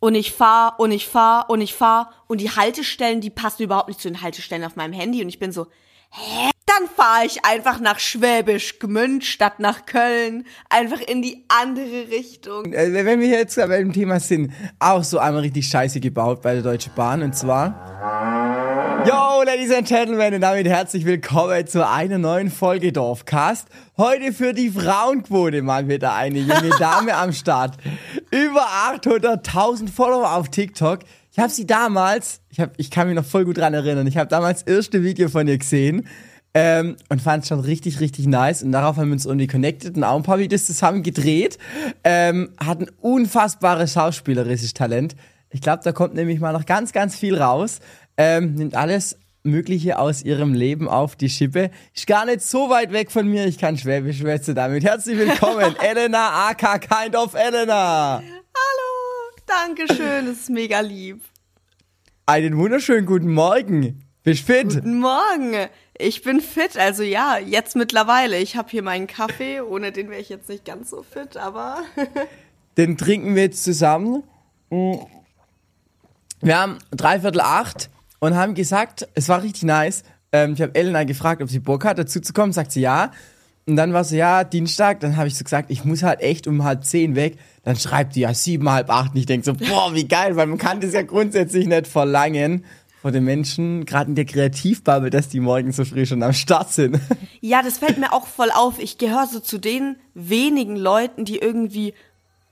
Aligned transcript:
und 0.00 0.14
ich 0.14 0.32
fahr 0.32 0.78
und 0.78 0.90
ich 0.90 1.06
fahr 1.06 1.48
und 1.50 1.60
ich 1.60 1.74
fahr 1.74 2.12
und 2.26 2.40
die 2.40 2.50
Haltestellen, 2.50 3.20
die 3.20 3.30
passen 3.30 3.62
überhaupt 3.62 3.88
nicht 3.88 4.00
zu 4.00 4.08
den 4.08 4.22
Haltestellen 4.22 4.64
auf 4.64 4.76
meinem 4.76 4.92
Handy 4.92 5.22
und 5.22 5.28
ich 5.28 5.38
bin 5.38 5.52
so, 5.52 5.66
hä? 6.10 6.50
Dann 6.66 6.88
fahre 6.88 7.24
ich 7.24 7.44
einfach 7.44 7.80
nach 7.80 8.00
Schwäbisch 8.00 8.80
Gmünd 8.80 9.24
statt 9.24 9.60
nach 9.60 9.86
Köln, 9.86 10.44
einfach 10.68 11.00
in 11.00 11.22
die 11.22 11.44
andere 11.48 12.10
Richtung. 12.10 12.72
Äh, 12.72 12.92
Wenn 12.92 13.20
wir 13.20 13.28
jetzt 13.28 13.56
bei 13.56 13.78
dem 13.78 13.92
Thema 13.92 14.20
sind, 14.20 14.52
auch 14.78 15.04
so 15.04 15.18
einmal 15.18 15.42
richtig 15.42 15.68
scheiße 15.68 16.00
gebaut 16.00 16.42
bei 16.42 16.54
der 16.54 16.62
Deutschen 16.62 16.92
Bahn 16.94 17.22
und 17.22 17.34
zwar. 17.34 18.45
Ladies 19.46 19.70
and 19.70 19.86
Gentlemen, 19.86 20.34
und 20.34 20.40
damit 20.40 20.66
herzlich 20.66 21.04
willkommen 21.04 21.68
zu 21.68 21.88
einer 21.88 22.18
neuen 22.18 22.50
Folge 22.50 22.92
Dorfcast. 22.92 23.68
Heute 23.96 24.32
für 24.32 24.52
die 24.52 24.70
Frauenquote 24.70 25.62
mal 25.62 25.86
wieder 25.86 26.16
eine 26.16 26.40
junge 26.40 26.70
Dame 26.80 27.14
am 27.14 27.32
Start. 27.32 27.76
Über 28.32 28.66
800.000 28.90 29.88
Follower 29.88 30.32
auf 30.32 30.48
TikTok. 30.48 30.98
Ich 31.30 31.38
habe 31.38 31.50
sie 31.50 31.64
damals, 31.64 32.40
ich, 32.50 32.58
hab, 32.58 32.72
ich 32.76 32.90
kann 32.90 33.06
mich 33.06 33.14
noch 33.14 33.24
voll 33.24 33.44
gut 33.44 33.58
dran 33.58 33.72
erinnern, 33.72 34.08
ich 34.08 34.16
habe 34.16 34.28
damals 34.28 34.64
das 34.64 34.74
erste 34.74 35.04
Video 35.04 35.28
von 35.28 35.46
ihr 35.46 35.58
gesehen 35.58 36.08
ähm, 36.52 36.96
und 37.08 37.22
fand 37.22 37.44
es 37.44 37.48
schon 37.48 37.60
richtig, 37.60 38.00
richtig 38.00 38.26
nice. 38.26 38.64
Und 38.64 38.72
darauf 38.72 38.96
haben 38.96 39.10
wir 39.10 39.12
uns 39.12 39.26
irgendwie 39.26 39.46
connected 39.46 39.96
und 39.96 40.02
auch 40.02 40.16
ein 40.16 40.24
paar 40.24 40.40
Videos 40.40 40.66
zusammen 40.66 41.04
gedreht. 41.04 41.56
Ähm, 42.02 42.48
hat 42.58 42.80
ein 42.80 42.90
unfassbares 43.00 43.92
schauspielerisches 43.92 44.74
Talent. 44.74 45.14
Ich 45.50 45.60
glaube, 45.60 45.84
da 45.84 45.92
kommt 45.92 46.14
nämlich 46.14 46.40
mal 46.40 46.52
noch 46.52 46.66
ganz, 46.66 46.90
ganz 46.92 47.14
viel 47.14 47.40
raus. 47.40 47.78
Ähm, 48.16 48.54
nimmt 48.54 48.74
alles 48.74 49.16
Mögliche 49.46 49.98
aus 49.98 50.22
ihrem 50.22 50.52
Leben 50.52 50.88
auf 50.88 51.16
die 51.16 51.30
Schippe. 51.30 51.70
Ist 51.94 52.06
gar 52.06 52.26
nicht 52.26 52.42
so 52.42 52.68
weit 52.68 52.92
weg 52.92 53.10
von 53.10 53.26
mir. 53.26 53.46
Ich 53.46 53.58
kann 53.58 53.78
Schwäbisch 53.78 54.18
schwätze 54.18 54.54
damit. 54.54 54.84
Herzlich 54.84 55.16
willkommen, 55.18 55.74
Elena 55.80 56.48
aka 56.48 56.78
Kind 56.78 57.16
of 57.16 57.34
Elena. 57.34 58.18
Hallo, 58.18 59.36
Dankeschön, 59.46 60.26
das 60.26 60.40
ist 60.40 60.50
mega 60.50 60.80
lieb. 60.80 61.20
Einen 62.26 62.58
wunderschönen 62.58 63.06
guten 63.06 63.32
Morgen. 63.32 64.04
Bist 64.22 64.44
fit? 64.44 64.74
Guten 64.74 64.98
Morgen. 64.98 65.68
Ich 65.98 66.22
bin 66.22 66.40
fit, 66.40 66.76
also 66.76 67.02
ja, 67.02 67.38
jetzt 67.38 67.76
mittlerweile. 67.76 68.38
Ich 68.38 68.56
habe 68.56 68.68
hier 68.70 68.82
meinen 68.82 69.06
Kaffee, 69.06 69.60
ohne 69.60 69.92
den 69.92 70.10
wäre 70.10 70.20
ich 70.20 70.28
jetzt 70.28 70.48
nicht 70.48 70.64
ganz 70.64 70.90
so 70.90 71.02
fit, 71.02 71.36
aber 71.36 71.82
Den 72.76 72.98
trinken 72.98 73.34
wir 73.34 73.44
jetzt 73.44 73.64
zusammen. 73.64 74.22
Wir 74.68 76.58
haben 76.58 76.78
dreiviertel 76.90 77.40
acht 77.40 77.88
und 78.18 78.34
haben 78.34 78.54
gesagt, 78.54 79.08
es 79.14 79.28
war 79.28 79.42
richtig 79.42 79.64
nice. 79.64 80.02
Ähm, 80.32 80.54
ich 80.54 80.62
habe 80.62 80.74
Elena 80.74 81.04
gefragt, 81.04 81.42
ob 81.42 81.50
sie 81.50 81.60
Bock 81.60 81.84
hat, 81.84 81.98
dazu 81.98 82.20
zu 82.20 82.32
kommen. 82.32 82.52
Sagt 82.52 82.72
sie 82.72 82.80
ja. 82.80 83.12
Und 83.66 83.76
dann 83.76 83.92
war 83.92 84.04
sie 84.04 84.16
ja 84.16 84.44
Dienstag. 84.44 85.00
Dann 85.00 85.16
habe 85.16 85.28
ich 85.28 85.36
so 85.36 85.44
gesagt, 85.44 85.70
ich 85.70 85.84
muss 85.84 86.02
halt 86.02 86.20
echt 86.20 86.46
um 86.46 86.64
halb 86.64 86.84
zehn 86.84 87.16
weg. 87.16 87.36
Dann 87.64 87.76
schreibt 87.76 88.14
die 88.14 88.20
ja 88.20 88.32
sieben, 88.32 88.70
halb 88.70 88.90
acht. 88.90 89.12
Und 89.12 89.20
ich 89.20 89.26
denk 89.26 89.44
so, 89.44 89.54
boah, 89.54 89.92
wie 89.92 90.06
geil, 90.06 90.36
weil 90.36 90.46
man 90.46 90.58
kann 90.58 90.80
das 90.80 90.92
ja 90.92 91.02
grundsätzlich 91.02 91.66
nicht 91.66 91.86
verlangen 91.86 92.64
von 93.02 93.12
den 93.12 93.24
Menschen, 93.24 93.84
gerade 93.84 94.08
in 94.08 94.16
der 94.16 94.24
Kreativbubble, 94.24 95.10
dass 95.10 95.28
die 95.28 95.40
morgen 95.40 95.70
so 95.70 95.84
früh 95.84 96.06
schon 96.06 96.22
am 96.22 96.32
Start 96.32 96.72
sind. 96.72 96.98
ja, 97.40 97.62
das 97.62 97.78
fällt 97.78 97.98
mir 97.98 98.12
auch 98.12 98.26
voll 98.26 98.50
auf. 98.50 98.78
Ich 98.78 98.98
gehöre 98.98 99.26
so 99.26 99.40
zu 99.40 99.58
den 99.58 99.96
wenigen 100.14 100.76
Leuten, 100.76 101.24
die 101.24 101.38
irgendwie 101.38 101.94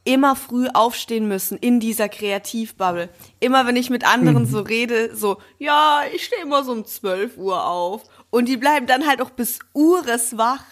immer 0.05 0.37
früh 0.37 0.69
aufstehen 0.73 1.27
müssen 1.27 1.57
in 1.57 1.81
dieser 1.81 2.09
Kreativbubble. 2.09 3.09
Immer 3.41 3.67
wenn 3.67 3.77
ich 3.77 3.91
mit 3.91 4.07
anderen 4.07 4.47
so 4.47 4.61
rede, 4.61 5.17
so, 5.17 5.39
ja, 5.59 6.03
ich 6.15 6.25
stehe 6.25 6.43
immer 6.43 6.63
so 6.63 6.73
um 6.73 6.85
12 6.85 7.39
Uhr 7.39 7.67
auf. 7.67 8.03
Und 8.31 8.49
die 8.49 8.59
bleiben 8.59 8.87
dann 8.87 9.07
halt 9.07 9.23
auch 9.23 9.31
bis 9.31 9.59
Ures 9.73 10.37
wach. 10.37 10.65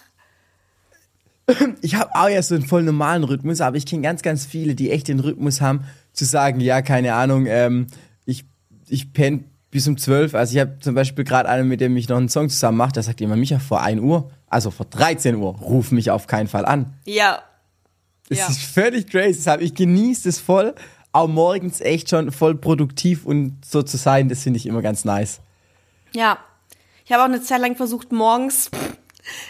Ich 1.80 1.96
habe 1.96 2.14
auch 2.14 2.28
ja 2.28 2.40
so 2.40 2.54
einen 2.54 2.64
voll 2.64 2.82
normalen 2.82 3.24
Rhythmus, 3.24 3.60
aber 3.60 3.76
ich 3.76 3.84
kenne 3.84 4.02
ganz, 4.02 4.22
ganz 4.22 4.46
viele, 4.46 4.74
die 4.74 4.90
echt 4.90 5.08
den 5.08 5.18
Rhythmus 5.18 5.60
haben, 5.60 5.84
zu 6.12 6.24
sagen, 6.24 6.60
ja, 6.60 6.82
keine 6.82 7.14
Ahnung, 7.14 7.46
ähm, 7.46 7.88
ich, 8.24 8.44
ich 8.88 9.12
penne 9.12 9.44
bis 9.70 9.88
um 9.88 9.96
12. 9.96 10.34
Also 10.34 10.54
ich 10.54 10.60
habe 10.60 10.78
zum 10.78 10.94
Beispiel 10.94 11.24
gerade 11.24 11.48
einen, 11.48 11.68
mit 11.68 11.80
dem 11.80 11.96
ich 11.96 12.08
noch 12.08 12.18
einen 12.18 12.28
Song 12.28 12.48
zusammen 12.48 12.78
mache, 12.78 12.92
der 12.92 13.02
sagt 13.02 13.20
immer, 13.20 13.36
Micha, 13.36 13.58
vor 13.58 13.82
1 13.82 14.00
Uhr, 14.00 14.30
also 14.46 14.70
vor 14.70 14.86
13 14.86 15.34
Uhr, 15.34 15.56
ruf 15.56 15.90
mich 15.90 16.10
auf 16.10 16.26
keinen 16.26 16.46
Fall 16.46 16.64
an. 16.64 16.94
Ja. 17.06 17.42
Das 18.32 18.38
Ja. 18.40 18.48
ist 18.48 18.62
völlig 18.62 19.06
crazy. 19.08 19.34
Deshalb, 19.38 19.60
ich 19.62 19.74
genieße 19.74 20.28
es 20.28 20.38
voll, 20.40 20.74
auch 21.12 21.28
morgens 21.28 21.80
echt 21.80 22.10
schon 22.10 22.30
voll 22.32 22.54
produktiv 22.54 23.24
und 23.26 23.58
so 23.64 23.82
zu 23.82 23.96
sein, 23.96 24.28
das 24.28 24.42
finde 24.42 24.56
ich 24.58 24.66
immer 24.66 24.82
ganz 24.82 25.04
nice. 25.04 25.40
Ja. 26.14 26.38
Ich 27.04 27.12
habe 27.12 27.22
auch 27.22 27.26
eine 27.28 27.42
Zeit 27.42 27.60
lang 27.60 27.76
versucht, 27.76 28.12
morgens, 28.12 28.70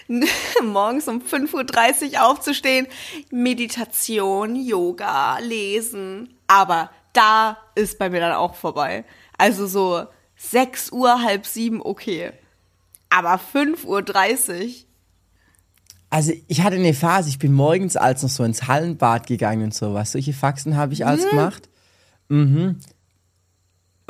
morgens 0.63 1.07
um 1.09 1.21
5.30 1.23 2.15
Uhr 2.15 2.27
aufzustehen. 2.27 2.87
Meditation, 3.31 4.57
Yoga, 4.57 5.39
Lesen. 5.39 6.35
Aber 6.47 6.91
da 7.13 7.59
ist 7.75 7.99
bei 7.99 8.09
mir 8.11 8.21
dann 8.21 8.33
auch 8.33 8.55
vorbei. 8.55 9.05
Also 9.39 9.67
so 9.67 10.07
6 10.37 10.93
Uhr, 10.93 11.23
halb 11.23 11.47
sieben, 11.47 11.81
okay. 11.83 12.33
Aber 13.11 13.39
5.30 13.55 13.85
Uhr. 13.87 14.71
Also 16.13 16.33
ich 16.47 16.61
hatte 16.61 16.77
eine 16.77 16.93
Phase, 16.93 17.31
ich 17.31 17.39
bin 17.39 17.55
morgens 17.55 17.97
als 17.97 18.23
noch 18.23 18.29
so 18.29 18.45
ins 18.45 18.69
Hallenbad 18.69 19.27
gegangen 19.27 19.65
und 19.65 19.75
sowas. 19.75 20.13
Solche 20.13 20.35
Faxen 20.35 20.77
habe 20.77 20.93
ich 20.93 21.07
alles 21.07 21.27
gemacht. 21.31 21.71
Mhm. 22.29 22.77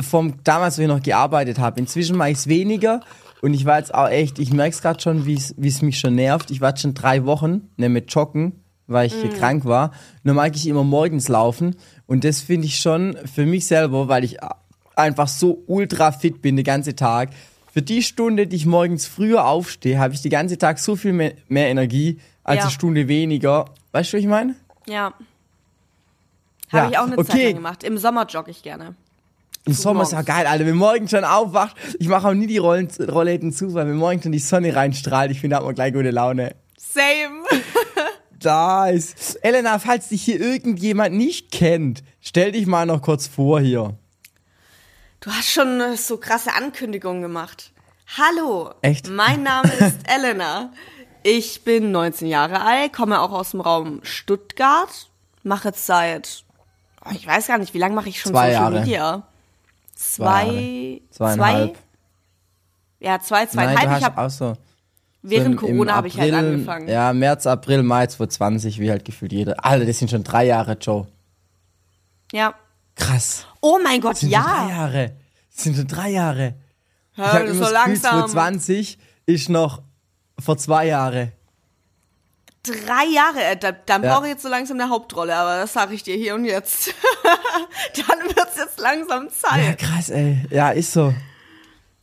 Vom 0.01 0.43
damals, 0.43 0.79
wo 0.79 0.83
ich 0.83 0.89
noch 0.89 1.01
gearbeitet 1.01 1.61
habe. 1.61 1.79
Inzwischen 1.79 2.17
mache 2.17 2.31
ich 2.31 2.39
es 2.39 2.47
weniger 2.49 3.03
und 3.41 3.55
ich 3.55 3.67
war 3.67 3.79
jetzt 3.79 3.95
auch 3.95 4.09
echt, 4.09 4.41
ich 4.41 4.53
merke 4.53 4.75
es 4.75 4.83
gerade 4.83 5.01
schon, 5.01 5.27
wie 5.27 5.37
es 5.37 5.83
mich 5.83 6.01
schon 6.01 6.17
nervt. 6.17 6.51
Ich 6.51 6.61
war 6.61 6.71
jetzt 6.71 6.81
schon 6.81 6.95
drei 6.95 7.25
Wochen 7.25 7.71
ne, 7.77 7.89
mit 7.89 8.13
Joggen, 8.13 8.65
weil 8.89 9.07
ich 9.07 9.15
hier 9.15 9.31
krank 9.31 9.65
war. 9.65 9.93
Nur 10.25 10.35
mag 10.35 10.57
ich 10.57 10.67
immer 10.67 10.83
morgens 10.83 11.29
laufen 11.29 11.77
und 12.07 12.25
das 12.25 12.41
finde 12.41 12.67
ich 12.67 12.81
schon 12.81 13.17
für 13.33 13.47
mich 13.47 13.67
selber, 13.67 14.09
weil 14.09 14.25
ich 14.25 14.39
einfach 14.97 15.29
so 15.29 15.63
ultra 15.69 16.11
fit 16.11 16.43
bin 16.43 16.57
den 16.57 16.65
ganzen 16.65 16.97
Tag. 16.97 17.31
Für 17.73 17.83
die 17.83 18.03
Stunde, 18.03 18.47
die 18.47 18.57
ich 18.57 18.67
morgens 18.67 19.07
früher 19.07 19.47
aufstehe, 19.47 19.99
habe 19.99 20.13
ich 20.15 20.21
den 20.23 20.31
ganzen 20.31 20.59
Tag 20.59 20.79
so 20.79 20.95
viel 20.95 21.13
mehr, 21.15 21.33
mehr 21.49 21.69
Energie 21.69 22.19
als 22.45 22.59
Ja. 22.59 22.63
eine 22.65 22.71
Stunde 22.71 23.09
weniger. 23.09 23.65
Weißt 23.93 24.13
du, 24.13 24.17
was 24.19 24.23
ich 24.23 24.29
meine? 24.29 24.55
Ja. 24.87 25.15
Ja, 26.71 26.81
Habe 26.81 26.93
ich 26.93 26.99
auch 26.99 27.07
eine 27.07 27.17
Zeit 27.17 27.31
okay. 27.31 27.45
lang 27.47 27.55
gemacht. 27.57 27.85
Im 27.85 27.99
Sommer 27.99 28.27
jogge 28.27 28.51
ich 28.51 28.63
gerne. 28.63 28.95
Im 29.65 29.73
Sommer 29.75 30.03
ist 30.03 30.13
ja 30.13 30.19
morgens. 30.19 30.35
geil, 30.35 30.47
Alter. 30.47 30.67
Wenn 30.67 30.77
morgen 30.77 31.07
schon 31.09 31.25
aufwacht, 31.25 31.77
ich 31.99 32.09
mache 32.09 32.29
auch 32.29 32.35
nie 32.35 32.47
die 32.47 32.59
Rollen, 32.59 32.89
Rollläden 32.99 33.53
zu, 33.53 33.73
weil 33.75 33.87
wenn 33.87 33.97
morgen 33.97 34.23
schon 34.23 34.33
die 34.33 34.39
Sonne 34.39 34.75
reinstrahlt, 34.75 35.31
ich 35.31 35.41
finde, 35.41 35.55
da 35.55 35.59
hat 35.59 35.67
man 35.67 35.75
gleich 35.75 35.93
gute 35.93 36.11
Laune. 36.11 36.55
Same. 36.77 37.45
Da 38.41 38.89
ist. 38.89 39.37
Elena, 39.45 39.79
falls 39.79 40.09
dich 40.09 40.21
hier 40.25 40.41
irgendjemand 40.41 41.15
nicht 41.15 41.53
kennt, 41.53 42.03
stell 42.21 42.51
dich 42.51 42.67
mal 42.67 42.87
noch 42.87 43.01
kurz 43.01 43.29
vor 43.29 43.61
hier. 43.61 43.95
Du 45.23 45.31
hast 45.31 45.49
schon 45.51 45.81
äh, 45.81 45.97
so 45.97 46.17
krasse 46.19 46.53
Ankündigungen 46.55 47.23
gemacht. 47.23 47.71
Hallo. 48.19 48.75
Echt? 48.83 49.09
Mein 49.09 49.43
Name 49.43 49.73
ist 49.79 49.99
Elena. 50.09 50.73
Ich 51.23 51.63
bin 51.65 51.93
19 51.93 52.27
Jahre 52.29 52.61
alt, 52.63 52.93
komme 52.93 53.21
auch 53.21 53.31
aus 53.31 53.53
dem 53.53 53.61
Raum 53.61 54.01
Stuttgart, 54.03 55.09
mache 55.45 55.69
jetzt 55.69 55.87
seit, 55.87 56.43
oh, 57.05 57.11
ich 57.15 57.25
weiß 57.27 57.47
gar 57.47 57.59
nicht, 57.59 57.73
wie 57.75 57.79
lange 57.79 57.95
mache 57.95 58.09
ich 58.09 58.21
schon 58.21 58.33
Zwei 58.33 58.49
Social 58.53 58.73
Jahre. 58.73 58.81
Media? 58.81 59.23
Zwei, 59.95 61.01
Zweieinhalb. 61.13 61.75
zwei, 61.77 61.83
ja, 62.99 63.21
zwei, 63.21 63.39
Nein, 63.45 63.49
zweieinhalb. 63.77 64.01
du 64.01 64.07
ich 64.11 64.19
auch 64.19 64.31
so. 64.31 64.53
während 65.23 65.61
so 65.61 65.67
im- 65.69 65.75
Corona 65.77 65.95
habe 65.95 66.09
ich 66.09 66.19
halt 66.19 66.35
angefangen. 66.35 66.89
Ja, 66.89 67.13
März, 67.13 67.47
April, 67.47 67.85
Mai 67.85 68.09
2020, 68.09 68.81
wie 68.81 68.91
halt 68.91 69.05
gefühlt 69.05 69.31
jeder. 69.33 69.65
Alter, 69.65 69.87
das 69.87 69.99
sind 70.01 70.11
schon 70.11 70.25
drei 70.25 70.45
Jahre, 70.47 70.73
Joe. 70.81 71.07
ja. 72.33 72.55
Krass. 72.97 73.47
Oh 73.63 73.79
mein 73.83 74.01
Gott, 74.01 74.17
sind 74.19 74.33
schon 74.35 74.43
drei 74.43 74.51
ja. 74.51 74.69
Jahre. 74.69 75.13
Das 75.55 75.65
sind 75.65 75.77
schon 75.77 75.87
drei 75.87 76.11
Jahre. 76.11 76.55
Ich 77.13 77.19
Hör, 77.19 77.33
hab 77.33 77.41
das 77.47 77.51
immer 77.51 77.55
so 77.55 77.61
das 77.61 77.85
Gefühl, 77.85 78.03
langsam. 78.03 78.31
2020 78.31 78.99
ist 79.27 79.49
noch 79.49 79.83
vor 80.39 80.59
zwei 80.59 80.87
Jahre. 80.89 81.33
Drei 82.65 83.07
Jahre, 83.13 83.43
äh, 83.45 83.57
da, 83.57 83.73
dann 83.73 84.03
Ja. 84.05 84.15
brauche 84.15 84.27
ich 84.27 84.33
jetzt 84.35 84.43
so 84.43 84.49
langsam 84.49 84.79
eine 84.81 84.89
Hauptrolle, 84.91 85.35
aber 85.35 85.57
das 85.59 85.73
sage 85.73 85.95
ich 85.95 86.03
dir 86.03 86.17
hier 86.17 86.35
und 86.35 86.45
jetzt. 86.45 86.95
dann 88.07 88.21
wird's 88.37 88.57
jetzt 88.57 88.79
langsam 88.79 89.25
Ja, 89.25 89.31
Zeit. 89.31 89.79
krass, 89.79 90.11
ey. 90.11 90.39
Ja, 90.51 90.71
ist 90.71 90.93
so. 90.93 91.13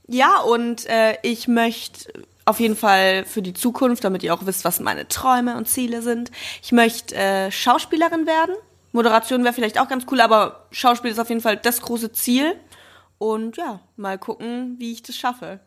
Ja, 0.08 0.40
und 0.40 0.86
äh, 0.88 1.18
ich 1.22 1.48
möchte 1.48 2.12
auf 2.46 2.60
jeden 2.60 2.76
Fall 2.76 3.26
für 3.26 3.42
die 3.42 3.54
Zukunft, 3.54 4.04
damit 4.04 4.24
ihr 4.24 4.34
auch 4.34 4.46
wisst, 4.46 4.66
was 4.66 4.80
meine 4.80 5.08
Träume 5.08 5.56
und 5.56 5.68
Ziele 5.70 6.02
sind. 6.02 6.32
Ich 6.64 6.72
möchte 6.72 7.16
äh, 7.16 7.52
Schauspielerin 7.52 8.26
werden. 8.26 8.56
Moderation 8.92 9.44
wäre 9.44 9.54
vielleicht 9.54 9.80
auch 9.80 9.88
ganz 9.88 10.06
cool, 10.12 10.22
aber 10.22 10.68
Schauspiel 10.72 11.12
ist 11.12 11.20
auf 11.20 11.30
jeden 11.30 11.42
Fall 11.42 11.58
das 11.58 11.82
große 11.82 12.12
Ziel. 12.12 12.56
Und 13.18 13.58
ja, 13.58 13.82
mal 13.98 14.18
gucken, 14.18 14.76
wie 14.80 14.94
ich 14.94 15.04
das 15.04 15.16
schaffe. 15.16 15.60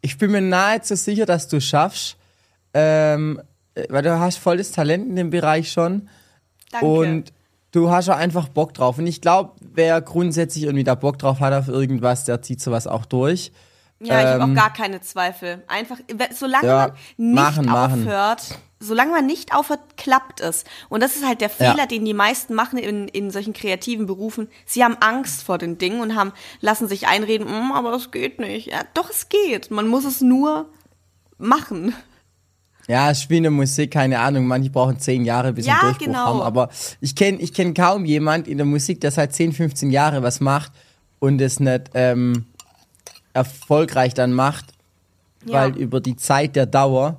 Ich 0.00 0.16
bin 0.18 0.30
mir 0.30 0.40
nahezu 0.40 0.96
sicher, 0.96 1.26
dass 1.26 1.48
du 1.48 1.58
es 1.58 1.64
schaffst. 1.64 2.16
Ähm, 2.74 3.40
äh, 3.74 3.86
weil 3.88 4.02
du 4.02 4.18
hast 4.18 4.38
voll 4.38 4.58
das 4.58 4.72
Talent 4.72 5.08
in 5.08 5.16
dem 5.16 5.30
Bereich 5.30 5.70
schon. 5.70 6.08
Danke. 6.70 6.86
Und 6.86 7.32
du 7.72 7.90
hast 7.90 8.08
auch 8.08 8.16
einfach 8.16 8.48
Bock 8.48 8.74
drauf. 8.74 8.98
Und 8.98 9.06
ich 9.06 9.20
glaube, 9.20 9.52
wer 9.60 10.00
grundsätzlich 10.00 10.64
irgendwie 10.64 10.84
da 10.84 10.94
Bock 10.94 11.18
drauf 11.18 11.40
hat 11.40 11.52
auf 11.52 11.68
irgendwas, 11.68 12.24
der 12.24 12.42
zieht 12.42 12.60
sowas 12.60 12.86
auch 12.86 13.06
durch. 13.06 13.52
ja, 14.00 14.20
ich 14.20 14.26
habe 14.26 14.44
ähm, 14.44 14.50
auch 14.50 14.54
gar 14.54 14.72
keine 14.72 15.00
Zweifel. 15.00 15.62
Einfach, 15.66 15.98
solange 16.34 16.66
ja, 16.66 16.76
man 16.76 16.92
nicht 17.16 17.34
machen, 17.34 17.66
machen. 17.66 18.04
Solange 18.80 19.10
man 19.12 19.26
nicht 19.26 19.54
aufhört, 19.54 19.80
klappt 19.96 20.40
es. 20.40 20.64
Und 20.88 21.02
das 21.02 21.16
ist 21.16 21.26
halt 21.26 21.40
der 21.40 21.50
Fehler, 21.50 21.78
Ja. 21.78 21.86
den 21.86 22.04
die 22.04 22.14
meisten 22.14 22.54
machen 22.54 22.78
in, 22.78 23.08
in 23.08 23.30
solchen 23.30 23.52
kreativen 23.52 24.06
Berufen. 24.06 24.48
Sie 24.66 24.84
haben 24.84 24.96
Angst 25.00 25.42
vor 25.42 25.58
den 25.58 25.78
Dingen 25.78 26.00
und 26.00 26.14
haben, 26.14 26.32
lassen 26.60 26.86
sich 26.88 27.08
einreden, 27.08 27.46
"Mm, 27.48 27.72
aber 27.72 27.92
es 27.94 28.10
geht 28.10 28.38
nicht. 28.38 28.68
Ja, 28.68 28.82
doch, 28.94 29.10
es 29.10 29.28
geht. 29.28 29.70
Man 29.70 29.88
muss 29.88 30.04
es 30.04 30.20
nur 30.20 30.68
machen. 31.38 31.94
Ja, 32.86 33.10
es 33.10 33.20
spielt 33.20 33.44
in 33.44 33.52
Musik, 33.52 33.90
keine 33.90 34.18
Ahnung, 34.20 34.46
manche 34.46 34.70
brauchen 34.70 34.98
zehn 34.98 35.24
Jahre, 35.24 35.52
bis 35.52 35.64
sie 35.66 35.70
Ja, 35.70 35.80
Durchbruch 35.82 36.06
genau. 36.06 36.18
haben. 36.26 36.40
Aber 36.40 36.70
ich 37.00 37.14
kenne 37.14 37.38
ich 37.38 37.52
kenn 37.52 37.74
kaum 37.74 38.04
jemand 38.06 38.48
in 38.48 38.56
der 38.56 38.64
Musik, 38.66 39.00
der 39.02 39.10
seit 39.10 39.34
10, 39.34 39.52
15 39.52 39.90
Jahre 39.90 40.22
was 40.22 40.40
macht 40.40 40.72
und 41.18 41.40
es 41.40 41.60
nicht 41.60 41.90
ähm, 41.94 42.46
erfolgreich 43.34 44.14
dann 44.14 44.32
macht, 44.32 44.66
Ja. 45.44 45.54
weil 45.64 45.76
über 45.76 46.00
die 46.00 46.16
Zeit 46.16 46.56
der 46.56 46.66
Dauer 46.66 47.16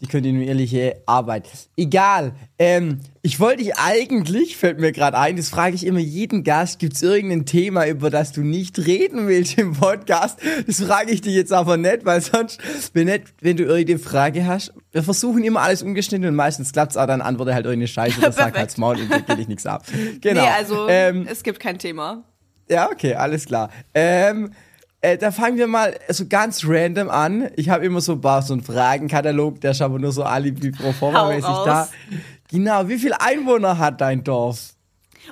die 0.00 0.06
kontinuierliche 0.06 1.02
Arbeit. 1.06 1.48
Egal. 1.76 2.32
Ähm, 2.58 3.00
ich 3.22 3.40
wollte 3.40 3.64
dich 3.64 3.76
eigentlich, 3.76 4.56
fällt 4.56 4.78
mir 4.78 4.92
gerade 4.92 5.18
ein, 5.18 5.36
das 5.36 5.48
frage 5.48 5.74
ich 5.74 5.84
immer 5.84 5.98
jeden 5.98 6.44
Gast, 6.44 6.78
gibt 6.78 6.94
es 6.94 7.02
irgendein 7.02 7.46
Thema, 7.46 7.86
über 7.86 8.08
das 8.08 8.30
du 8.30 8.42
nicht 8.42 8.78
reden 8.78 9.26
willst 9.26 9.58
im 9.58 9.72
Podcast? 9.72 10.38
Das 10.66 10.80
frage 10.82 11.10
ich 11.10 11.20
dich 11.20 11.34
jetzt 11.34 11.52
aber 11.52 11.76
nicht, 11.76 12.04
weil 12.04 12.20
sonst, 12.20 12.60
wenn, 12.94 13.06
nicht, 13.06 13.24
wenn 13.40 13.56
du 13.56 13.64
irgendeine 13.64 13.98
Frage 13.98 14.46
hast, 14.46 14.72
wir 14.92 15.02
versuchen 15.02 15.42
immer 15.42 15.62
alles 15.62 15.82
umgeschnitten 15.82 16.28
und 16.28 16.36
meistens 16.36 16.72
klappt 16.72 16.92
es 16.92 16.96
auch, 16.96 17.06
dann 17.06 17.20
antworte 17.20 17.52
halt 17.52 17.66
irgendeine 17.66 17.88
Scheiße 17.88 18.18
oder 18.18 18.32
sag 18.32 18.56
halt's 18.56 18.76
Maul 18.76 19.00
und 19.00 19.10
geht 19.26 19.38
dich 19.38 19.48
nichts 19.48 19.66
ab. 19.66 19.84
Genau. 20.20 20.42
Nee, 20.42 20.48
also 20.48 20.88
ähm, 20.88 21.26
es 21.30 21.42
gibt 21.42 21.60
kein 21.60 21.78
Thema. 21.78 22.24
ja, 22.68 22.90
okay, 22.90 23.14
alles 23.14 23.46
klar. 23.46 23.70
Ähm, 23.94 24.52
äh, 25.00 25.16
da 25.16 25.30
fangen 25.30 25.56
wir 25.58 25.66
mal 25.66 25.98
so 26.08 26.26
ganz 26.26 26.62
random 26.64 27.08
an. 27.10 27.50
Ich 27.56 27.68
habe 27.68 27.84
immer 27.84 28.00
so 28.00 28.20
so 28.22 28.52
einen 28.52 28.62
Fragenkatalog, 28.62 29.60
der 29.60 29.70
ist 29.72 29.82
aber 29.82 29.98
nur 29.98 30.12
so 30.12 30.22
alibi 30.24 30.70
pro 30.72 30.92
forma 30.92 31.28
mäßig 31.28 31.42
da. 31.64 31.88
Genau, 32.50 32.88
wie 32.88 32.98
viele 32.98 33.20
Einwohner 33.20 33.78
hat 33.78 34.00
dein 34.00 34.24
Dorf? 34.24 34.74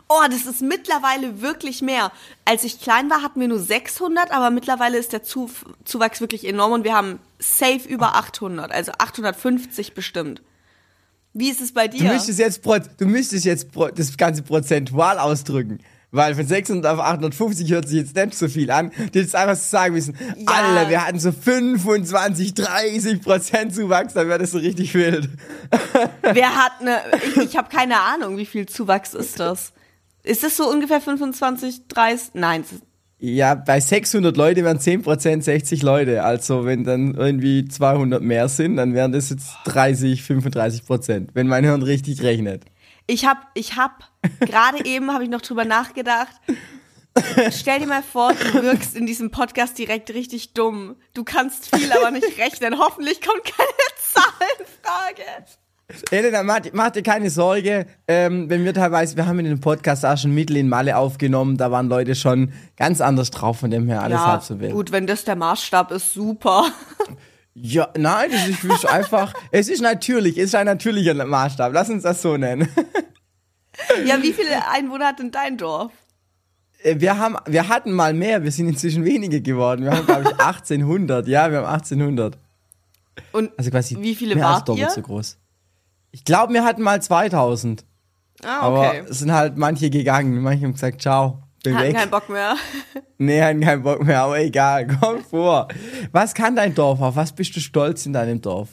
Oh, 0.08 0.20
das 0.30 0.44
ist 0.44 0.60
mittlerweile 0.60 1.40
wirklich 1.40 1.80
mehr. 1.80 2.12
Als 2.44 2.64
ich 2.64 2.80
klein 2.80 3.08
war, 3.08 3.22
hatten 3.22 3.40
wir 3.40 3.48
nur 3.48 3.58
600, 3.58 4.30
aber 4.30 4.50
mittlerweile 4.50 4.98
ist 4.98 5.12
der 5.14 5.22
Zu 5.22 5.50
Zuwachs 5.84 6.20
wirklich 6.20 6.46
enorm 6.46 6.72
und 6.72 6.84
wir 6.84 6.94
haben 6.94 7.19
safe 7.38 7.88
über 7.88 8.14
800, 8.14 8.70
also 8.70 8.92
850 8.98 9.94
bestimmt. 9.94 10.42
Wie 11.32 11.48
ist 11.50 11.60
es 11.60 11.72
bei 11.72 11.88
Du 11.88 11.96
dir? 11.98 12.12
müsstest 12.12 12.38
jetzt, 12.38 12.62
pro, 12.62 12.76
du 12.78 13.06
müsstest 13.06 13.44
jetzt 13.46 13.72
pro, 13.72 13.88
das 13.88 14.16
ganze 14.16 14.42
prozentual 14.42 15.19
ausdrücken. 15.19 15.80
Weil 16.12 16.35
von 16.35 16.47
600 16.47 16.87
auf 16.93 17.00
850 17.00 17.70
hört 17.73 17.88
sich 17.88 17.99
jetzt 17.99 18.14
nicht 18.17 18.35
so 18.35 18.49
viel 18.49 18.70
an. 18.70 18.91
Du 19.12 19.19
hättest 19.19 19.35
einfach 19.35 19.56
so 19.56 19.69
sagen 19.69 19.94
müssen, 19.94 20.17
Ja. 20.37 20.53
alle, 20.53 20.88
wir 20.88 21.05
hatten 21.06 21.19
so 21.19 21.32
25, 21.32 22.55
30 22.55 23.20
Prozent 23.20 23.75
Zuwachs, 23.75 24.14
dann 24.14 24.29
wäre 24.29 24.38
das 24.38 24.53
so 24.53 24.58
richtig 24.58 24.94
wild. 24.94 25.29
Wer 26.23 26.55
hat 26.56 26.73
eine, 26.81 27.00
ich, 27.26 27.37
ich 27.50 27.56
habe 27.56 27.69
keine 27.69 28.00
Ahnung, 28.00 28.37
wie 28.38 28.47
viel 28.47 28.67
Zuwachs 28.67 29.14
ist 29.14 29.41
das? 29.41 29.73
Ist 30.23 30.43
das 30.43 30.56
so 30.56 30.69
ungefähr 30.70 31.00
25, 31.00 31.88
30? 31.88 32.31
Nein, 32.35 32.64
Ja, 33.19 33.55
bei 33.55 33.81
600 33.81 34.37
Leute 34.37 34.64
wären 34.64 34.79
10% 34.79 35.43
60 35.43 35.82
Leute. 35.82 36.23
Also 36.25 36.64
wenn 36.64 36.85
dann 36.85 37.14
irgendwie 37.14 37.67
200 37.67 38.23
mehr 38.23 38.49
sind, 38.49 38.76
dann 38.76 38.94
wären 38.94 39.12
das 39.12 39.31
jetzt 39.31 39.50
30, 39.64 40.23
35%, 40.23 41.29
wenn 41.35 41.47
mein 41.47 41.64
Hirn 41.64 41.82
richtig 41.82 42.23
rechnet. 42.23 42.64
Ich 43.06 43.25
habe, 43.26 43.41
ich 43.55 43.76
habe, 43.76 43.94
gerade 44.41 44.85
eben 44.85 45.12
habe 45.12 45.25
ich 45.25 45.31
noch 45.31 45.43
drüber 45.43 45.64
nachgedacht. 45.64 46.41
Stell 47.50 47.81
dir 47.81 47.87
mal 47.87 48.03
vor, 48.03 48.35
du 48.35 48.62
wirkst 48.62 48.94
in 48.94 49.06
diesem 49.06 49.31
Podcast 49.31 49.79
direkt 49.79 50.11
richtig 50.11 50.53
dumm. 50.53 50.97
Du 51.14 51.25
kannst 51.25 51.75
viel, 51.75 51.91
aber 51.93 52.11
nicht 52.11 52.38
rechnen. 52.38 52.79
Hoffentlich 52.79 53.23
kommt 53.23 53.43
keine 53.44 53.69
Zahlenfrage. 53.99 55.47
Elena, 56.11 56.43
mach, 56.43 56.61
mach 56.73 56.91
dir 56.91 57.03
keine 57.03 57.31
Sorge. 57.31 57.87
Ähm, 58.08 58.50
wenn 58.50 58.64
wir 58.64 58.75
teilweise, 58.75 59.17
wir 59.17 59.26
haben 59.26 59.38
in 59.38 59.47
dem 59.47 59.61
Podcast 59.61 60.05
auch 60.05 60.19
schon 60.19 60.32
Mittel 60.35 60.56
in 60.56 60.69
Malle 60.69 60.97
aufgenommen, 60.97 61.56
da 61.56 61.70
waren 61.70 61.88
Leute 61.88 62.17
schon 62.17 62.53
ganz 62.76 63.00
anders 63.00 63.31
drauf, 63.31 63.61
von 63.61 63.70
dem 63.70 63.87
her 63.87 64.03
alles 64.03 64.19
halb 64.19 64.43
so 64.43 64.58
wild. 64.61 64.73
gut, 64.73 64.93
wenn 64.93 65.06
das 65.06 65.25
der 65.25 65.37
Maßstab 65.37 65.93
ist, 65.93 66.12
super. 66.12 66.67
Ja, 67.58 67.88
nein, 67.97 68.31
das 68.31 68.49
ist, 68.49 68.64
ist 68.64 68.85
einfach, 68.87 69.32
es 69.50 69.69
ist 69.69 69.81
natürlich, 69.81 70.37
es 70.37 70.44
ist 70.44 70.55
ein 70.55 70.67
natürlicher 70.67 71.14
Maßstab. 71.14 71.73
Lass 71.73 71.88
uns 71.88 72.03
das 72.03 72.20
so 72.20 72.37
nennen. 72.37 72.69
Ja, 74.05 74.23
wie 74.23 74.32
viele 74.35 74.69
Einwohner 74.70 75.06
hat 75.06 75.19
denn 75.20 75.31
dein 75.31 75.56
Dorf? 75.56 75.91
Äh, 76.82 77.00
Wir 77.00 77.19
haben, 77.19 77.37
wir 77.47 77.69
hatten 77.69 77.93
mal 77.93 78.12
mehr, 78.12 78.43
wir 78.43 78.53
sind 78.53 78.69
inzwischen 78.69 79.05
weniger 79.06 79.41
geworden. 79.41 79.85
Wir 79.85 79.93
haben, 79.93 80.05
glaube 80.06 80.25
ich, 80.25 80.31
1800. 80.41 81.26
Ja, 81.29 81.50
wir 81.50 81.58
haben 81.58 81.67
1800. 81.67 82.37
Und 83.32 83.50
Also 83.58 83.70
quasi 83.70 83.97
wie 84.00 84.14
viele 84.14 84.35
mehr 84.35 84.47
als 84.47 84.56
wart 84.56 84.69
doppelt 84.69 84.88
ihr? 84.88 84.91
so 84.91 85.00
groß. 85.03 85.38
Ich 86.11 86.25
glaube, 86.25 86.53
wir 86.53 86.64
hatten 86.64 86.82
mal 86.82 87.00
2000. 87.00 87.85
Ah, 88.44 88.69
okay. 88.69 88.87
Aber 89.00 89.11
es 89.11 89.19
sind 89.20 89.32
halt 89.32 89.56
manche 89.56 89.88
gegangen. 89.88 90.43
Manche 90.43 90.64
haben 90.64 90.75
gesagt, 90.75 91.00
ciao, 91.00 91.43
bin 91.70 91.76
Hatten 91.76 91.88
weg. 91.88 91.96
keinen 91.96 92.10
Bock 92.10 92.28
mehr. 92.28 92.56
Nee, 93.18 93.40
hatten 93.42 93.60
keinen 93.62 93.82
Bock 93.82 94.02
mehr, 94.04 94.20
aber 94.22 94.38
egal, 94.40 94.86
komm 95.00 95.24
vor. 95.24 95.68
Was 96.12 96.34
kann 96.34 96.54
dein 96.56 96.74
Dorf? 96.74 97.00
Auf 97.00 97.16
was 97.16 97.32
bist 97.34 97.56
du 97.56 97.60
stolz 97.60 98.04
in 98.06 98.12
deinem 98.12 98.40
Dorf? 98.42 98.68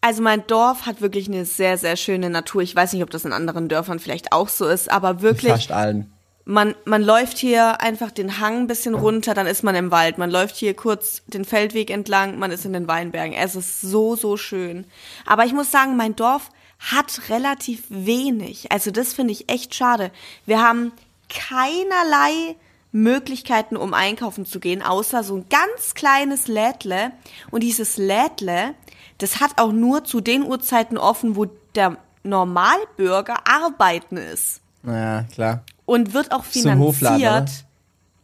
Also 0.00 0.20
mein 0.22 0.46
Dorf 0.46 0.84
hat 0.84 1.00
wirklich 1.00 1.28
eine 1.28 1.44
sehr, 1.44 1.78
sehr 1.78 1.96
schöne 1.96 2.28
Natur. 2.28 2.62
Ich 2.62 2.74
weiß 2.76 2.92
nicht, 2.92 3.02
ob 3.02 3.10
das 3.10 3.24
in 3.24 3.32
anderen 3.32 3.68
Dörfern 3.68 3.98
vielleicht 4.00 4.32
auch 4.32 4.48
so 4.48 4.66
ist, 4.66 4.90
aber 4.90 5.22
wirklich, 5.22 5.52
Fast 5.52 5.72
allen. 5.72 6.12
man, 6.44 6.74
man 6.84 7.02
läuft 7.02 7.38
hier 7.38 7.80
einfach 7.80 8.10
den 8.10 8.38
Hang 8.40 8.62
ein 8.62 8.66
bisschen 8.66 8.94
runter, 8.94 9.32
dann 9.32 9.46
ist 9.46 9.62
man 9.62 9.74
im 9.76 9.90
Wald. 9.90 10.18
Man 10.18 10.30
läuft 10.30 10.56
hier 10.56 10.74
kurz 10.74 11.22
den 11.28 11.44
Feldweg 11.44 11.88
entlang, 11.90 12.38
man 12.38 12.50
ist 12.50 12.66
in 12.66 12.72
den 12.74 12.86
Weinbergen. 12.88 13.32
Es 13.34 13.54
ist 13.54 13.80
so, 13.80 14.14
so 14.16 14.36
schön. 14.36 14.86
Aber 15.24 15.46
ich 15.46 15.52
muss 15.54 15.70
sagen, 15.70 15.96
mein 15.96 16.16
Dorf 16.16 16.50
hat 16.80 17.30
relativ 17.30 17.84
wenig. 17.88 18.70
Also 18.72 18.90
das 18.90 19.14
finde 19.14 19.32
ich 19.32 19.48
echt 19.48 19.74
schade. 19.74 20.10
Wir 20.44 20.60
haben 20.60 20.92
keinerlei 21.28 22.56
Möglichkeiten, 22.92 23.76
um 23.76 23.92
einkaufen 23.92 24.46
zu 24.46 24.60
gehen, 24.60 24.80
außer 24.82 25.24
so 25.24 25.36
ein 25.36 25.46
ganz 25.48 25.94
kleines 25.94 26.46
Lädle. 26.46 27.10
Und 27.50 27.62
dieses 27.62 27.96
Lädle, 27.96 28.74
das 29.18 29.40
hat 29.40 29.60
auch 29.60 29.72
nur 29.72 30.04
zu 30.04 30.20
den 30.20 30.44
Uhrzeiten 30.44 30.96
offen, 30.96 31.34
wo 31.36 31.46
der 31.74 31.96
Normalbürger 32.22 33.46
arbeiten 33.46 34.16
ist 34.16 34.60
Naja, 34.82 35.24
klar. 35.32 35.64
und 35.86 36.14
wird 36.14 36.32
auch 36.32 36.44
finanziert. 36.44 37.50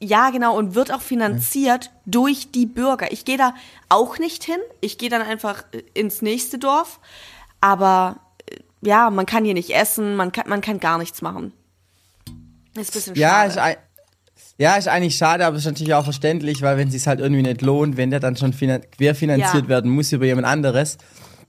Ja, 0.02 0.30
genau, 0.30 0.56
und 0.56 0.74
wird 0.74 0.94
auch 0.94 1.02
finanziert 1.02 1.90
durch 2.06 2.50
die 2.52 2.64
Bürger. 2.64 3.12
Ich 3.12 3.26
gehe 3.26 3.36
da 3.36 3.54
auch 3.90 4.18
nicht 4.18 4.44
hin. 4.44 4.56
Ich 4.80 4.96
gehe 4.96 5.10
dann 5.10 5.20
einfach 5.20 5.64
äh, 5.72 5.82
ins 5.92 6.22
nächste 6.22 6.58
Dorf. 6.58 7.00
Aber 7.60 8.16
äh, 8.50 8.56
ja, 8.80 9.10
man 9.10 9.26
kann 9.26 9.44
hier 9.44 9.52
nicht 9.52 9.70
essen, 9.74 10.16
man 10.16 10.32
kann, 10.32 10.48
man 10.48 10.62
kann 10.62 10.80
gar 10.80 10.96
nichts 10.96 11.20
machen. 11.20 11.52
Ist 12.76 12.90
ein 12.90 12.92
bisschen 12.92 13.14
Ja, 13.16 13.50
schade. 13.50 13.76
ist, 14.36 14.54
ja, 14.58 14.76
ist 14.76 14.88
eigentlich 14.88 15.16
schade, 15.16 15.46
aber 15.46 15.56
ist 15.56 15.64
natürlich 15.64 15.94
auch 15.94 16.04
verständlich, 16.04 16.62
weil 16.62 16.76
wenn 16.76 16.88
es 16.88 16.94
sich 16.94 17.06
halt 17.06 17.20
irgendwie 17.20 17.42
nicht 17.42 17.62
lohnt, 17.62 17.96
wenn 17.96 18.10
der 18.10 18.20
dann 18.20 18.36
schon 18.36 18.52
finan 18.52 18.82
querfinanziert 18.90 19.64
Ja. 19.64 19.68
werden 19.68 19.90
muss 19.90 20.12
über 20.12 20.26
jemand 20.26 20.46
anderes, 20.46 20.98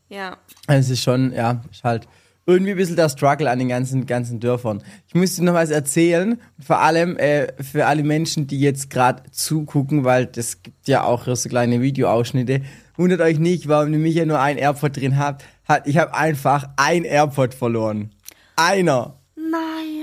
ja. 0.10 0.38
es 0.68 0.90
ist 0.90 1.04
schon, 1.04 1.34
ja, 1.34 1.62
ist 1.72 1.84
halt 1.84 2.08
irgendwie 2.48 2.72
ein 2.72 2.78
bisschen 2.78 2.96
der 2.96 3.08
Struggle 3.10 3.50
an 3.50 3.60
den 3.60 3.70
ganzen, 3.70 4.06
ganzen 4.08 4.40
Dörfern. 4.40 4.82
Ich 5.08 5.14
muss 5.14 5.36
dir 5.36 5.44
noch 5.44 5.54
was 5.54 5.70
erzählen, 5.70 6.42
vor 6.60 6.80
allem 6.80 7.16
äh, 7.18 7.48
für 7.62 7.86
alle 7.86 8.04
Menschen, 8.04 8.48
die 8.48 8.60
jetzt 8.60 8.90
gerade 8.90 9.24
zugucken, 9.32 10.04
weil 10.04 10.26
das 10.26 10.64
gibt 10.64 10.88
ja 10.88 11.04
auch 11.04 11.28
so 11.36 11.50
kleine 11.50 11.82
Videoausschnitte. 11.82 12.62
Wundert 12.98 13.22
euch 13.22 13.38
nicht, 13.40 13.68
warum 13.68 13.92
nämlich 13.92 14.16
ja 14.16 14.26
nur 14.26 14.40
ein 14.40 14.58
AirPod 14.58 14.98
drin 14.98 15.18
habt. 15.18 15.46
Hat, 15.68 15.88
ich 15.88 15.98
habe 15.98 16.14
einfach 16.16 16.68
ein 16.78 17.04
AirPod 17.04 17.54
verloren. 17.54 18.12
Einer. 18.56 19.18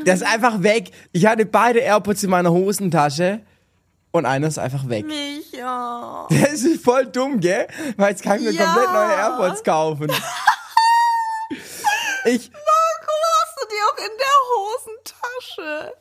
Der 0.08 0.14
ist 0.14 0.22
einfach 0.26 0.62
weg. 0.62 0.90
Ich 1.12 1.26
hatte 1.26 1.44
beide 1.46 1.80
AirPods 1.80 2.22
in 2.22 2.30
meiner 2.30 2.50
Hosentasche 2.50 3.40
und 4.10 4.24
einer 4.26 4.48
ist 4.48 4.58
einfach 4.58 4.88
weg. 4.88 5.04
Micha. 5.06 6.26
Das 6.30 6.62
ist 6.62 6.82
voll 6.82 7.06
dumm, 7.06 7.40
gell? 7.40 7.66
Weil 7.96 8.10
jetzt 8.10 8.22
kann 8.22 8.38
ich 8.38 8.44
mir 8.44 8.52
Ja. 8.52 8.64
komplett 8.64 8.92
neue 8.92 9.12
AirPods 9.14 9.62
kaufen. 9.64 10.10
Ich, 12.24 12.50
Warum 12.52 13.22
hast 13.40 13.56
du 13.56 13.66
die 13.70 13.80
auch 13.86 13.98
in 14.04 14.12
der 14.18 14.36
Hosentasche? 15.64 15.94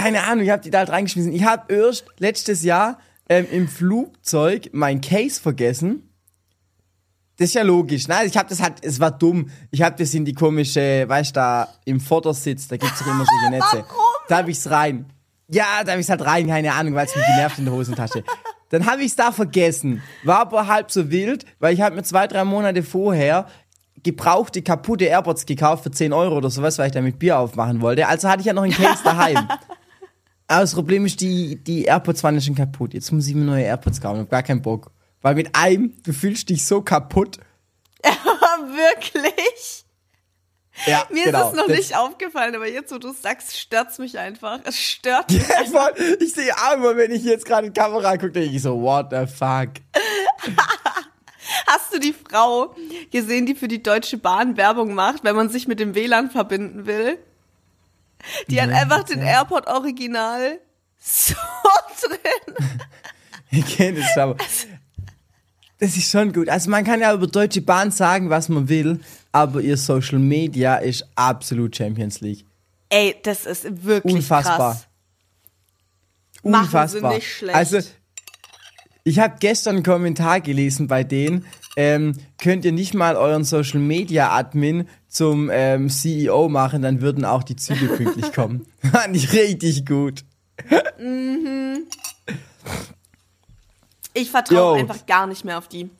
keine 0.00 0.22
Ahnung, 0.22 0.44
ich 0.44 0.50
habe 0.50 0.62
die 0.62 0.70
da 0.70 0.78
halt 0.78 0.90
reingeschmissen. 0.90 1.32
Ich 1.32 1.44
habe 1.44 1.74
erst 1.74 2.04
letztes 2.18 2.62
Jahr 2.62 3.00
ähm, 3.28 3.46
im 3.50 3.66
Flugzeug 3.68 4.70
mein 4.72 5.00
Case 5.00 5.40
vergessen. 5.40 6.05
Das 7.38 7.48
ist 7.48 7.54
ja 7.54 7.62
logisch. 7.62 8.08
Nein, 8.08 8.26
ich 8.26 8.36
habe 8.36 8.48
das 8.48 8.62
halt, 8.62 8.82
es 8.82 8.98
war 8.98 9.10
dumm. 9.10 9.50
Ich 9.70 9.82
habe 9.82 9.94
das 9.96 10.14
in 10.14 10.24
die 10.24 10.32
komische, 10.32 11.04
weißt 11.06 11.30
du, 11.30 11.40
da 11.40 11.68
im 11.84 12.00
Vordersitz, 12.00 12.68
da 12.68 12.76
gibt's 12.76 12.98
doch 12.98 13.06
immer 13.06 13.26
solche 13.26 13.50
Netze. 13.50 13.84
Warum? 13.88 14.04
Da 14.28 14.38
habe 14.38 14.50
ich's 14.50 14.70
rein. 14.70 15.06
Ja, 15.48 15.84
da 15.84 15.92
habe 15.92 16.00
ich's 16.00 16.08
halt 16.08 16.24
rein, 16.24 16.46
keine 16.46 16.72
Ahnung, 16.72 16.94
weil 16.94 17.06
es 17.06 17.14
mich 17.14 17.26
genervt 17.26 17.58
in 17.58 17.66
der 17.66 17.74
Hosentasche. 17.74 18.24
Dann 18.70 18.86
habe 18.86 19.02
ich's 19.02 19.16
da 19.16 19.32
vergessen. 19.32 20.02
War 20.24 20.40
aber 20.40 20.66
halb 20.66 20.90
so 20.90 21.10
wild, 21.10 21.44
weil 21.60 21.74
ich 21.74 21.82
habe 21.82 21.94
mir 21.94 22.02
zwei, 22.02 22.26
drei 22.26 22.44
Monate 22.44 22.82
vorher 22.82 23.46
gebrauchte, 24.02 24.62
kaputte 24.62 25.04
AirPods 25.04 25.46
gekauft 25.46 25.82
für 25.82 25.90
10 25.90 26.12
Euro 26.12 26.36
oder 26.36 26.50
sowas, 26.50 26.78
weil 26.78 26.86
ich 26.86 26.92
damit 26.92 27.18
Bier 27.18 27.38
aufmachen 27.38 27.80
wollte. 27.80 28.08
Also 28.08 28.28
hatte 28.28 28.40
ich 28.40 28.46
ja 28.46 28.52
noch 28.52 28.62
einen 28.62 28.72
Case 28.72 29.02
daheim. 29.04 29.48
Aber 30.48 30.60
das 30.60 30.74
Problem 30.74 31.04
ist, 31.06 31.20
die, 31.20 31.62
die 31.62 31.84
AirPods 31.84 32.22
waren 32.22 32.36
ja 32.36 32.40
schon 32.40 32.54
kaputt. 32.54 32.94
Jetzt 32.94 33.12
muss 33.12 33.26
ich 33.26 33.34
mir 33.34 33.44
neue 33.44 33.64
AirPods 33.64 34.00
kaufen. 34.00 34.16
Ich 34.16 34.22
hab 34.22 34.30
gar 34.30 34.42
keinen 34.42 34.62
Bock. 34.62 34.92
Weil 35.22 35.34
mit 35.34 35.54
einem, 35.56 35.94
du 36.02 36.12
fühlst 36.12 36.48
dich 36.50 36.64
so 36.66 36.82
kaputt. 36.82 37.38
wirklich? 38.04 39.84
Ja, 40.84 41.06
Mir 41.10 41.24
genau. 41.24 41.40
ist 41.46 41.52
es 41.52 41.56
noch 41.56 41.66
Das- 41.68 41.76
nicht 41.78 41.96
aufgefallen, 41.96 42.54
aber 42.54 42.68
jetzt, 42.68 42.92
wo 42.92 42.98
du 42.98 43.08
es 43.10 43.22
sagst, 43.22 43.58
stört's 43.58 43.98
mich 43.98 44.18
einfach. 44.18 44.60
Es 44.64 44.78
stört 44.78 45.30
mich. 45.30 45.42
Ja, 45.48 45.64
voll. 45.64 45.94
ich 46.20 46.34
sehe 46.34 46.52
immer, 46.74 46.96
wenn 46.96 47.10
ich 47.12 47.24
jetzt 47.24 47.46
gerade 47.46 47.66
in 47.66 47.72
die 47.72 47.80
Kamera 47.80 48.12
gucke, 48.16 48.32
denke 48.32 48.54
ich 48.54 48.62
so, 48.62 48.80
what 48.82 49.06
the 49.10 49.26
fuck? 49.26 49.70
Hast 51.66 51.94
du 51.94 51.98
die 51.98 52.12
Frau 52.12 52.74
gesehen, 53.10 53.46
die 53.46 53.54
für 53.54 53.68
die 53.68 53.82
Deutsche 53.82 54.18
Bahn 54.18 54.56
Werbung 54.56 54.94
macht, 54.94 55.24
wenn 55.24 55.36
man 55.36 55.48
sich 55.48 55.66
mit 55.68 55.80
dem 55.80 55.94
WLAN 55.94 56.30
verbinden 56.30 56.86
will? 56.86 57.18
Die 58.48 58.60
hat 58.60 58.70
einfach 58.70 59.04
den 59.04 59.20
AirPod 59.22 59.66
Original 59.68 60.58
so 60.98 61.34
drin. 62.02 62.56
Ich 63.50 63.76
kenne 63.76 64.00
das 64.00 64.18
aber. 64.18 64.36
Das 65.78 65.96
ist 65.96 66.10
schon 66.10 66.32
gut. 66.32 66.48
Also 66.48 66.70
man 66.70 66.84
kann 66.84 67.00
ja 67.00 67.12
über 67.12 67.26
Deutsche 67.26 67.60
Bahn 67.60 67.90
sagen, 67.90 68.30
was 68.30 68.48
man 68.48 68.68
will, 68.68 69.00
aber 69.32 69.60
ihr 69.60 69.76
Social 69.76 70.18
Media 70.18 70.76
ist 70.76 71.06
absolut 71.14 71.76
Champions 71.76 72.20
League. 72.20 72.46
Ey, 72.88 73.16
das 73.22 73.46
ist 73.46 73.84
wirklich 73.84 74.14
Unfassbar. 74.14 74.56
krass. 74.72 74.86
Machen 76.42 76.62
sie 76.62 76.66
Unfassbar. 76.66 77.14
nicht 77.14 77.30
schlecht. 77.30 77.56
Also 77.56 77.78
ich 79.04 79.18
habe 79.18 79.36
gestern 79.38 79.76
einen 79.76 79.84
Kommentar 79.84 80.40
gelesen 80.40 80.86
bei 80.86 81.04
denen. 81.04 81.44
Ähm, 81.76 82.14
könnt 82.38 82.64
ihr 82.64 82.72
nicht 82.72 82.94
mal 82.94 83.16
euren 83.16 83.44
Social 83.44 83.80
Media 83.80 84.30
Admin 84.32 84.88
zum 85.08 85.50
ähm, 85.52 85.90
CEO 85.90 86.48
machen, 86.48 86.80
dann 86.82 87.02
würden 87.02 87.24
auch 87.26 87.42
die 87.42 87.56
Züge 87.56 87.86
pünktlich 87.88 88.32
kommen. 88.32 88.66
Fand 88.92 89.14
ich 89.14 89.32
richtig 89.32 89.84
gut. 89.84 90.24
Ich 94.16 94.30
vertraue 94.30 94.78
einfach 94.78 95.04
gar 95.04 95.26
nicht 95.26 95.44
mehr 95.44 95.58
auf 95.58 95.68
die. 95.68 95.90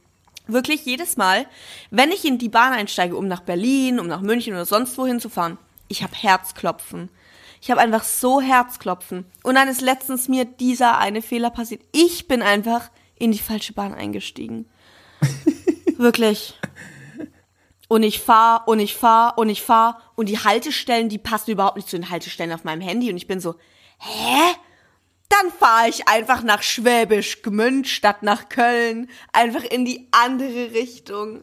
Wirklich 0.46 0.86
jedes 0.86 1.18
Mal, 1.18 1.44
wenn 1.90 2.10
ich 2.10 2.24
in 2.24 2.38
die 2.38 2.48
Bahn 2.48 2.72
einsteige, 2.72 3.16
um 3.16 3.28
nach 3.28 3.40
Berlin, 3.40 4.00
um 4.00 4.06
nach 4.06 4.22
München 4.22 4.54
oder 4.54 4.64
sonst 4.64 4.96
wohin 4.96 5.20
zu 5.20 5.28
fahren, 5.28 5.58
ich 5.88 6.02
habe 6.02 6.14
Herzklopfen. 6.14 7.10
Ich 7.60 7.70
habe 7.70 7.80
einfach 7.80 8.04
so 8.04 8.40
Herzklopfen. 8.40 9.26
Und 9.42 9.56
dann 9.56 9.68
ist 9.68 9.82
letztens 9.82 10.28
mir 10.28 10.46
dieser 10.46 10.98
eine 10.98 11.20
Fehler 11.20 11.50
passiert. 11.50 11.82
Ich 11.92 12.26
bin 12.26 12.40
einfach 12.40 12.90
in 13.16 13.32
die 13.32 13.38
falsche 13.38 13.74
Bahn 13.74 13.92
eingestiegen. 13.92 14.66
Wirklich. 15.98 16.58
Und 17.88 18.02
ich 18.02 18.20
fahr 18.20 18.66
und 18.66 18.78
ich 18.78 18.96
fahr 18.96 19.36
und 19.36 19.50
ich 19.50 19.62
fahr 19.62 20.00
und 20.14 20.30
die 20.30 20.38
Haltestellen, 20.38 21.10
die 21.10 21.18
passen 21.18 21.50
überhaupt 21.50 21.76
nicht 21.76 21.88
zu 21.88 21.98
den 21.98 22.08
Haltestellen 22.08 22.52
auf 22.52 22.64
meinem 22.64 22.80
Handy 22.80 23.10
und 23.10 23.16
ich 23.16 23.26
bin 23.26 23.40
so, 23.40 23.56
hä? 23.98 24.56
Dann 25.42 25.52
fahre 25.52 25.88
ich 25.88 26.08
einfach 26.08 26.42
nach 26.42 26.62
Schwäbisch 26.62 27.42
Gmünd 27.42 27.88
statt 27.88 28.22
nach 28.22 28.48
Köln. 28.48 29.08
Einfach 29.32 29.64
in 29.64 29.84
die 29.84 30.08
andere 30.10 30.72
Richtung. 30.72 31.42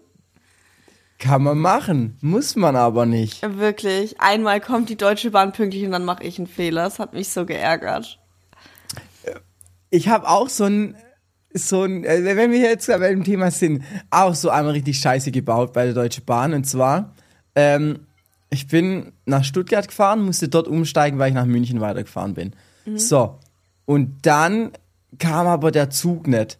Kann 1.19 1.43
man 1.43 1.57
machen, 1.57 2.17
muss 2.21 2.55
man 2.55 2.75
aber 2.75 3.05
nicht. 3.05 3.41
Wirklich. 3.57 4.19
Einmal 4.19 4.59
kommt 4.59 4.89
die 4.89 4.97
Deutsche 4.97 5.31
Bahn 5.31 5.53
pünktlich 5.53 5.85
und 5.85 5.91
dann 5.91 6.05
mache 6.05 6.23
ich 6.23 6.37
einen 6.37 6.47
Fehler. 6.47 6.83
Das 6.83 6.99
hat 6.99 7.13
mich 7.13 7.29
so 7.29 7.45
geärgert. 7.45 8.19
Ich 9.89 10.07
habe 10.09 10.27
auch 10.27 10.49
so 10.49 10.65
ein, 10.65 10.95
so 11.53 11.83
ein, 11.83 12.03
äh, 12.03 12.35
wenn 12.35 12.51
wir 12.51 12.59
jetzt 12.59 12.87
bei 12.87 13.09
dem 13.09 13.23
Thema 13.23 13.51
sind, 13.51 13.83
auch 14.09 14.33
so 14.33 14.49
einmal 14.49 14.73
richtig 14.73 14.99
scheiße 14.99 15.31
gebaut 15.31 15.71
bei 15.71 15.85
der 15.85 15.93
Deutschen 15.93 16.25
Bahn. 16.25 16.53
Und 16.53 16.65
zwar, 16.65 17.13
ähm, 17.55 18.07
ich 18.49 18.67
bin 18.67 19.13
nach 19.25 19.43
Stuttgart 19.43 19.87
gefahren, 19.87 20.23
musste 20.23 20.49
dort 20.49 20.67
umsteigen, 20.67 21.19
weil 21.19 21.29
ich 21.29 21.35
nach 21.35 21.45
München 21.45 21.79
weitergefahren 21.79 22.33
bin. 22.33 22.55
So. 22.95 23.39
Und 23.85 24.25
dann 24.25 24.71
kam 25.19 25.47
aber 25.47 25.71
der 25.71 25.89
Zug 25.89 26.27
nicht. 26.27 26.59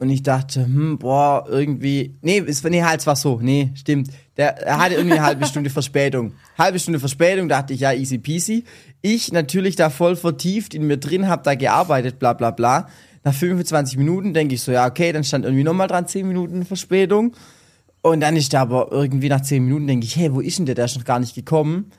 Und 0.00 0.10
ich 0.10 0.22
dachte, 0.22 0.64
hm, 0.64 0.98
boah, 0.98 1.44
irgendwie, 1.48 2.14
nee, 2.22 2.38
es, 2.38 2.62
nee, 2.62 2.82
halt, 2.84 3.00
es 3.00 3.06
war 3.06 3.16
so, 3.16 3.40
nee, 3.42 3.72
stimmt. 3.74 4.10
Der, 4.36 4.56
er 4.58 4.78
hatte 4.78 4.94
irgendwie 4.94 5.16
eine 5.16 5.26
halbe 5.26 5.44
Stunde 5.44 5.70
Verspätung. 5.70 6.34
Halbe 6.56 6.78
Stunde 6.78 7.00
Verspätung, 7.00 7.48
dachte 7.48 7.72
ich, 7.72 7.80
ja, 7.80 7.92
easy 7.92 8.18
peasy. 8.18 8.64
Ich 9.02 9.32
natürlich 9.32 9.74
da 9.74 9.90
voll 9.90 10.14
vertieft 10.14 10.74
in 10.74 10.86
mir 10.86 10.98
drin, 10.98 11.28
hab 11.28 11.42
da 11.42 11.56
gearbeitet, 11.56 12.20
bla 12.20 12.32
bla 12.32 12.52
bla. 12.52 12.88
Nach 13.24 13.34
25 13.34 13.98
Minuten 13.98 14.34
denke 14.34 14.54
ich 14.54 14.62
so, 14.62 14.70
ja, 14.70 14.86
okay, 14.86 15.12
dann 15.12 15.24
stand 15.24 15.44
irgendwie 15.44 15.64
nochmal 15.64 15.88
dran, 15.88 16.06
10 16.06 16.28
Minuten 16.28 16.64
Verspätung. 16.64 17.34
Und 18.00 18.20
dann 18.20 18.36
ist 18.36 18.52
da 18.52 18.62
aber 18.62 18.92
irgendwie 18.92 19.28
nach 19.28 19.42
10 19.42 19.64
Minuten, 19.64 19.88
denke 19.88 20.06
ich, 20.06 20.14
hey, 20.14 20.32
wo 20.32 20.40
ist 20.40 20.58
denn 20.58 20.66
der? 20.66 20.76
Der 20.76 20.84
ist 20.84 20.96
noch 20.96 21.04
gar 21.04 21.18
nicht 21.18 21.34
gekommen. 21.34 21.90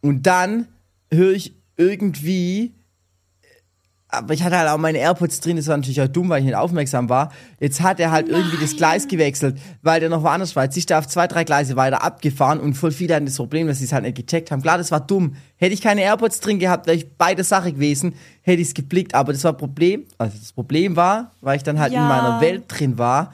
Und 0.00 0.26
dann 0.26 0.68
höre 1.12 1.32
ich 1.32 1.54
irgendwie, 1.76 2.72
aber 4.12 4.34
ich 4.34 4.42
hatte 4.42 4.58
halt 4.58 4.68
auch 4.68 4.78
meine 4.78 4.98
AirPods 4.98 5.40
drin, 5.40 5.56
das 5.56 5.66
war 5.68 5.76
natürlich 5.76 6.00
auch 6.00 6.08
dumm, 6.08 6.28
weil 6.28 6.40
ich 6.40 6.46
nicht 6.46 6.54
aufmerksam 6.56 7.08
war. 7.08 7.32
Jetzt 7.58 7.80
hat 7.80 8.00
er 8.00 8.10
halt 8.10 8.28
irgendwie 8.28 8.56
das 8.60 8.76
Gleis 8.76 9.06
gewechselt, 9.08 9.58
weil 9.82 10.00
der 10.00 10.08
noch 10.08 10.22
woanders 10.22 10.56
war. 10.56 10.64
Jetzt 10.64 10.76
ist 10.76 10.90
er 10.90 10.98
auf 10.98 11.08
zwei, 11.08 11.26
drei 11.26 11.44
Gleise 11.44 11.76
weiter 11.76 12.02
abgefahren 12.02 12.60
und 12.60 12.74
voll 12.74 12.90
viele 12.92 13.14
hatten 13.14 13.26
das 13.26 13.36
Problem, 13.36 13.66
dass 13.66 13.78
sie 13.78 13.84
es 13.84 13.92
halt 13.92 14.04
nicht 14.04 14.16
gecheckt 14.16 14.50
haben. 14.50 14.62
Klar, 14.62 14.78
das 14.78 14.90
war 14.90 15.00
dumm. 15.00 15.36
Hätte 15.56 15.74
ich 15.74 15.80
keine 15.80 16.02
AirPods 16.02 16.40
drin 16.40 16.58
gehabt, 16.58 16.86
wäre 16.86 16.96
ich 16.96 17.16
beide 17.16 17.44
Sache 17.44 17.72
gewesen, 17.72 18.14
hätte 18.42 18.60
ich 18.62 18.68
es 18.68 18.74
geblickt. 18.74 19.14
Aber 19.14 19.32
das 19.32 19.44
war 19.44 19.52
Problem, 19.52 20.04
also 20.18 20.36
das 20.38 20.52
Problem 20.52 20.96
war, 20.96 21.32
weil 21.40 21.56
ich 21.56 21.62
dann 21.62 21.78
halt 21.78 21.92
Ja. 21.92 22.02
in 22.02 22.08
meiner 22.08 22.40
Welt 22.40 22.64
drin 22.68 22.98
war. 22.98 23.32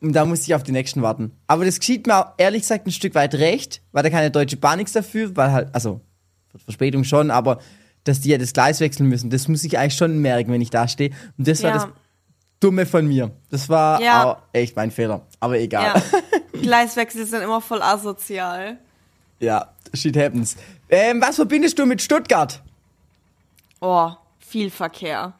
Und 0.00 0.12
da 0.12 0.24
musste 0.24 0.46
ich 0.46 0.54
auf 0.54 0.62
die 0.62 0.72
nächsten 0.72 1.02
warten. 1.02 1.32
Aber 1.46 1.64
das 1.64 1.78
geschieht 1.80 2.06
mir 2.06 2.16
auch 2.18 2.32
ehrlich 2.36 2.62
gesagt 2.62 2.86
ein 2.86 2.92
Stück 2.92 3.14
weit 3.14 3.34
recht, 3.34 3.80
weil 3.92 4.02
da 4.02 4.10
keine 4.10 4.30
Deutsche 4.30 4.56
Bahn 4.56 4.78
nichts 4.78 4.92
dafür, 4.92 5.34
weil 5.36 5.52
halt, 5.52 5.68
also 5.74 6.00
Verspätung 6.64 7.04
schon, 7.04 7.30
aber 7.30 7.58
dass 8.08 8.20
die 8.20 8.30
ja 8.30 8.38
das 8.38 8.52
Gleis 8.52 8.80
wechseln 8.80 9.08
müssen, 9.08 9.30
das 9.30 9.48
muss 9.48 9.64
ich 9.64 9.78
eigentlich 9.78 9.96
schon 9.96 10.18
merken, 10.20 10.52
wenn 10.52 10.60
ich 10.60 10.70
da 10.70 10.88
stehe. 10.88 11.10
Und 11.38 11.46
das 11.48 11.62
war 11.62 11.70
Ja. 11.70 11.76
das 11.76 11.88
Dumme 12.60 12.86
von 12.86 13.06
mir. 13.06 13.30
Das 13.50 13.68
war 13.68 14.00
Ja. 14.00 14.24
auch 14.24 14.38
echt 14.52 14.76
mein 14.76 14.90
Fehler. 14.90 15.26
Aber 15.40 15.58
egal. 15.58 15.84
Ja. 15.94 16.02
Gleiswechsel 16.62 17.26
sind 17.26 17.42
immer 17.42 17.60
voll 17.60 17.82
asozial. 17.82 18.78
Ja, 19.40 19.72
shit 19.92 20.16
happens. 20.16 20.56
Ähm, 20.88 21.20
was 21.20 21.36
verbindest 21.36 21.78
du 21.78 21.84
mit 21.86 22.00
Stuttgart? 22.00 22.62
Oh, 23.80 24.10
viel 24.38 24.70
Verkehr. 24.70 25.34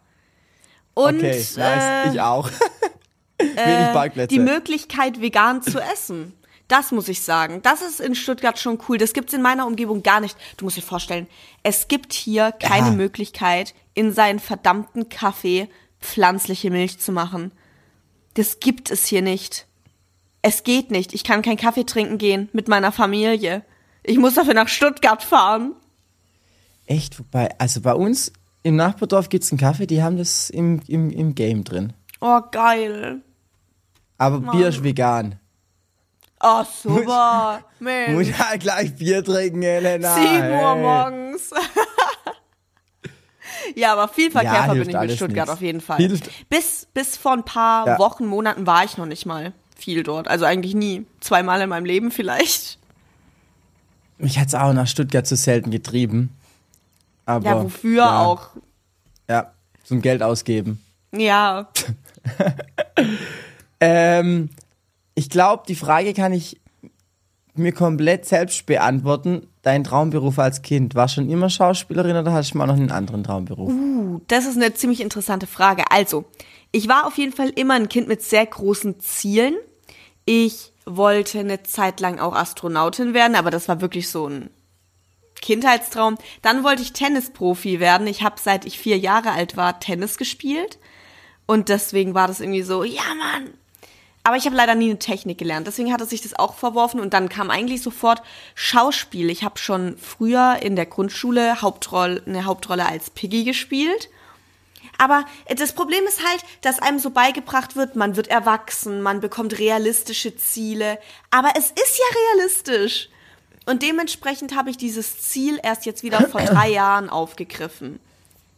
Und 0.93 1.17
okay, 1.19 1.31
nice. 1.39 1.57
äh, 1.59 2.11
ich 2.13 2.21
auch. 2.21 2.51
Wenig 3.39 3.93
Parkplätze. 3.93 4.29
die 4.35 4.39
Möglichkeit, 4.41 5.21
vegan 5.21 5.63
zu 5.63 5.79
essen. 5.81 6.33
Das 6.69 6.91
muss 6.91 7.09
ich 7.09 7.23
sagen. 7.23 7.63
Das 7.63 7.81
ist 7.81 8.01
in 8.01 8.15
Stuttgart 8.15 8.59
schon 8.59 8.79
cool. 8.89 8.99
Das 8.99 9.13
gibt's 9.13 9.33
in 9.33 9.43
meiner 9.43 9.67
Umgebung 9.67 10.03
gar 10.03 10.21
nicht. 10.21 10.37
Du 10.57 10.65
musst 10.65 10.77
dir 10.77 10.83
vorstellen, 10.83 11.29
es 11.63 11.87
gibt 11.89 12.13
hier 12.13 12.53
keine 12.53 12.89
Ja. 12.89 12.93
Möglichkeit, 12.93 13.75
in 13.95 14.13
seinen 14.13 14.41
verdammten 14.41 15.09
Kaffee 15.09 15.69
pflanzliche 16.01 16.71
Milch 16.71 16.99
zu 16.99 17.13
machen. 17.13 17.53
Das 18.35 18.61
gibt 18.61 18.91
es 18.91 19.07
hier 19.07 19.23
nicht. 19.23 19.67
Es 20.43 20.65
geht 20.65 20.91
nicht. 20.91 21.15
Ich 21.15 21.25
kann 21.25 21.43
keinen 21.43 21.57
Kaffee 21.57 21.85
trinken 21.85 22.19
gehen 22.19 22.49
mit 22.53 22.69
meiner 22.69 22.93
Familie. 22.93 23.65
Ich 24.03 24.19
muss 24.19 24.35
dafür 24.35 24.55
nach 24.55 24.69
Stuttgart 24.69 25.23
fahren. 25.23 25.75
Echt, 26.87 27.19
wobei, 27.19 27.49
also 27.59 27.81
bei 27.81 27.95
uns 27.95 28.33
im 28.63 28.77
Nachbardorf 28.77 29.29
gibt's 29.29 29.51
einen 29.51 29.59
Kaffee, 29.59 29.87
die 29.87 30.03
haben 30.03 30.17
das 30.17 30.51
im, 30.51 30.81
im, 30.87 31.11
im 31.11 31.35
Game 31.35 31.65
drin. 31.65 31.93
Oh, 32.21 32.41
geil. 32.51 33.23
Aber 34.19 34.41
Bier 34.41 34.69
ist 34.69 34.83
vegan. 34.85 35.39
Oh, 36.41 36.65
super. 36.83 37.63
Mensch. 37.81 38.29
Muss 38.29 38.39
halt 38.39 38.61
gleich 38.61 38.95
Bier 38.95 39.25
trinken, 39.25 39.63
Elena. 39.63 40.15
7 40.15 40.27
Uhr 40.27 40.75
hey. 40.75 40.83
morgens. 40.83 41.51
ja, 43.75 43.93
aber 43.95 44.09
viel 44.09 44.31
Verkehr 44.31 44.53
Ja, 44.53 44.65
verbinde 44.65 44.91
ich 44.91 44.97
mit 45.01 45.13
Stuttgart 45.17 45.47
nichts. 45.47 45.51
auf 45.53 45.61
jeden 45.63 45.81
Fall. 45.81 45.99
Hilft- 45.99 46.31
Bis, 46.49 46.87
bis 46.93 47.17
vor 47.17 47.33
ein 47.33 47.45
paar 47.45 47.87
Ja. 47.87 47.99
Wochen, 47.99 48.27
Monaten 48.27 48.67
war 48.67 48.85
ich 48.85 48.97
noch 48.99 49.07
nicht 49.07 49.25
mal 49.27 49.53
viel 49.77 50.03
dort. 50.03 50.29
Also 50.29 50.45
eigentlich 50.45 50.75
nie. 50.75 51.07
Zweimal 51.21 51.61
in 51.63 51.69
meinem 51.71 51.85
Leben 51.87 52.11
vielleicht. 52.11 52.79
Mich 54.19 54.39
hat's 54.39 54.55
auch 54.55 54.73
nach 54.73 54.87
Stuttgart 54.87 55.27
zu 55.27 55.37
selten 55.37 55.71
getrieben. 55.71 56.31
Aber, 57.27 57.45
Ja, 57.47 57.63
wofür 57.65 57.97
ja, 58.05 58.25
auch. 58.25 58.49
Ja, 59.29 59.53
zum 59.85 60.01
Geld 60.03 60.23
ausgeben. 60.23 60.83
Ja. 61.13 61.69
Ähm, 63.79 64.49
ich 65.17 65.31
glaube, 65.31 65.65
die 65.67 65.75
Frage 65.75 66.15
kann 66.15 66.33
ich 66.33 66.61
mir 67.55 67.73
komplett 67.73 68.27
selbst 68.27 68.67
beantworten. 68.67 69.49
Dein 69.63 69.83
Traumberuf 69.83 70.39
als 70.39 70.63
Kind, 70.63 70.95
war 70.95 71.09
schon 71.09 71.29
immer 71.31 71.51
Schauspielerin 71.51 72.17
oder 72.17 72.33
hast 72.33 72.53
du 72.53 72.59
mal 72.59 72.67
noch 72.67 72.75
einen 72.75 72.93
anderen 72.93 73.25
Traumberuf? 73.25 73.73
Uh, 73.73 74.21
das 74.29 74.47
ist 74.47 74.57
eine 74.57 74.75
ziemlich 74.75 75.01
interessante 75.01 75.47
Frage. 75.47 75.85
Also, 75.91 76.27
ich 76.71 76.87
war 76.87 77.07
auf 77.07 77.17
jeden 77.17 77.33
Fall 77.33 77.49
immer 77.49 77.75
ein 77.75 77.89
Kind 77.89 78.09
mit 78.09 78.23
sehr 78.23 78.45
großen 78.45 79.01
Zielen. 79.01 79.55
Ich 80.27 80.73
wollte 80.85 81.41
eine 81.41 81.63
Zeit 81.63 82.01
lang 82.01 82.19
auch 82.19 82.35
Astronautin 82.35 83.15
werden, 83.15 83.37
aber 83.37 83.51
das 83.51 83.69
war 83.69 83.81
wirklich 83.81 84.11
so 84.11 84.29
ein 84.29 84.51
Kindheitstraum. 85.41 86.17
Dann 86.43 86.63
wollte 86.63 86.83
ich 86.83 86.93
Tennisprofi 86.93 87.81
werden. 87.81 88.07
Ich 88.07 88.23
habe 88.23 88.37
seit 88.39 88.67
ich 88.67 88.79
vier 88.79 88.99
Jahre 88.99 89.33
alt 89.33 89.57
war 89.57 89.81
Tennis 89.81 90.19
gespielt 90.19 90.79
und 91.47 91.71
deswegen 91.71 92.15
war 92.15 92.29
das 92.29 92.41
irgendwie 92.41 92.63
so, 92.63 92.85
ja 92.85 93.03
Mann. 93.19 93.55
Aber 94.27 94.37
ich 94.37 94.45
habe 94.45 94.57
leider 94.57 94.75
nie 94.75 94.91
eine 94.91 94.99
Technik 94.99 95.39
gelernt, 95.39 95.69
deswegen 95.69 95.93
hatte 95.93 96.05
sich 96.05 96.21
das 96.21 96.35
auch 96.35 96.57
verworfen 96.57 96.99
und 96.99 97.15
dann 97.15 97.29
kam 97.29 97.49
eigentlich 97.49 97.81
sofort 97.81 98.23
Schauspiel. 98.57 99.31
Ich 99.31 99.45
habe 99.45 99.57
schon 99.57 99.97
früher 99.99 100.59
in 100.63 100.75
der 100.75 100.87
Grundschule 100.87 101.63
Hauptrolle, 101.63 102.25
eine 102.27 102.45
Hauptrolle 102.45 102.87
als 102.87 103.09
Piggy 103.11 103.45
gespielt. 103.45 104.11
Aber 104.99 105.25
das 105.57 105.75
Problem 105.75 106.05
ist 106.09 106.27
halt, 106.29 106.43
dass 106.63 106.81
einem 106.81 106.99
so 106.99 107.11
beigebracht 107.11 107.77
wird, 107.77 107.95
man 107.95 108.17
wird 108.17 108.27
erwachsen, 108.27 109.01
man 109.01 109.21
bekommt 109.21 109.61
realistische 109.61 110.37
Ziele. 110.37 110.99
Aber 111.31 111.53
es 111.57 111.67
ist 111.67 111.97
ja 111.97 112.19
realistisch. 112.35 113.11
Und 113.65 113.83
dementsprechend 113.83 114.57
habe 114.57 114.71
ich 114.71 114.77
dieses 114.77 115.23
Ziel 115.23 115.61
erst 115.63 115.87
jetzt 115.87 116.03
wieder 116.03 116.23
vor 116.23 116.41
drei 116.45 116.69
Jahren 116.69 117.11
aufgegriffen. 117.11 118.01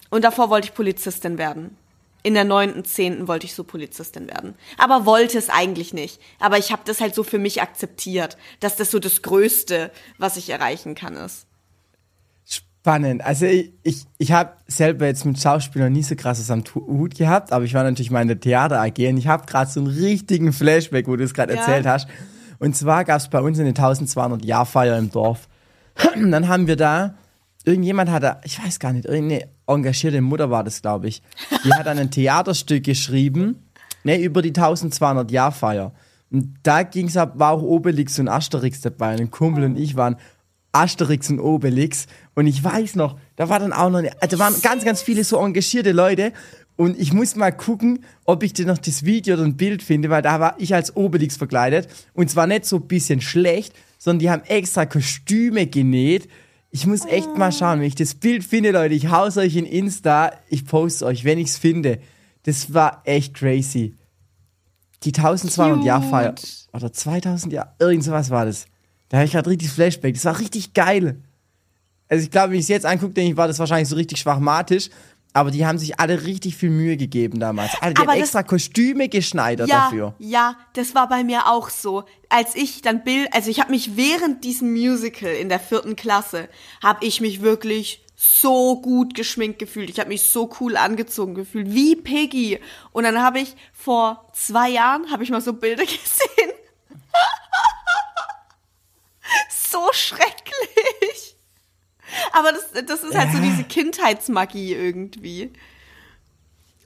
Und 0.08 0.24
davor 0.24 0.48
wollte 0.48 0.68
ich 0.68 0.74
Polizistin 0.74 1.36
werden. 1.36 1.76
In 2.28 2.34
der 2.34 2.44
neunten, 2.44 2.84
zehnten 2.84 3.26
wollte 3.26 3.46
ich 3.46 3.54
so 3.54 3.64
Polizistin 3.64 4.26
werden. 4.26 4.54
Aber 4.76 5.06
wollte 5.06 5.38
es 5.38 5.48
eigentlich 5.48 5.94
nicht. 5.94 6.20
Aber 6.38 6.58
ich 6.58 6.72
habe 6.72 6.82
das 6.84 7.00
halt 7.00 7.14
so 7.14 7.22
für 7.22 7.38
mich 7.38 7.62
akzeptiert, 7.62 8.36
dass 8.60 8.76
das 8.76 8.90
so 8.90 8.98
das 8.98 9.22
Größte, 9.22 9.90
was 10.18 10.36
ich 10.36 10.50
erreichen 10.50 10.94
kann, 10.94 11.14
ist. 11.14 11.46
Spannend. 12.44 13.24
Also 13.24 13.46
ich, 13.46 13.72
ich, 13.82 14.04
ich 14.18 14.32
habe 14.32 14.52
selber 14.66 15.06
jetzt 15.06 15.24
mit 15.24 15.40
Schauspielern 15.40 15.90
nie 15.90 16.02
so 16.02 16.16
krasses 16.16 16.50
am 16.50 16.64
Hut 16.74 17.14
gehabt, 17.14 17.50
aber 17.50 17.64
ich 17.64 17.72
war 17.72 17.82
natürlich 17.82 18.10
mal 18.10 18.20
in 18.20 18.28
der 18.28 18.40
Theater 18.40 18.78
AG 18.78 18.98
und 19.08 19.16
ich 19.16 19.26
habe 19.26 19.46
gerade 19.46 19.70
so 19.70 19.80
einen 19.80 19.88
richtigen 19.88 20.52
Flashback, 20.52 21.08
wo 21.08 21.16
du 21.16 21.24
es 21.24 21.32
gerade 21.32 21.54
ja. 21.54 21.60
erzählt 21.60 21.86
hast. 21.86 22.08
Und 22.58 22.76
zwar 22.76 23.06
gab 23.06 23.20
es 23.20 23.28
bei 23.28 23.40
uns 23.40 23.58
eine 23.58 23.70
1200 23.70 24.44
Jahr 24.44 24.66
Feier 24.66 24.98
im 24.98 25.10
Dorf. 25.10 25.48
Und 26.14 26.30
dann 26.30 26.46
haben 26.46 26.66
wir 26.66 26.76
da 26.76 27.14
irgendjemand 27.68 28.10
hat 28.10 28.22
da, 28.22 28.40
ich 28.44 28.62
weiß 28.62 28.78
gar 28.78 28.92
nicht, 28.92 29.04
irgendeine 29.04 29.48
engagierte 29.66 30.20
Mutter 30.22 30.50
war 30.50 30.64
das, 30.64 30.80
glaube 30.80 31.08
ich. 31.08 31.22
Die 31.64 31.72
hat 31.72 31.86
dann 31.86 31.98
ein 31.98 32.10
Theaterstück 32.10 32.84
geschrieben, 32.84 33.68
ne, 34.04 34.20
über 34.20 34.40
die 34.40 34.48
1200 34.48 35.30
Jahr 35.30 35.52
Feier. 35.52 35.92
Und 36.30 36.54
da 36.62 36.82
ging's 36.82 37.16
ab, 37.16 37.34
war 37.36 37.52
auch 37.52 37.62
Obelix 37.62 38.18
und 38.18 38.28
Asterix 38.28 38.80
dabei. 38.80 39.16
Ein 39.16 39.30
Kumpel 39.30 39.64
und 39.64 39.78
ich 39.78 39.96
waren 39.96 40.16
Asterix 40.72 41.28
und 41.28 41.40
Obelix. 41.40 42.06
Und 42.34 42.46
ich 42.46 42.64
weiß 42.64 42.96
noch, 42.96 43.18
da 43.36 43.50
war 43.50 43.58
dann 43.58 43.74
auch 43.74 43.90
noch, 43.90 43.98
eine, 43.98 44.10
also 44.22 44.38
waren 44.38 44.54
ganz, 44.62 44.84
ganz 44.84 45.02
viele 45.02 45.24
so 45.24 45.38
engagierte 45.38 45.92
Leute. 45.92 46.32
Und 46.76 46.98
ich 46.98 47.12
muss 47.12 47.36
mal 47.36 47.50
gucken, 47.50 48.04
ob 48.24 48.42
ich 48.42 48.54
dir 48.54 48.64
noch 48.64 48.78
das 48.78 49.04
Video 49.04 49.34
oder 49.34 49.44
ein 49.44 49.56
Bild 49.56 49.82
finde, 49.82 50.08
weil 50.08 50.22
da 50.22 50.40
war 50.40 50.54
ich 50.58 50.74
als 50.74 50.96
Obelix 50.96 51.36
verkleidet. 51.36 51.88
Und 52.14 52.30
zwar 52.30 52.46
nicht 52.46 52.64
so 52.64 52.76
ein 52.76 52.88
bisschen 52.88 53.20
schlecht, 53.20 53.74
sondern 53.98 54.20
die 54.20 54.30
haben 54.30 54.42
extra 54.44 54.86
Kostüme 54.86 55.66
genäht 55.66 56.28
ich 56.70 56.86
muss 56.86 57.04
echt 57.06 57.36
mal 57.36 57.52
schauen, 57.52 57.80
wenn 57.80 57.86
ich 57.86 57.94
das 57.94 58.14
Bild 58.14 58.44
finde, 58.44 58.72
Leute. 58.72 58.94
Ich 58.94 59.08
hau's 59.08 59.36
euch 59.36 59.56
in 59.56 59.64
Insta. 59.64 60.32
Ich 60.48 60.66
poste 60.66 61.06
euch, 61.06 61.24
wenn 61.24 61.38
ich's 61.38 61.56
finde. 61.56 61.98
Das 62.42 62.74
war 62.74 63.02
echt 63.04 63.34
crazy. 63.34 63.96
Die 65.02 65.14
1200 65.14 65.84
Jahr 65.84 66.02
Feier. 66.02 66.34
Oder 66.72 66.92
2000 66.92 67.52
Jahre. 67.52 67.74
Irgend 67.78 68.04
sowas 68.04 68.30
war 68.30 68.44
das. 68.44 68.66
Da 69.08 69.18
habe 69.18 69.26
ich 69.26 69.32
gerade 69.32 69.48
richtig 69.48 69.70
Flashback. 69.70 70.14
Das 70.14 70.24
war 70.24 70.38
richtig 70.38 70.74
geil. 70.74 71.22
Also 72.08 72.24
ich 72.24 72.30
glaube, 72.30 72.50
wenn 72.50 72.58
ich 72.58 72.64
es 72.64 72.68
jetzt 72.68 72.86
angucke, 72.86 73.14
denke 73.14 73.32
ich, 73.32 73.36
war 73.36 73.48
das 73.48 73.58
wahrscheinlich 73.58 73.88
so 73.88 73.96
richtig 73.96 74.18
schwachmatisch. 74.18 74.90
Aber 75.32 75.50
die 75.50 75.66
haben 75.66 75.78
sich 75.78 76.00
alle 76.00 76.24
richtig 76.24 76.56
viel 76.56 76.70
Mühe 76.70 76.96
gegeben 76.96 77.38
damals. 77.38 77.72
Alle, 77.80 77.94
die 77.94 78.00
Aber 78.00 78.12
haben 78.12 78.20
extra 78.20 78.42
Kostüme 78.42 79.08
geschneidert 79.08 79.68
ja, 79.68 79.84
dafür. 79.84 80.14
Ja, 80.18 80.56
das 80.72 80.94
war 80.94 81.08
bei 81.08 81.22
mir 81.22 81.46
auch 81.46 81.70
so. 81.70 82.04
Als 82.28 82.54
ich 82.54 82.82
dann 82.82 83.04
Bild, 83.04 83.28
also 83.32 83.50
ich 83.50 83.60
habe 83.60 83.70
mich 83.70 83.96
während 83.96 84.44
diesem 84.44 84.72
Musical 84.72 85.30
in 85.30 85.48
der 85.48 85.60
vierten 85.60 85.96
Klasse, 85.96 86.48
habe 86.82 87.04
ich 87.04 87.20
mich 87.20 87.42
wirklich 87.42 88.04
so 88.16 88.80
gut 88.80 89.14
geschminkt 89.14 89.60
gefühlt. 89.60 89.90
Ich 89.90 90.00
habe 90.00 90.08
mich 90.08 90.22
so 90.22 90.50
cool 90.58 90.76
angezogen 90.76 91.36
gefühlt, 91.36 91.72
wie 91.72 91.94
Piggy. 91.94 92.58
Und 92.90 93.04
dann 93.04 93.22
habe 93.22 93.38
ich 93.38 93.54
vor 93.72 94.28
zwei 94.32 94.70
Jahren, 94.70 95.10
habe 95.12 95.22
ich 95.22 95.30
mal 95.30 95.40
so 95.40 95.52
Bilder 95.52 95.84
gesehen. 95.84 96.52
so 99.48 99.86
schrecklich. 99.92 101.37
Aber 102.32 102.52
das, 102.52 102.84
das 102.86 103.02
ist 103.02 103.16
halt 103.16 103.32
ja. 103.32 103.36
so 103.36 103.42
diese 103.42 103.64
Kindheitsmagie 103.64 104.74
irgendwie. 104.74 105.50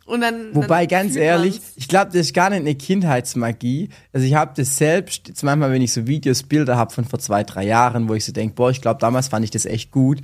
Und 0.05 0.21
dann, 0.21 0.55
Wobei, 0.55 0.87
dann 0.87 1.05
ganz 1.05 1.17
ehrlich, 1.17 1.55
man's. 1.55 1.73
ich 1.77 1.89
glaube, 1.89 2.07
das 2.07 2.17
ist 2.23 2.35
gar 2.35 2.51
nicht 2.51 2.61
eine 2.61 2.75
Kindheitsmagie. 2.75 3.89
Also 4.13 4.27
ich 4.27 4.35
habe 4.35 4.53
das 4.57 4.77
selbst, 4.77 5.29
jetzt 5.29 5.43
manchmal, 5.43 5.71
wenn 5.71 5.83
ich 5.83 5.93
so 5.93 6.07
Videos, 6.07 6.43
Bilder 6.43 6.77
habe 6.77 6.93
von 6.93 7.05
vor 7.05 7.19
zwei, 7.19 7.45
drei 7.45 7.65
Jahren, 7.65 8.09
wo 8.09 8.15
ich 8.15 8.25
so 8.25 8.33
denke, 8.33 8.55
boah, 8.55 8.71
ich 8.71 8.81
glaube, 8.81 9.01
damals 9.01 9.29
fand 9.29 9.45
ich 9.45 9.51
das 9.51 9.65
echt 9.65 9.91
gut, 9.91 10.21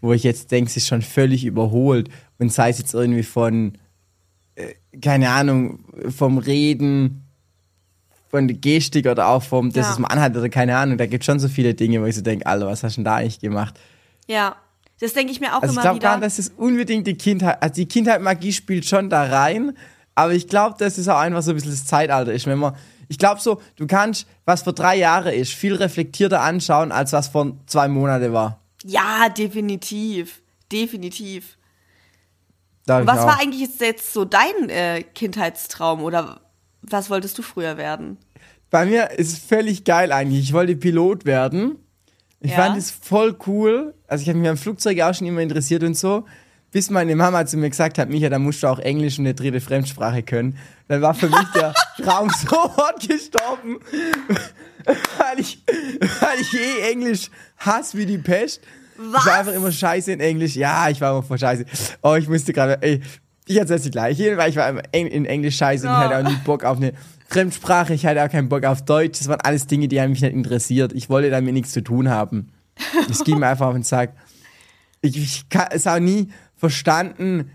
wo 0.00 0.12
ich 0.12 0.24
jetzt 0.24 0.50
denke, 0.50 0.68
es 0.68 0.76
ist 0.76 0.88
schon 0.88 1.02
völlig 1.02 1.44
überholt. 1.44 2.08
Und 2.38 2.52
sei 2.52 2.70
es 2.70 2.78
jetzt 2.78 2.92
irgendwie 2.92 3.22
von, 3.22 3.78
äh, 4.56 4.74
keine 5.00 5.30
Ahnung, 5.30 5.84
vom 6.10 6.38
Reden, 6.38 7.24
von 8.30 8.48
der 8.48 8.56
Gestik 8.56 9.06
oder 9.06 9.28
auch 9.28 9.42
vom, 9.42 9.72
dass 9.72 9.86
ja. 9.86 9.92
es 9.92 9.98
man 9.98 10.10
anhat 10.10 10.36
oder 10.36 10.48
keine 10.48 10.76
Ahnung, 10.76 10.98
da 10.98 11.06
gibt 11.06 11.22
es 11.22 11.26
schon 11.26 11.40
so 11.40 11.48
viele 11.48 11.74
Dinge, 11.74 12.00
wo 12.00 12.06
ich 12.06 12.14
so 12.14 12.22
denke, 12.22 12.46
Alter, 12.46 12.66
was 12.66 12.82
hast 12.82 12.96
du 12.96 12.98
denn 12.98 13.04
da 13.04 13.16
eigentlich 13.16 13.40
gemacht? 13.40 13.78
Ja, 14.30 14.54
das 15.00 15.12
denke 15.12 15.32
ich 15.32 15.40
mir 15.40 15.56
auch 15.56 15.62
also 15.62 15.72
immer 15.72 15.80
ich 15.80 15.82
glaub 15.82 15.96
wieder. 15.96 16.06
Ich 16.06 16.10
glaube, 16.12 16.24
das 16.24 16.38
ist 16.38 16.52
unbedingt 16.56 17.06
die 17.06 17.16
Kindheit, 17.16 17.60
also 17.60 17.74
die 17.74 17.86
Kindheit 17.86 18.22
Magie 18.22 18.52
spielt 18.52 18.86
schon 18.86 19.10
da 19.10 19.24
rein, 19.24 19.76
aber 20.14 20.34
ich 20.34 20.46
glaube, 20.46 20.76
das 20.78 20.98
ist 20.98 21.08
auch 21.08 21.18
einfach 21.18 21.42
so 21.42 21.50
ein 21.50 21.56
bisschen 21.56 21.72
das 21.72 21.84
Zeitalter 21.84 22.32
ist, 22.32 22.46
wenn 22.46 22.58
man 22.58 22.76
ich 23.08 23.18
glaube 23.18 23.40
so, 23.40 23.60
du 23.74 23.88
kannst, 23.88 24.28
was 24.44 24.62
vor 24.62 24.72
drei 24.72 24.94
Jahren 24.94 25.34
ist, 25.34 25.52
viel 25.52 25.74
reflektierter 25.74 26.42
anschauen, 26.42 26.92
als 26.92 27.12
was 27.12 27.26
vor 27.26 27.56
zwei 27.66 27.88
Monaten 27.88 28.32
war. 28.32 28.60
Ja, 28.84 29.28
definitiv. 29.28 30.42
Definitiv. 30.70 31.58
was 32.86 33.04
war 33.06 33.40
eigentlich 33.40 33.62
jetzt, 33.62 33.80
jetzt 33.80 34.12
so 34.12 34.24
dein 34.24 34.68
äh, 34.68 35.02
Kindheitstraum 35.02 36.04
oder 36.04 36.40
was 36.82 37.10
wolltest 37.10 37.36
du 37.36 37.42
früher 37.42 37.76
werden? 37.76 38.16
Bei 38.70 38.86
mir 38.86 39.10
ist 39.10 39.32
es 39.32 39.38
völlig 39.40 39.82
geil 39.82 40.12
eigentlich. 40.12 40.44
Ich 40.44 40.52
wollte 40.52 40.76
Pilot 40.76 41.24
werden. 41.24 41.80
Ich 42.40 42.52
ja. 42.52 42.56
fand 42.56 42.76
es 42.76 42.90
voll 42.90 43.36
cool. 43.46 43.94
Also 44.06 44.22
ich 44.22 44.28
habe 44.28 44.38
mich 44.38 44.48
am 44.48 44.56
Flugzeug 44.56 45.00
auch 45.00 45.14
schon 45.14 45.26
immer 45.26 45.40
interessiert 45.40 45.82
und 45.82 45.96
so. 45.96 46.24
Bis 46.72 46.88
meine 46.88 47.16
Mama 47.16 47.44
zu 47.46 47.56
mir 47.56 47.68
gesagt 47.68 47.98
hat, 47.98 48.08
Micha, 48.08 48.28
da 48.28 48.38
musst 48.38 48.62
du 48.62 48.68
auch 48.68 48.78
Englisch 48.78 49.18
und 49.18 49.26
eine 49.26 49.34
dritte 49.34 49.60
Fremdsprache 49.60 50.22
können. 50.22 50.56
Dann 50.88 51.02
war 51.02 51.14
für 51.14 51.28
mich 51.28 51.48
der 51.54 51.74
Traum 52.02 52.30
sofort 52.30 53.06
gestorben. 53.06 53.80
weil, 54.84 55.40
ich, 55.40 55.62
weil 56.20 56.40
ich 56.40 56.54
eh 56.54 56.90
Englisch 56.92 57.30
hasse 57.58 57.98
wie 57.98 58.06
die 58.06 58.18
Pest. 58.18 58.60
Was? 58.96 59.22
Ich 59.22 59.26
war 59.26 59.38
einfach 59.38 59.52
immer 59.52 59.72
scheiße 59.72 60.12
in 60.12 60.20
Englisch. 60.20 60.54
Ja, 60.54 60.88
ich 60.88 61.00
war 61.00 61.10
immer 61.10 61.22
voll 61.22 61.38
scheiße. 61.38 61.64
Oh, 62.02 62.14
ich 62.14 62.28
musste 62.28 62.52
gerade, 62.52 62.78
ey, 62.82 63.00
ich 63.46 63.56
erzähl's 63.56 63.82
dir 63.82 63.90
gleich. 63.90 64.18
Weil 64.18 64.50
ich 64.50 64.56
war 64.56 64.82
in 64.92 65.26
Englisch 65.26 65.56
scheiße 65.56 65.88
und 65.88 65.92
ich 65.92 65.98
hatte 65.98 66.18
auch 66.18 66.30
nie 66.30 66.38
Bock 66.44 66.64
auf 66.64 66.76
eine 66.76 66.92
Fremdsprache, 67.30 67.94
ich 67.94 68.06
hatte 68.06 68.24
auch 68.24 68.28
keinen 68.28 68.48
Bock 68.48 68.64
auf 68.64 68.84
Deutsch. 68.84 69.20
Das 69.20 69.28
waren 69.28 69.40
alles 69.42 69.66
Dinge, 69.66 69.86
die 69.86 70.00
haben 70.00 70.10
mich 70.10 70.20
nicht 70.20 70.34
interessiert. 70.34 70.92
Ich 70.92 71.08
wollte 71.08 71.30
damit 71.30 71.54
nichts 71.54 71.70
zu 71.70 71.82
tun 71.82 72.08
haben. 72.08 72.52
Es 73.08 73.22
ging 73.22 73.38
mir 73.38 73.46
einfach 73.50 73.68
auf 73.68 73.74
den 73.74 73.84
Sack. 73.84 74.14
Ich, 75.00 75.16
ich 75.16 75.48
kann 75.48 75.68
es 75.70 75.86
auch 75.86 76.00
nie 76.00 76.28
verstanden, 76.56 77.52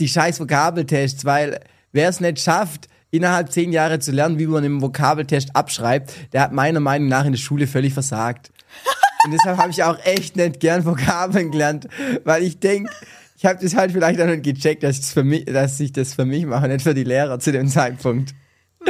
die 0.00 0.08
scheiß 0.08 0.40
Vokabeltests, 0.40 1.24
weil 1.24 1.60
wer 1.92 2.08
es 2.08 2.20
nicht 2.20 2.40
schafft, 2.40 2.88
innerhalb 3.10 3.52
zehn 3.52 3.72
Jahre 3.72 3.98
zu 3.98 4.12
lernen, 4.12 4.38
wie 4.38 4.46
man 4.46 4.64
einen 4.64 4.80
Vokabeltest 4.80 5.54
abschreibt, 5.54 6.12
der 6.32 6.42
hat 6.42 6.52
meiner 6.52 6.80
Meinung 6.80 7.08
nach 7.08 7.24
in 7.24 7.32
der 7.32 7.38
Schule 7.38 7.66
völlig 7.66 7.92
versagt. 7.92 8.50
Und 9.24 9.32
deshalb 9.32 9.58
habe 9.58 9.70
ich 9.70 9.82
auch 9.82 9.98
echt 10.04 10.36
nicht 10.36 10.60
gern 10.60 10.84
Vokabeln 10.84 11.50
gelernt, 11.50 11.88
weil 12.24 12.42
ich 12.42 12.60
denke, 12.60 12.90
ich 13.36 13.44
habe 13.44 13.58
das 13.62 13.76
halt 13.76 13.92
vielleicht 13.92 14.20
auch 14.20 14.26
nicht 14.26 14.42
gecheckt, 14.42 14.82
dass 14.82 14.96
ich 14.96 15.00
das 15.02 15.12
für 15.12 15.24
mich, 15.24 15.44
dass 15.44 15.78
ich 15.80 15.92
das 15.92 16.14
für 16.14 16.24
mich 16.24 16.46
mache, 16.46 16.68
nicht 16.68 16.82
für 16.82 16.94
die 16.94 17.04
Lehrer 17.04 17.38
zu 17.38 17.52
dem 17.52 17.68
Zeitpunkt. 17.68 18.34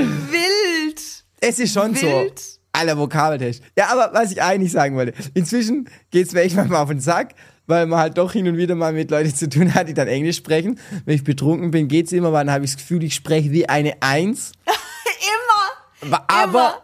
Wild. 0.02 1.00
Es 1.40 1.58
ist 1.58 1.72
schon 1.72 1.94
Wild. 1.94 2.38
so. 2.38 2.58
Aller 2.72 2.96
Vokabeltest. 2.98 3.62
Ja, 3.76 3.88
aber 3.88 4.10
was 4.12 4.30
ich 4.30 4.42
eigentlich 4.42 4.72
sagen 4.72 4.96
wollte, 4.96 5.14
inzwischen 5.34 5.88
geht's 6.10 6.32
mir 6.32 6.42
echt 6.42 6.54
manchmal 6.54 6.82
auf 6.82 6.88
den 6.88 7.00
Sack, 7.00 7.34
weil 7.66 7.86
man 7.86 7.98
halt 7.98 8.18
doch 8.18 8.32
hin 8.32 8.46
und 8.46 8.56
wieder 8.56 8.74
mal 8.74 8.92
mit 8.92 9.10
Leuten 9.10 9.34
zu 9.34 9.48
tun 9.48 9.74
hat, 9.74 9.88
die 9.88 9.94
dann 9.94 10.08
Englisch 10.08 10.36
sprechen. 10.36 10.78
Wenn 11.04 11.14
ich 11.14 11.24
betrunken 11.24 11.70
bin, 11.70 11.88
geht's 11.88 12.12
immer, 12.12 12.32
weil 12.32 12.44
dann 12.44 12.54
habe 12.54 12.64
ich 12.64 12.72
das 12.72 12.78
Gefühl, 12.80 13.02
ich 13.02 13.14
spreche 13.14 13.50
wie 13.50 13.68
eine 13.68 13.94
Eins. 14.00 14.52
immer. 16.02 16.22
Aber, 16.28 16.48
immer. 16.48 16.82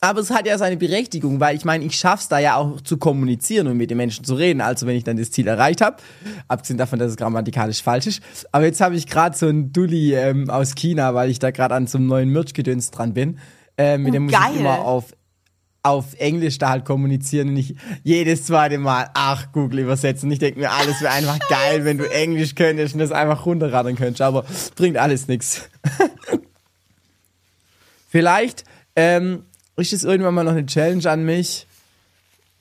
Aber 0.00 0.20
es 0.20 0.30
hat 0.30 0.46
ja 0.46 0.56
seine 0.58 0.76
Berechtigung, 0.76 1.40
weil 1.40 1.56
ich 1.56 1.64
meine, 1.64 1.84
ich 1.84 1.96
schaff's 1.96 2.28
da 2.28 2.38
ja 2.38 2.56
auch 2.56 2.80
zu 2.80 2.98
kommunizieren 2.98 3.66
und 3.66 3.76
mit 3.76 3.90
den 3.90 3.96
Menschen 3.96 4.24
zu 4.24 4.34
reden. 4.34 4.60
Also 4.60 4.86
wenn 4.86 4.96
ich 4.96 5.04
dann 5.04 5.16
das 5.16 5.30
Ziel 5.30 5.46
erreicht 5.48 5.80
habe, 5.80 5.96
abgesehen 6.46 6.78
davon, 6.78 6.98
dass 6.98 7.10
es 7.10 7.16
grammatikalisch 7.16 7.82
falsch 7.82 8.06
ist. 8.06 8.22
Aber 8.52 8.64
jetzt 8.64 8.80
habe 8.80 8.94
ich 8.94 9.06
gerade 9.06 9.36
so 9.36 9.46
einen 9.46 9.72
Dulli 9.72 10.14
ähm, 10.14 10.50
aus 10.50 10.74
China, 10.74 11.14
weil 11.14 11.30
ich 11.30 11.40
da 11.40 11.50
gerade 11.50 11.74
an 11.74 11.86
so 11.86 11.98
einem 11.98 12.06
neuen 12.06 12.30
Merch-Gedöns 12.30 12.92
dran 12.92 13.12
bin. 13.12 13.38
Äh, 13.76 13.98
mit 13.98 14.10
oh, 14.10 14.12
dem 14.12 14.24
muss 14.24 14.32
geil. 14.32 14.50
ich 14.54 14.60
immer 14.60 14.80
auf 14.80 15.12
auf 15.84 16.14
Englisch 16.18 16.58
da 16.58 16.70
halt 16.70 16.84
kommunizieren 16.84 17.48
und 17.48 17.54
nicht 17.54 17.76
jedes 18.02 18.44
zweite 18.44 18.78
Mal, 18.78 19.10
ach, 19.14 19.52
Google 19.52 19.78
übersetzen. 19.78 20.30
Ich 20.30 20.38
denke 20.38 20.58
mir, 20.58 20.70
alles 20.72 21.00
wäre 21.00 21.12
einfach 21.12 21.38
geil, 21.48 21.84
wenn 21.84 21.98
du 21.98 22.10
Englisch 22.10 22.56
könntest 22.56 22.94
und 22.94 23.00
das 23.00 23.12
einfach 23.12 23.46
runterradeln 23.46 23.96
könntest, 23.96 24.20
aber 24.20 24.44
bringt 24.74 24.98
alles 24.98 25.28
nichts. 25.28 25.70
Vielleicht 28.08 28.64
ähm, 28.96 29.44
ist 29.78 29.92
es 29.92 30.04
irgendwann 30.04 30.34
mal 30.34 30.44
noch 30.44 30.52
eine 30.52 30.66
Challenge 30.66 31.08
an 31.10 31.24
mich. 31.24 31.66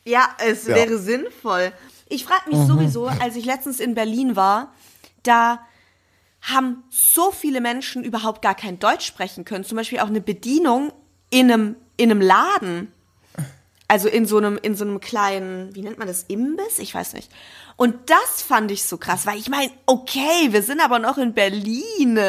Ja, 0.06 0.30
es 0.40 0.68
ja. 0.68 0.76
wäre 0.76 0.98
sinnvoll. 0.98 1.72
Ich 2.08 2.24
frage 2.24 2.50
mich 2.50 2.60
mhm. 2.60 2.68
sowieso, 2.68 3.08
als 3.08 3.36
ich 3.36 3.46
letztens 3.46 3.80
in 3.80 3.96
Berlin 3.96 4.36
war, 4.36 4.74
da 5.24 5.60
haben 6.42 6.84
so 6.90 7.32
viele 7.32 7.60
Menschen 7.60 8.04
überhaupt 8.04 8.42
gar 8.42 8.56
kein 8.56 8.80
Deutsch 8.80 9.06
sprechen 9.06 9.44
können. 9.44 9.66
Zum 9.66 9.76
Beispiel 9.76 10.00
auch 10.00 10.08
eine 10.08 10.22
Bedienung 10.22 10.94
in 11.30 11.52
einem, 11.52 11.76
in 11.98 12.12
einem 12.12 12.22
Laden. 12.22 12.92
Also 13.90 14.10
in 14.10 14.26
so 14.26 14.38
einem, 14.38 14.60
in 14.62 14.76
so 14.76 14.86
einem 14.86 15.00
kleinen, 15.00 15.74
wie 15.74 15.82
nennt 15.82 15.98
man 15.98 16.08
das, 16.08 16.24
Imbiss? 16.24 16.80
Ich 16.80 16.94
weiß 16.94 17.14
nicht. 17.14 17.32
Und 17.78 18.10
das 18.10 18.42
fand 18.42 18.70
ich 18.72 18.84
so 18.84 18.98
krass, 18.98 19.26
weil 19.26 19.38
ich 19.38 19.50
meine, 19.50 19.72
okay, 19.86 20.52
wir 20.52 20.62
sind 20.62 20.82
aber 20.82 21.00
noch 21.00 21.18
in 21.18 21.34
Berlin. 21.34 22.20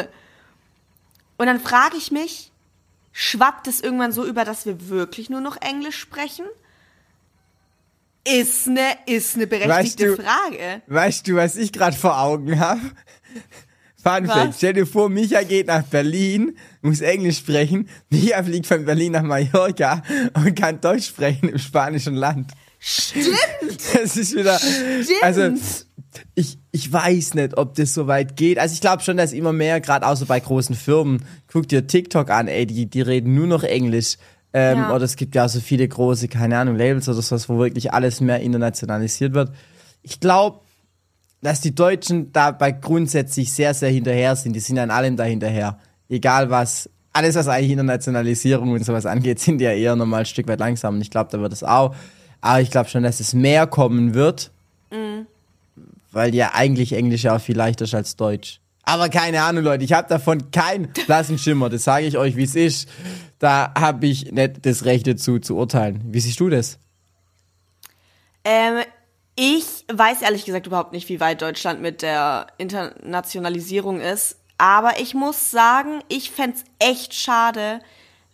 Und 1.37 1.45
dann 1.45 1.59
frage 1.59 1.97
ich 1.97 2.11
mich, 2.11 2.51
schwappt 3.11 3.67
es 3.67 3.81
irgendwann 3.81 4.11
so 4.11 4.25
über, 4.25 4.45
dass 4.45 4.65
wir 4.65 4.89
wirklich 4.89 5.29
nur 5.29 5.41
noch 5.41 5.57
Englisch 5.61 5.97
sprechen? 5.97 6.45
Ist 8.25 8.67
eine, 8.67 8.81
ist 9.05 9.35
eine 9.35 9.47
berechtigte 9.47 9.69
Weißt 9.77 9.99
du- 9.99 10.15
Frage. 10.23 10.81
Weißt 10.87 11.27
du, 11.27 11.35
was 11.35 11.55
ich 11.55 11.71
gerade 11.71 11.95
vor 11.95 12.19
Augen 12.19 12.59
habe? 12.59 12.81
Fun 14.03 14.27
Was? 14.27 14.33
Fact. 14.33 14.53
Stell 14.57 14.73
dir 14.73 14.85
vor, 14.87 15.09
Micha 15.09 15.43
geht 15.43 15.67
nach 15.67 15.83
Berlin, 15.83 16.57
muss 16.81 17.01
Englisch 17.01 17.37
sprechen. 17.39 17.89
Micha 18.09 18.41
fliegt 18.43 18.65
von 18.67 18.85
Berlin 18.85 19.11
nach 19.13 19.23
Mallorca 19.23 20.03
und 20.35 20.55
kann 20.57 20.79
Deutsch 20.79 21.07
sprechen 21.07 21.49
im 21.49 21.57
spanischen 21.57 22.15
Land. 22.15 22.51
Stimmt. 22.79 23.35
Das 23.93 24.15
ist 24.15 24.33
wieder. 24.35 24.57
Stimmt. 24.57 25.21
Also, 25.21 25.53
ich, 26.35 26.57
ich 26.71 26.91
weiß 26.91 27.35
nicht, 27.35 27.57
ob 27.57 27.75
das 27.75 27.93
so 27.93 28.07
weit 28.07 28.35
geht. 28.35 28.57
Also, 28.57 28.73
ich 28.73 28.81
glaube 28.81 29.03
schon, 29.03 29.17
dass 29.17 29.33
immer 29.33 29.53
mehr, 29.53 29.79
gerade 29.81 30.07
auch 30.07 30.15
so 30.15 30.25
bei 30.25 30.39
großen 30.39 30.75
Firmen, 30.75 31.23
guck 31.51 31.67
dir 31.67 31.87
TikTok 31.87 32.29
an, 32.29 32.47
ey, 32.47 32.65
die, 32.65 32.85
die 32.87 33.01
reden 33.01 33.35
nur 33.35 33.47
noch 33.47 33.63
Englisch. 33.63 34.17
Ähm, 34.53 34.79
Ja. 34.79 34.95
Oder 34.95 35.05
es 35.05 35.15
gibt 35.15 35.35
ja 35.35 35.45
auch 35.45 35.49
so 35.49 35.59
viele 35.59 35.87
große, 35.87 36.27
keine 36.27 36.57
Ahnung, 36.57 36.75
Labels 36.75 37.07
oder 37.07 37.21
sowas, 37.21 37.49
wo 37.49 37.59
wirklich 37.59 37.93
alles 37.93 38.21
mehr 38.21 38.39
internationalisiert 38.39 39.33
wird. 39.33 39.51
Ich 40.01 40.19
glaube, 40.19 40.61
dass 41.41 41.61
die 41.61 41.75
Deutschen 41.75 42.31
dabei 42.33 42.71
grundsätzlich 42.71 43.53
sehr, 43.53 43.73
sehr 43.73 43.89
hinterher 43.89 44.35
sind. 44.35 44.53
Die 44.53 44.59
sind 44.59 44.79
an 44.79 44.91
allem 44.91 45.15
da 45.15 45.23
hinterher. 45.23 45.77
Egal 46.09 46.49
was, 46.49 46.89
alles 47.13 47.35
was 47.35 47.47
eigentlich 47.47 47.71
Internationalisierung 47.71 48.71
und 48.71 48.83
sowas 48.85 49.05
angeht, 49.05 49.39
sind 49.39 49.61
ja 49.61 49.71
eher 49.71 49.95
nochmal 49.95 50.21
ein 50.21 50.25
Stück 50.25 50.47
weit 50.47 50.59
langsam. 50.59 50.95
Und 50.95 51.01
ich 51.01 51.11
glaube, 51.11 51.29
da 51.31 51.39
wird 51.39 51.53
es 51.53 51.63
auch. 51.63 51.95
Aber 52.41 52.61
ich 52.61 52.71
glaube 52.71 52.89
schon, 52.89 53.03
dass 53.03 53.19
es 53.19 53.33
mehr 53.33 53.67
kommen 53.67 54.13
wird. 54.13 54.51
Weil 56.11 56.33
ja 56.33 56.53
eigentlich 56.53 56.93
Englisch 56.93 57.23
ja 57.23 57.35
auch 57.35 57.41
viel 57.41 57.57
leichter 57.57 57.85
ist 57.85 57.93
als 57.93 58.15
Deutsch. 58.15 58.59
Aber 58.83 59.09
keine 59.09 59.43
Ahnung, 59.43 59.63
Leute, 59.63 59.83
ich 59.83 59.93
habe 59.93 60.07
davon 60.07 60.49
keinen 60.49 60.91
blassen 61.05 61.37
Schimmer. 61.37 61.69
Das 61.69 61.83
sage 61.83 62.07
ich 62.07 62.17
euch, 62.17 62.35
wie 62.35 62.43
es 62.43 62.55
ist. 62.55 62.89
Da 63.37 63.71
habe 63.77 64.07
ich 64.07 64.31
nicht 64.31 64.65
das 64.65 64.85
Recht 64.85 65.05
dazu 65.05 65.37
zu 65.37 65.55
urteilen. 65.57 66.01
Wie 66.05 66.19
siehst 66.19 66.39
du 66.39 66.49
das? 66.49 66.79
Ähm, 68.43 68.79
ich 69.35 69.85
weiß 69.93 70.23
ehrlich 70.23 70.45
gesagt 70.45 70.65
überhaupt 70.65 70.91
nicht, 70.91 71.07
wie 71.07 71.19
weit 71.19 71.41
Deutschland 71.41 71.81
mit 71.81 72.01
der 72.01 72.47
Internationalisierung 72.57 74.01
ist. 74.01 74.37
Aber 74.57 74.99
ich 74.99 75.13
muss 75.13 75.51
sagen, 75.51 76.01
ich 76.09 76.31
fänd's 76.31 76.63
echt 76.79 77.13
schade, 77.13 77.79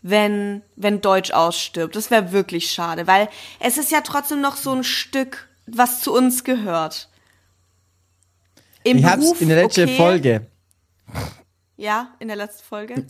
wenn, 0.01 0.61
wenn 0.75 1.01
Deutsch 1.01 1.31
ausstirbt. 1.31 1.95
Das 1.95 2.11
wäre 2.11 2.31
wirklich 2.31 2.71
schade, 2.71 3.07
weil 3.07 3.27
es 3.59 3.77
ist 3.77 3.91
ja 3.91 4.01
trotzdem 4.01 4.39
noch 4.39 4.55
so 4.55 4.71
ein 4.71 4.83
Stück, 4.83 5.49
was 5.67 6.01
zu 6.01 6.13
uns 6.13 6.43
gehört. 6.43 7.09
Im 8.85 8.97
ich 8.97 9.03
Beruf, 9.03 9.29
hab's 9.31 9.41
in 9.41 9.49
der 9.49 9.63
letzten 9.63 9.83
okay. 9.83 9.97
Folge, 9.97 10.47
Ja, 11.77 12.09
in 12.19 12.27
der 12.27 12.37
letzten 12.37 12.63
Folge. 12.63 13.05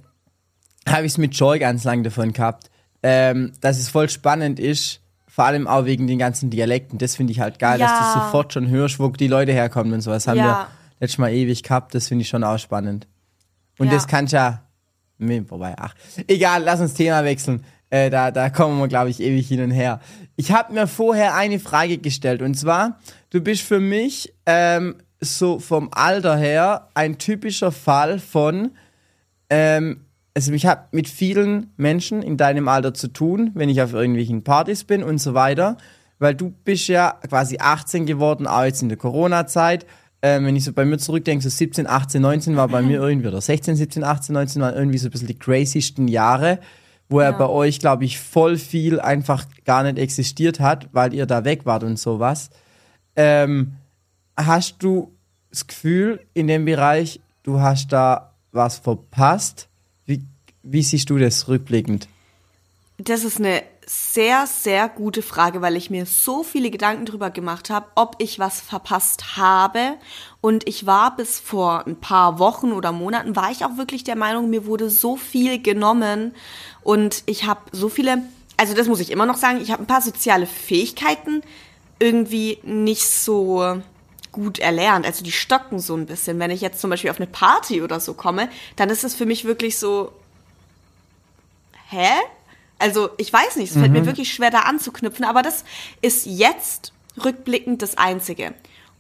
habe 0.88 1.06
ich 1.06 1.12
es 1.14 1.18
mit 1.18 1.36
Joy 1.36 1.60
ganz 1.60 1.84
lang 1.84 2.04
davon 2.04 2.34
gehabt, 2.34 2.70
ähm, 3.04 3.52
dass 3.62 3.78
es 3.78 3.90
voll 3.90 4.10
spannend 4.10 4.60
ist, 4.60 5.02
vor 5.28 5.46
allem 5.46 5.68
auch 5.68 5.86
wegen 5.86 6.08
den 6.08 6.18
ganzen 6.18 6.50
Dialekten. 6.50 6.98
Das 6.98 7.16
finde 7.16 7.32
ich 7.34 7.40
halt 7.42 7.60
geil, 7.60 7.78
dass 7.78 7.92
Ja. 7.92 8.14
du 8.14 8.20
sofort 8.22 8.54
schon 8.54 8.70
hörst, 8.70 9.00
wo 9.00 9.10
die 9.10 9.28
Leute 9.28 9.52
herkommen 9.52 9.94
und 9.94 10.02
sowas. 10.02 10.28
Haben 10.28 10.38
Ja. 10.38 10.46
wir 10.46 10.68
letztes 11.02 11.18
Mal 11.18 11.32
ewig 11.34 11.62
gehabt, 11.62 11.94
das 11.94 12.08
finde 12.08 12.22
ich 12.24 12.30
schon 12.30 12.44
auch 12.44 12.58
spannend. 12.58 13.08
Und 13.78 13.88
Ja. 13.88 13.94
das 13.94 14.08
kannst 14.08 14.32
ja, 14.34 14.64
nee, 15.18 15.44
wobei, 15.50 15.76
ach, 15.78 15.94
egal, 16.28 16.64
lass 16.64 16.80
uns 16.80 16.94
Thema 16.94 17.24
wechseln. 17.26 17.66
Äh, 17.90 18.10
da, 18.10 18.32
da 18.32 18.50
kommen 18.50 18.80
wir, 18.80 18.88
glaube 18.88 19.10
ich, 19.10 19.20
ewig 19.20 19.48
hin 19.48 19.62
und 19.62 19.72
her. 19.72 20.00
Ich 20.38 20.52
habe 20.52 20.74
mir 20.74 20.88
vorher 20.88 21.36
eine 21.36 21.60
Frage 21.60 21.98
gestellt 22.00 22.42
und 22.42 22.56
zwar, 22.56 23.00
du 23.30 23.42
bist 23.42 23.62
für 23.62 23.80
mich 23.80 24.34
ähm, 24.46 24.96
so 25.22 25.60
vom 25.60 25.90
Alter 25.92 26.36
her 26.38 26.90
ein 26.94 27.18
typischer 27.18 27.72
Fall 27.72 28.20
von 28.20 28.72
ähm, 29.50 30.02
also 30.38 30.52
ich 30.52 30.66
habe 30.66 30.82
mit 30.92 31.08
vielen 31.08 31.72
Menschen 31.78 32.22
in 32.22 32.36
deinem 32.36 32.68
Alter 32.68 32.94
zu 32.94 33.08
tun, 33.08 33.52
wenn 33.54 33.70
ich 33.70 33.82
auf 33.82 33.94
irgendwelchen 33.94 34.44
Partys 34.44 34.84
bin 34.84 35.02
und 35.02 35.20
so 35.20 35.34
weiter, 35.34 35.78
weil 36.20 36.36
du 36.36 36.54
bist 36.66 36.88
ja 36.90 37.12
quasi 37.30 37.58
18 37.60 38.06
geworden, 38.06 38.46
auch 38.46 38.64
jetzt 38.64 38.82
in 38.82 38.90
der 38.90 38.98
Corona-Zeit. 38.98 39.86
Ähm, 40.22 40.46
wenn 40.46 40.56
ich 40.58 40.66
so 40.66 40.74
bei 40.74 40.84
mir 40.84 40.98
zurückdenke, 40.98 41.42
so 41.44 41.50
17, 41.50 41.88
18, 41.88 42.22
19 42.22 42.56
war 42.58 42.68
bei 42.68 42.82
mir 42.82 43.00
irgendwie, 43.00 43.30
oder 43.30 43.40
16, 43.40 43.76
17, 43.78 44.04
18, 44.04 44.34
19 44.34 44.62
waren 44.62 44.76
irgendwie 44.76 44.98
so 44.98 45.08
ein 45.08 45.12
bisschen 45.12 45.28
die 45.28 45.40
crazysten 45.40 46.08
Jahre, 46.10 46.60
wo 47.08 47.22
ja 47.22 47.30
Ja. 47.30 47.38
bei 47.38 47.48
euch, 47.48 47.80
glaube 47.80 48.04
ich, 48.04 48.20
voll 48.20 48.58
viel 48.58 49.00
einfach 49.00 49.46
gar 49.64 49.84
nicht 49.84 49.98
existiert 50.00 50.60
hat, 50.60 50.90
weil 50.92 51.14
ihr 51.14 51.28
da 51.28 51.46
weg 51.46 51.66
wart 51.66 51.84
und 51.84 51.98
sowas. 51.98 52.50
Ähm, 53.16 53.74
hast 54.38 54.78
du 54.80 55.12
das 55.50 55.68
Gefühl 55.68 56.26
in 56.34 56.48
dem 56.48 56.66
Bereich, 56.66 57.20
du 57.44 57.60
hast 57.60 57.92
da 57.92 58.34
was 58.52 58.78
verpasst? 58.78 59.68
Wie, 60.06 60.22
wie 60.64 60.84
siehst 60.84 61.10
du 61.10 61.18
das 61.18 61.48
rückblickend? 61.48 62.08
Das 62.98 63.24
ist 63.24 63.40
eine 63.40 63.64
sehr, 63.86 64.48
sehr 64.48 64.90
gute 64.90 65.22
Frage, 65.22 65.62
weil 65.62 65.76
ich 65.76 65.90
mir 65.90 66.06
so 66.06 66.44
viele 66.44 66.72
Gedanken 66.72 67.06
drüber 67.06 67.30
gemacht 67.30 67.70
habe, 67.70 67.88
ob 67.96 68.16
ich 68.20 68.40
was 68.40 68.62
verpasst 68.62 69.38
habe. 69.38 69.96
Und 70.42 70.68
ich 70.68 70.86
war 70.86 71.16
bis 71.16 71.40
vor 71.40 71.86
ein 71.86 71.98
paar 71.98 72.40
Wochen 72.40 72.72
oder 72.72 72.92
Monaten, 72.92 73.36
war 73.36 73.52
ich 73.52 73.66
auch 73.66 73.78
wirklich 73.78 74.04
der 74.04 74.16
Meinung, 74.16 74.50
mir 74.50 74.66
wurde 74.66 74.90
so 74.90 75.18
viel 75.18 75.62
genommen 75.62 76.34
und 76.82 77.24
ich 77.26 77.46
habe 77.46 77.62
so 77.72 77.90
viele, 77.90 78.24
also 78.58 78.74
das 78.74 78.88
muss 78.88 79.00
ich 79.00 79.12
immer 79.12 79.26
noch 79.26 79.38
sagen, 79.38 79.60
ich 79.62 79.72
habe 79.72 79.84
ein 79.84 79.88
paar 79.88 80.02
soziale 80.02 80.46
Fähigkeiten 80.46 81.42
irgendwie 82.00 82.60
nicht 82.64 83.08
so 83.08 83.82
gut 84.36 84.60
erlernt. 84.60 85.06
Also 85.06 85.24
die 85.24 85.32
stocken 85.32 85.80
so 85.80 85.96
ein 85.96 86.06
bisschen. 86.06 86.40
Wenn 86.40 86.52
ich 86.52 86.60
jetzt 86.60 86.82
zum 86.82 86.90
Beispiel 86.90 87.10
auf 87.10 87.18
eine 87.18 87.28
Party 87.28 87.82
oder 87.82 88.02
so 88.02 88.14
komme, 88.14 88.50
dann 88.76 88.90
ist 88.90 89.06
es 89.06 89.16
für 89.16 89.26
mich 89.26 89.46
wirklich 89.46 89.80
so, 89.80 90.12
hä? 91.90 92.10
Also 92.78 93.10
ich 93.18 93.32
weiß 93.32 93.56
nicht, 93.56 93.72
es 93.72 93.78
fällt 93.78 93.94
mir 93.94 94.06
wirklich 94.06 94.34
schwer 94.34 94.52
da 94.52 94.60
anzuknüpfen, 94.60 95.24
aber 95.24 95.42
das 95.42 95.64
ist 96.02 96.26
jetzt 96.26 96.92
rückblickend 97.24 97.82
das 97.82 97.98
Einzige. 97.98 98.54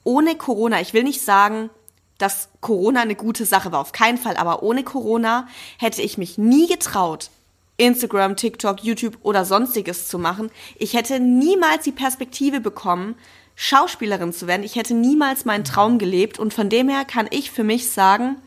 Ohne 0.05 0.35
Corona, 0.35 0.79
ich 0.79 0.93
will 0.93 1.03
nicht 1.03 1.21
sagen, 1.21 1.69
dass 2.17 2.47
Corona 2.61 3.01
eine 3.01 3.15
gute 3.15 3.45
Sache 3.45 3.73
war, 3.73 3.81
auf 3.81 3.91
keinen 3.91 4.17
Fall, 4.17 4.37
aber 4.37 4.63
ohne 4.63 4.85
Corona 4.85 5.49
hätte 5.77 6.01
ich 6.01 6.17
mich 6.17 6.37
nie 6.37 6.67
getraut, 6.67 7.29
Instagram, 7.75 8.37
TikTok, 8.37 8.81
YouTube 8.81 9.17
oder 9.23 9.43
sonstiges 9.43 10.07
zu 10.07 10.17
machen. 10.17 10.49
Ich 10.77 10.93
hätte 10.93 11.19
niemals 11.19 11.83
die 11.83 11.91
Perspektive 11.91 12.61
bekommen, 12.61 13.15
Schauspielerin 13.55 14.33
zu 14.33 14.47
werden. 14.47 14.63
Ich 14.63 14.75
hätte 14.75 14.93
niemals 14.93 15.45
meinen 15.45 15.63
Traum 15.63 15.97
gelebt 15.97 16.39
und 16.39 16.53
von 16.53 16.69
dem 16.69 16.89
her 16.89 17.05
kann 17.05 17.27
ich 17.31 17.51
für 17.51 17.63
mich 17.63 17.89
sagen, 17.89 18.37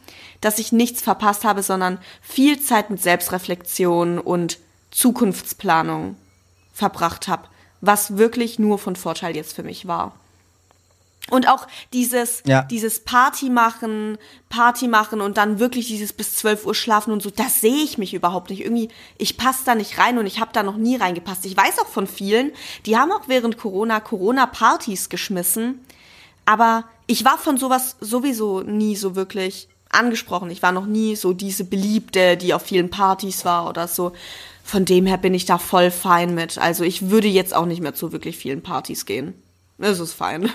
dass 0.40 0.58
ich 0.58 0.70
nichts 0.70 1.00
verpasst 1.02 1.44
habe, 1.44 1.62
sondern 1.62 1.98
viel 2.20 2.60
Zeit 2.60 2.90
mit 2.90 3.02
Selbstreflexion 3.02 4.18
und 4.18 4.58
Zukunftsplanung 4.90 6.16
verbracht 6.72 7.26
habe, 7.28 7.48
was 7.80 8.16
wirklich 8.16 8.58
nur 8.58 8.78
von 8.78 8.96
Vorteil 8.96 9.34
jetzt 9.34 9.54
für 9.54 9.62
mich 9.62 9.86
war. 9.86 10.14
Und 11.30 11.48
auch 11.48 11.66
dieses, 11.92 12.42
Ja. 12.46 12.62
dieses 12.62 13.00
Party 13.00 13.50
machen, 13.50 14.18
Party 14.48 14.88
machen 14.88 15.20
und 15.20 15.36
dann 15.36 15.58
wirklich 15.58 15.86
dieses 15.86 16.12
bis 16.12 16.36
12 16.36 16.66
Uhr 16.66 16.74
schlafen 16.74 17.12
und 17.12 17.22
so, 17.22 17.30
das 17.30 17.60
sehe 17.60 17.82
ich 17.84 17.98
mich 17.98 18.14
überhaupt 18.14 18.50
nicht. 18.50 18.60
Irgendwie, 18.64 18.88
ich 19.18 19.36
passe 19.36 19.60
da 19.64 19.74
nicht 19.74 19.98
rein 19.98 20.18
und 20.18 20.26
ich 20.26 20.40
habe 20.40 20.50
da 20.52 20.62
noch 20.62 20.76
nie 20.76 20.96
reingepasst. 20.96 21.44
Ich 21.46 21.56
weiß 21.56 21.78
auch 21.80 21.88
von 21.88 22.06
vielen, 22.06 22.52
die 22.86 22.96
haben 22.96 23.12
auch 23.12 23.28
während 23.28 23.58
Corona 23.58 24.00
Corona-Partys 24.00 25.08
geschmissen, 25.08 25.80
aber 26.44 26.84
ich 27.06 27.24
war 27.24 27.38
von 27.38 27.56
sowas 27.58 27.96
sowieso 28.00 28.60
nie 28.60 28.96
so 28.96 29.14
wirklich 29.16 29.68
angesprochen. 29.90 30.50
Ich 30.50 30.62
war 30.62 30.72
noch 30.72 30.86
nie 30.86 31.16
so 31.16 31.32
diese 31.32 31.64
Beliebte, 31.64 32.36
die 32.36 32.52
auf 32.54 32.62
vielen 32.62 32.90
Partys 32.90 33.44
war 33.44 33.68
oder 33.68 33.88
so. 33.88 34.12
Von 34.62 34.84
dem 34.84 35.06
her 35.06 35.16
bin 35.16 35.32
ich 35.32 35.46
da 35.46 35.56
voll 35.56 35.90
fein 35.90 36.34
mit. 36.34 36.58
Also 36.58 36.84
ich 36.84 37.08
würde 37.08 37.28
jetzt 37.28 37.54
auch 37.54 37.64
nicht 37.64 37.80
mehr 37.80 37.94
zu 37.94 38.12
wirklich 38.12 38.36
vielen 38.36 38.62
Partys 38.62 39.06
gehen. 39.06 39.32
Das 39.78 39.98
ist 39.98 40.12
fein. 40.12 40.50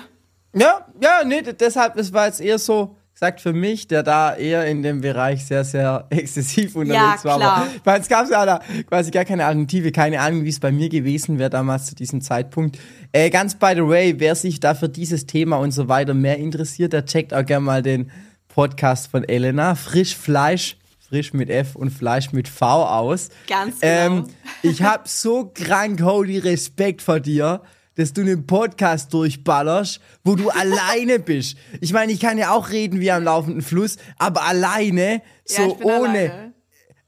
Ja, 0.53 0.85
ja, 1.01 1.23
nee, 1.25 1.41
deshalb, 1.41 1.95
das 1.95 2.13
war 2.13 2.27
jetzt 2.27 2.41
eher 2.41 2.59
so, 2.59 2.95
gesagt 3.13 3.41
für 3.41 3.53
mich, 3.53 3.87
der 3.87 4.03
da 4.03 4.35
eher 4.35 4.65
in 4.65 4.83
dem 4.83 5.01
Bereich 5.01 5.45
sehr, 5.45 5.63
sehr 5.63 6.05
exzessiv 6.09 6.75
unterwegs 6.75 7.23
war. 7.23 7.37
klar. 7.37 7.57
Aber, 7.57 7.67
weil 7.83 8.01
es 8.01 8.07
gab 8.07 8.29
ja 8.29 8.45
da 8.45 8.59
quasi 8.89 9.11
gar 9.11 9.23
keine 9.23 9.45
Alternative, 9.45 9.91
keine 9.91 10.19
Ahnung, 10.19 10.43
wie 10.43 10.49
es 10.49 10.59
bei 10.59 10.71
mir 10.71 10.89
gewesen 10.89 11.39
wäre 11.39 11.49
damals 11.49 11.85
zu 11.85 11.95
diesem 11.95 12.21
Zeitpunkt. 12.21 12.79
Äh, 13.11 13.29
ganz 13.29 13.55
by 13.55 13.73
the 13.75 13.87
way, 13.87 14.15
wer 14.17 14.35
sich 14.35 14.59
da 14.59 14.73
für 14.73 14.89
dieses 14.89 15.25
Thema 15.25 15.57
und 15.57 15.71
so 15.71 15.87
weiter 15.87 16.13
mehr 16.13 16.37
interessiert, 16.37 16.93
der 16.93 17.05
checkt 17.05 17.33
auch 17.33 17.45
gerne 17.45 17.65
mal 17.65 17.81
den 17.81 18.11
Podcast 18.47 19.07
von 19.07 19.23
Elena, 19.23 19.75
Frisch 19.75 20.15
Fleisch, 20.15 20.77
frisch 21.07 21.33
mit 21.33 21.49
F 21.49 21.75
und 21.75 21.91
Fleisch 21.91 22.31
mit 22.31 22.47
V 22.47 22.65
aus. 22.65 23.29
Ganz 23.47 23.79
genau. 23.79 23.93
Ähm, 23.93 24.25
ich 24.63 24.81
hab 24.81 25.07
so 25.07 25.51
krank 25.53 26.01
holy 26.01 26.39
Respekt 26.39 27.01
vor 27.01 27.19
dir, 27.19 27.61
dass 27.95 28.13
du 28.13 28.21
einen 28.21 28.45
Podcast 28.45 29.13
durchballerst, 29.13 29.99
wo 30.23 30.35
du 30.35 30.49
alleine 30.49 31.19
bist. 31.19 31.57
Ich 31.81 31.93
meine, 31.93 32.11
ich 32.11 32.19
kann 32.19 32.37
ja 32.37 32.51
auch 32.51 32.69
reden 32.69 32.99
wie 32.99 33.11
am 33.11 33.23
laufenden 33.23 33.61
Fluss, 33.61 33.97
aber 34.17 34.43
alleine, 34.43 35.21
so 35.45 35.61
ja, 35.61 35.73
bin 35.73 35.87
ohne. 35.87 36.53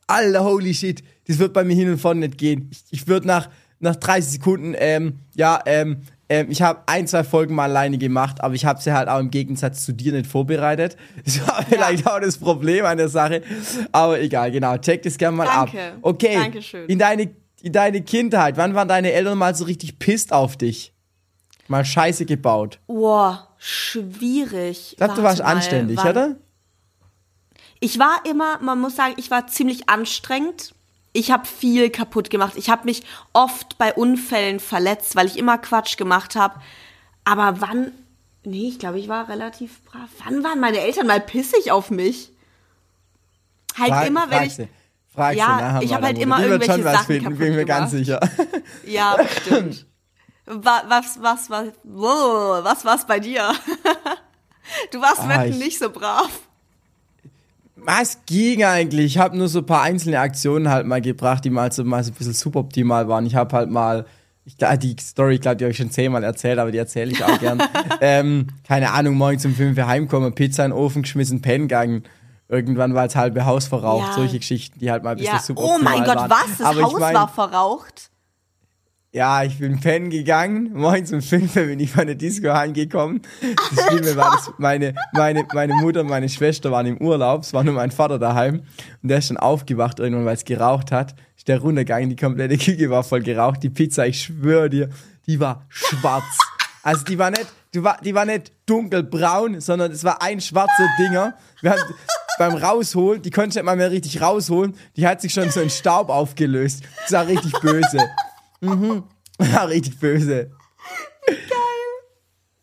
Alter, 0.07 0.43
holy 0.43 0.73
shit, 0.73 1.03
das 1.27 1.39
wird 1.39 1.53
bei 1.53 1.63
mir 1.63 1.75
hin 1.75 1.89
und 1.89 1.97
vorne 1.97 2.21
nicht 2.21 2.37
gehen. 2.37 2.69
Ich, 2.71 2.83
ich 2.91 3.07
würde 3.07 3.27
nach 3.27 3.49
nach 3.79 3.95
30 3.95 4.33
Sekunden, 4.33 4.75
ähm, 4.77 5.19
ja, 5.35 5.61
ähm, 5.65 6.01
ähm, 6.27 6.47
ich 6.49 6.61
habe 6.61 6.81
ein, 6.87 7.07
zwei 7.07 7.23
Folgen 7.23 7.53
mal 7.55 7.65
alleine 7.65 7.97
gemacht, 7.97 8.41
aber 8.41 8.55
ich 8.55 8.65
habe 8.65 8.81
sie 8.81 8.91
halt 8.91 9.07
auch 9.07 9.19
im 9.19 9.29
Gegensatz 9.29 9.85
zu 9.85 9.93
dir 9.93 10.11
nicht 10.11 10.27
vorbereitet. 10.27 10.97
Das 11.23 11.47
war 11.47 11.63
vielleicht 11.63 12.07
auch 12.07 12.19
das 12.19 12.37
Problem 12.37 12.85
an 12.85 12.97
der 12.97 13.09
Sache. 13.09 13.41
Aber 13.91 14.19
egal, 14.19 14.51
genau. 14.51 14.77
Check 14.77 15.03
das 15.03 15.17
gerne 15.17 15.37
mal 15.37 15.45
Danke. 15.45 15.79
ab. 15.79 15.97
Okay. 16.01 16.35
Dankeschön. 16.35 16.87
In 16.87 16.99
deine, 16.99 17.23
in 17.23 17.35
deine 17.71 18.01
Kindheit, 18.01 18.57
wann 18.57 18.75
waren 18.75 18.87
deine 18.87 19.11
Eltern 19.11 19.37
mal 19.37 19.55
so 19.55 19.65
richtig 19.65 19.99
pisst 19.99 20.31
auf 20.33 20.57
dich? 20.57 20.93
Mal 21.67 21.83
Scheiße 21.83 22.25
gebaut. 22.25 22.79
Boah, 22.87 23.47
schwierig. 23.57 24.91
Ich 24.91 24.97
glaube, 24.97 25.15
du 25.15 25.23
warst 25.23 25.41
anständig, 25.41 25.99
oder? 25.99 26.35
Ich 27.79 27.99
war 27.99 28.21
immer, 28.29 28.59
man 28.61 28.79
muss 28.79 28.95
sagen, 28.95 29.15
ich 29.17 29.31
war 29.31 29.47
ziemlich 29.47 29.89
anstrengend. 29.89 30.73
Ich 31.13 31.31
habe 31.31 31.45
viel 31.45 31.89
kaputt 31.89 32.29
gemacht. 32.29 32.53
Ich 32.55 32.69
habe 32.69 32.85
mich 32.85 33.03
oft 33.33 33.77
bei 33.77 33.93
Unfällen 33.93 34.59
verletzt, 34.59 35.15
weil 35.15 35.27
ich 35.27 35.37
immer 35.37 35.57
Quatsch 35.57 35.97
gemacht 35.97 36.35
habe. 36.35 36.59
Aber 37.23 37.61
wann? 37.61 37.91
Nee, 38.43 38.67
ich 38.67 38.79
glaube, 38.79 38.99
ich 38.99 39.07
war 39.07 39.27
relativ 39.29 39.81
brav. 39.85 40.09
Wann 40.23 40.43
waren 40.43 40.59
meine 40.59 40.79
Eltern 40.79 41.07
mal 41.07 41.21
pissig 41.21 41.71
auf 41.71 41.89
mich? 41.89 42.31
Halt 43.77 43.89
Frag, 43.89 44.07
immer, 44.07 44.29
wenn 44.29 44.43
ich. 44.43 44.57
Fragst 45.15 45.37
Ja, 45.39 45.45
du 45.57 45.63
nachher 45.63 45.81
ich 45.81 45.89
mal, 45.89 45.95
hab 45.97 46.03
halt 46.03 46.17
immer 46.19 46.35
Die 46.37 46.41
wird 46.43 46.51
irgendwelche 46.51 46.73
schon 46.73 46.83
was 46.85 46.93
Sachen 46.93 47.05
finden, 47.07 47.37
bin 47.37 47.55
mir 47.55 47.65
ganz 47.65 47.91
sicher. 47.91 48.19
Ja, 48.85 49.15
bestimmt. 49.17 49.85
was, 50.45 50.83
was, 51.21 51.49
was, 51.49 51.71
wow, 51.83 52.63
was 52.63 52.83
war's 52.85 53.05
bei 53.07 53.19
dir? 53.19 53.51
Du 54.91 54.99
warst 54.99 55.19
Ah, 55.19 55.29
wirklich 55.29 55.57
ich- 55.59 55.63
nicht 55.63 55.79
so 55.79 55.89
brav. 55.91 56.27
Was 57.75 58.19
ging 58.25 58.63
eigentlich? 58.63 59.05
Ich 59.05 59.17
habe 59.19 59.37
nur 59.37 59.47
so 59.47 59.59
ein 59.59 59.65
paar 59.65 59.83
einzelne 59.83 60.19
Aktionen 60.19 60.69
halt 60.69 60.87
mal 60.87 61.01
gebracht, 61.01 61.45
die 61.45 61.49
mal 61.51 61.71
so, 61.71 61.83
mal 61.83 62.03
so 62.03 62.11
ein 62.11 62.15
bisschen 62.15 62.33
suboptimal 62.33 63.07
waren. 63.07 63.25
Ich 63.27 63.35
habe 63.35 63.55
halt 63.55 63.69
mal, 63.69 64.05
ich, 64.43 64.55
die 64.57 64.95
Story, 64.99 65.37
glaube 65.37 65.57
ich, 65.57 65.61
habe 65.63 65.71
ich 65.71 65.77
schon 65.77 65.91
zehnmal 65.91 66.23
erzählt, 66.23 66.57
aber 66.57 66.71
die 66.71 66.77
erzähle 66.79 67.11
ich 67.11 67.23
auch 67.23 67.37
gern. 67.39 67.61
ähm, 68.01 68.47
keine 68.67 68.91
Ahnung, 68.91 69.15
morgens 69.15 69.45
um 69.45 69.53
fünf 69.53 69.77
Uhr 69.77 69.85
heimkommen, 69.85 70.33
Pizza 70.33 70.65
in 70.65 70.71
den 70.71 70.77
Ofen 70.79 71.03
geschmissen, 71.03 71.41
pennen 71.41 71.67
gegangen. 71.67 72.03
Irgendwann 72.47 72.93
war 72.93 73.05
das 73.05 73.15
halbe 73.15 73.45
Haus 73.45 73.67
verraucht. 73.67 74.07
Ja. 74.09 74.13
Solche 74.13 74.37
Geschichten, 74.39 74.79
die 74.79 74.91
halt 74.91 75.03
mal 75.03 75.11
ein 75.11 75.17
bisschen 75.17 75.33
Ja. 75.33 75.39
suboptimal 75.41 75.77
Oh 75.79 75.83
mein 75.83 76.03
Gott, 76.03 76.15
waren. 76.17 76.29
was? 76.29 76.57
Das 76.57 76.67
aber 76.67 76.79
ich 76.79 76.85
Haus 76.85 76.99
mein, 76.99 77.15
war 77.15 77.27
verraucht? 77.27 78.11
Ja, 79.11 79.43
ich 79.43 79.59
bin 79.59 79.79
pennen 79.79 80.09
gegangen. 80.09 80.73
Morgens 80.73 81.13
um 81.13 81.21
fünf 81.21 81.53
bin 81.53 81.79
ich 81.79 81.91
von 81.91 82.05
der 82.05 82.15
Disco 82.15 82.49
heimgekommen. 82.53 83.21
Das 83.73 83.85
Schlimme 83.87 84.15
war, 84.17 84.31
dass 84.35 84.51
meine, 84.57 84.93
meine, 85.13 85.45
meine 85.53 85.73
Mutter 85.75 86.01
und 86.01 86.07
meine 86.09 86.27
Schwester 86.27 86.69
waren 86.69 86.85
im 86.85 86.97
Urlaub. 86.99 87.43
Es 87.43 87.53
war 87.53 87.63
nur 87.63 87.73
mein 87.75 87.91
Vater 87.91 88.19
daheim. 88.19 88.63
Und 89.01 89.09
der 89.09 89.19
ist 89.19 89.27
schon 89.27 89.37
aufgewacht 89.37 89.99
irgendwann, 89.99 90.25
weil 90.25 90.35
es 90.35 90.43
geraucht 90.43 90.91
hat. 90.91 91.15
Ist 91.37 91.47
der 91.47 91.59
runtergegangen. 91.59 92.09
Die 92.09 92.15
komplette 92.17 92.57
Küche 92.57 92.89
war 92.89 93.03
voll 93.05 93.21
geraucht. 93.21 93.63
Die 93.63 93.69
Pizza, 93.69 94.05
ich 94.05 94.21
schwöre 94.21 94.69
dir, 94.69 94.89
die 95.27 95.39
war 95.39 95.65
schwarz. 95.69 96.25
Also 96.83 97.05
die 97.05 97.17
war 97.17 97.31
nicht, 97.31 97.47
die 97.73 97.81
war, 97.83 97.97
die 98.03 98.13
war 98.13 98.25
nicht 98.25 98.51
dunkelbraun, 98.65 99.61
sondern 99.61 99.91
es 99.93 100.03
war 100.03 100.21
ein 100.21 100.41
schwarzer 100.41 100.87
Dinger. 100.99 101.33
Wir 101.61 101.71
haben 101.71 101.79
beim 102.37 102.53
Rausholen, 102.55 103.21
die 103.21 103.31
konnte 103.31 103.49
ich 103.49 103.55
nicht 103.55 103.63
mal 103.65 103.75
mehr 103.75 103.91
richtig 103.91 104.21
rausholen. 104.21 104.75
Die 104.95 105.07
hat 105.07 105.21
sich 105.21 105.33
schon 105.33 105.49
so 105.49 105.61
in 105.61 105.69
Staub 105.69 106.09
aufgelöst. 106.09 106.83
Das 107.03 107.11
war 107.13 107.27
richtig 107.27 107.53
böse. 107.61 107.99
Ja, 109.41 109.63
richtig 109.65 109.99
böse. 109.99 110.51
Geil. 111.27 111.37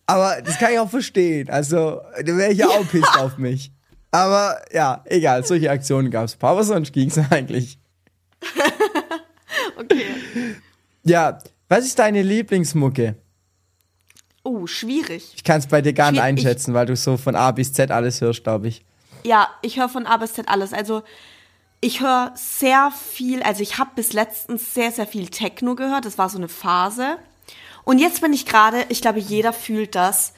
Aber 0.06 0.42
das 0.42 0.58
kann 0.58 0.72
ich 0.72 0.78
auch 0.78 0.90
verstehen. 0.90 1.48
Also, 1.50 2.00
da 2.24 2.37
wäre 2.37 2.52
ich 2.52 2.58
ja 2.58 2.68
auch 2.68 2.87
pisst 2.88 3.16
auf 3.18 3.38
mich. 3.38 3.72
Aber 4.11 4.61
ja, 4.72 5.02
egal, 5.06 5.44
solche 5.44 5.70
Aktionen 5.70 6.11
gab 6.11 6.24
es. 6.26 6.37
Aber 6.40 6.64
sonst 6.64 6.92
ging 6.92 7.08
es 7.08 7.18
eigentlich. 7.30 7.78
Okay. 9.78 10.04
Ja, 11.04 11.38
was 11.68 11.85
ist 11.85 11.98
deine 11.98 12.22
Lieblingsmucke? 12.22 13.16
Oh, 14.44 14.66
schwierig. 14.66 15.32
Ich 15.37 15.44
kann 15.44 15.58
es 15.58 15.66
bei 15.66 15.80
dir 15.82 15.92
gar 15.92 16.11
nicht 16.11 16.20
Schwier- 16.20 16.24
einschätzen, 16.24 16.74
weil 16.74 16.87
du 16.87 16.96
so 16.96 17.16
von 17.16 17.37
A 17.37 17.50
bis 17.52 17.72
Z 17.72 17.90
alles 17.90 18.20
hörst, 18.20 18.42
glaube 18.44 18.68
ich. 18.68 18.85
Ja, 19.22 19.48
ich 19.62 19.78
höre 19.78 19.88
von 19.88 20.06
A 20.06 20.16
bis 20.16 20.35
Z 20.35 20.48
alles. 20.48 20.72
Also 20.72 21.02
ich 21.80 22.00
höre 22.00 22.32
sehr 22.35 22.92
viel, 22.92 23.42
also 23.42 23.62
ich 23.62 23.78
habe 23.78 23.90
bis 23.96 24.12
letztens 24.12 24.72
sehr, 24.72 24.92
sehr 24.92 25.06
viel 25.06 25.28
Techno 25.28 25.74
gehört. 25.74 26.04
Das 26.04 26.18
war 26.18 26.28
so 26.28 26.38
eine 26.38 26.48
Phase. 26.48 27.18
Und 27.85 27.98
jetzt 27.98 28.20
bin 28.20 28.32
ich 28.32 28.46
gerade, 28.46 28.85
ich 28.88 29.00
glaube, 29.00 29.18
jeder 29.18 29.52
fühlt 29.52 29.94
das. 29.94 30.32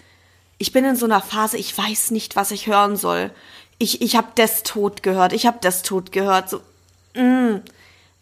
Ich 0.59 0.73
bin 0.73 0.85
in 0.85 0.97
so 0.97 1.05
einer 1.05 1.21
Phase, 1.21 1.59
ich 1.59 1.77
weiß 1.77 2.11
nicht, 2.13 2.37
was 2.37 2.51
ich 2.51 2.67
hören 2.67 2.97
soll. 2.97 3.31
Ich, 3.79 4.01
ich 4.01 4.17
habe 4.17 4.29
Des 4.37 4.63
Tod 4.63 5.03
gehört, 5.03 5.33
ich 5.33 5.47
habe 5.47 5.59
Des 5.59 5.83
Tod 5.83 6.13
gehört. 6.13 6.49
So, 6.49 6.61
mm. 7.15 7.61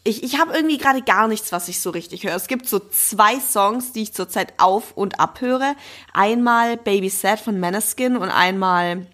Ich, 0.05 0.21
ich 0.21 0.37
habe 0.37 0.53
irgendwie 0.53 0.77
gerade 0.77 1.01
gar 1.01 1.29
nichts, 1.29 1.53
was 1.53 1.69
ich 1.69 1.79
so 1.79 1.91
richtig 1.91 2.25
höre. 2.25 2.35
Es 2.35 2.47
gibt 2.47 2.67
so 2.67 2.79
zwei 2.79 3.39
Songs, 3.39 3.93
die 3.93 4.01
ich 4.01 4.13
zurzeit 4.13 4.53
auf 4.57 4.91
und 4.97 5.21
abhöre. 5.21 5.75
Einmal 6.11 6.75
Baby 6.75 7.07
Sad 7.07 7.39
von 7.39 7.57
Maneskin 7.57 8.17
und 8.17 8.29
einmal 8.29 9.07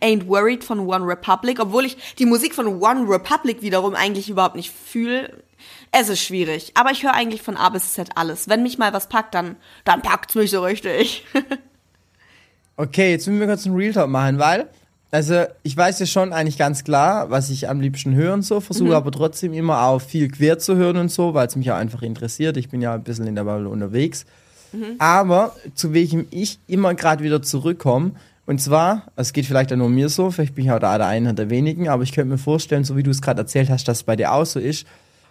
Ain't 0.00 0.28
Worried 0.28 0.64
von 0.64 0.80
One 0.80 1.06
Republic, 1.06 1.60
obwohl 1.60 1.84
ich 1.84 1.96
die 2.18 2.26
Musik 2.26 2.54
von 2.54 2.80
One 2.80 3.08
Republic 3.08 3.62
wiederum 3.62 3.94
eigentlich 3.94 4.30
überhaupt 4.30 4.56
nicht 4.56 4.70
fühle. 4.70 5.42
Es 5.92 6.08
ist 6.08 6.20
schwierig, 6.20 6.72
aber 6.74 6.90
ich 6.90 7.02
höre 7.02 7.14
eigentlich 7.14 7.42
von 7.42 7.56
A 7.56 7.68
bis 7.68 7.94
Z 7.94 8.10
alles. 8.14 8.48
Wenn 8.48 8.62
mich 8.62 8.78
mal 8.78 8.92
was 8.92 9.08
packt, 9.08 9.34
dann, 9.34 9.56
dann 9.84 10.02
packt's 10.02 10.34
mich 10.34 10.50
so 10.50 10.62
richtig. 10.62 11.24
Okay, 12.76 13.10
jetzt 13.10 13.26
müssen 13.26 13.40
wir 13.40 13.46
kurz 13.46 13.66
einen 13.66 13.76
Real 13.76 13.92
Talk 13.92 14.08
machen, 14.08 14.38
weil, 14.38 14.66
also 15.10 15.44
ich 15.62 15.76
weiß 15.76 16.00
ja 16.00 16.06
schon 16.06 16.32
eigentlich 16.32 16.56
ganz 16.56 16.82
klar, 16.82 17.28
was 17.28 17.50
ich 17.50 17.68
am 17.68 17.78
liebsten 17.78 18.14
höre 18.14 18.32
und 18.32 18.40
so, 18.40 18.60
versuche 18.60 18.96
aber 18.96 19.12
trotzdem 19.12 19.52
immer 19.52 19.82
auch 19.82 20.00
viel 20.00 20.30
quer 20.30 20.58
zu 20.58 20.76
hören 20.76 20.96
und 20.96 21.10
so, 21.10 21.34
weil 21.34 21.46
es 21.46 21.56
mich 21.56 21.70
auch 21.70 21.76
einfach 21.76 22.00
interessiert. 22.00 22.56
Ich 22.56 22.70
bin 22.70 22.80
ja 22.80 22.94
ein 22.94 23.02
bisschen 23.02 23.26
in 23.26 23.34
der 23.34 23.44
Bubble 23.44 23.68
unterwegs. 23.68 24.24
Aber 24.98 25.54
zu 25.74 25.92
welchem 25.92 26.26
ich 26.30 26.58
immer 26.68 26.94
gerade 26.94 27.22
wieder 27.22 27.42
zurückkomme, 27.42 28.12
und 28.50 28.60
zwar, 28.60 29.12
es 29.14 29.32
geht 29.32 29.46
vielleicht 29.46 29.72
auch 29.72 29.76
nur 29.76 29.88
mir 29.88 30.08
so, 30.08 30.32
vielleicht 30.32 30.56
bin 30.56 30.64
ich 30.64 30.72
auch 30.72 30.80
da 30.80 30.98
der 30.98 31.06
einer 31.06 31.34
der 31.34 31.50
wenigen, 31.50 31.88
aber 31.88 32.02
ich 32.02 32.10
könnte 32.10 32.30
mir 32.30 32.36
vorstellen, 32.36 32.82
so 32.82 32.96
wie 32.96 33.04
du 33.04 33.10
es 33.12 33.22
gerade 33.22 33.42
erzählt 33.42 33.70
hast, 33.70 33.86
dass 33.86 33.98
es 33.98 34.02
bei 34.02 34.16
dir 34.16 34.32
auch 34.32 34.44
so 34.44 34.58
ist, 34.58 34.88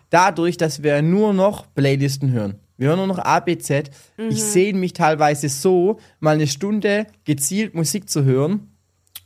dadurch, 0.10 0.55
dass 0.55 0.84
wir 0.84 1.01
nur 1.01 1.34
noch 1.34 1.65
Playlisten 1.75 2.32
hören. 2.32 2.55
Wir 2.77 2.88
hören 2.88 2.99
nur 2.99 3.08
noch 3.08 3.19
A, 3.19 3.41
B, 3.41 3.58
Z. 3.58 3.91
Ich 4.29 4.41
sehe 4.41 4.73
mich 4.73 4.93
teilweise 4.93 5.49
so, 5.49 5.99
mal 6.21 6.36
eine 6.36 6.47
Stunde 6.47 7.08
gezielt 7.25 7.75
Musik 7.75 8.10
zu 8.10 8.23
hören 8.23 8.69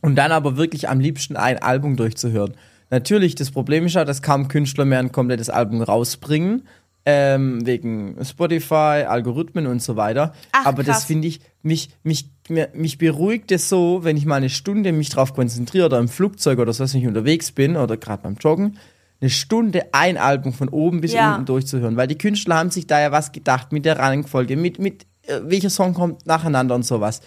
und 0.00 0.16
dann 0.16 0.32
aber 0.32 0.56
wirklich 0.56 0.88
am 0.88 0.98
liebsten 0.98 1.36
ein 1.36 1.58
Album 1.58 1.94
durchzuhören. 1.94 2.56
Natürlich, 2.90 3.36
das 3.36 3.52
Problem 3.52 3.86
ist 3.86 3.94
ja, 3.94 4.04
dass 4.04 4.22
kaum 4.22 4.48
Künstler 4.48 4.86
mehr 4.86 4.98
ein 4.98 5.12
komplettes 5.12 5.50
Album 5.50 5.80
rausbringen, 5.82 6.66
ähm, 7.06 7.66
wegen 7.66 8.16
Spotify, 8.24 9.04
Algorithmen 9.06 9.66
und 9.66 9.82
so 9.82 9.96
weiter. 9.96 10.32
Ach, 10.52 10.66
aber 10.66 10.82
das 10.82 10.96
krass. 10.96 11.04
finde 11.04 11.28
ich, 11.28 11.40
mich, 11.62 11.90
mich, 12.02 12.30
mich 12.72 12.98
beruhigt 12.98 13.52
es 13.52 13.68
so, 13.68 14.00
wenn 14.04 14.16
ich 14.16 14.24
mal 14.26 14.36
eine 14.36 14.48
Stunde 14.50 14.92
mich 14.92 15.10
drauf 15.10 15.34
konzentriere 15.34 15.86
oder 15.86 15.98
im 15.98 16.08
Flugzeug 16.08 16.58
oder 16.58 16.72
so, 16.72 16.84
wenn 16.92 17.00
ich 17.00 17.06
unterwegs 17.06 17.52
bin 17.52 17.76
oder 17.76 17.96
gerade 17.96 18.22
beim 18.22 18.36
Joggen, 18.40 18.78
eine 19.20 19.30
Stunde 19.30 19.82
ein 19.92 20.16
Album 20.16 20.52
von 20.52 20.68
oben 20.68 21.00
bis 21.00 21.12
Ja. 21.12 21.32
unten 21.34 21.46
durchzuhören. 21.46 21.96
Weil 21.96 22.08
die 22.08 22.18
Künstler 22.18 22.56
haben 22.56 22.70
sich 22.70 22.86
da 22.86 23.00
ja 23.00 23.12
was 23.12 23.32
gedacht 23.32 23.72
mit 23.72 23.84
der 23.84 23.98
Rangfolge, 23.98 24.56
mit, 24.56 24.78
mit 24.78 25.04
äh, 25.26 25.40
welcher 25.44 25.70
Song 25.70 25.94
kommt 25.94 26.26
nacheinander 26.26 26.74
und 26.74 26.84
sowas. 26.84 27.20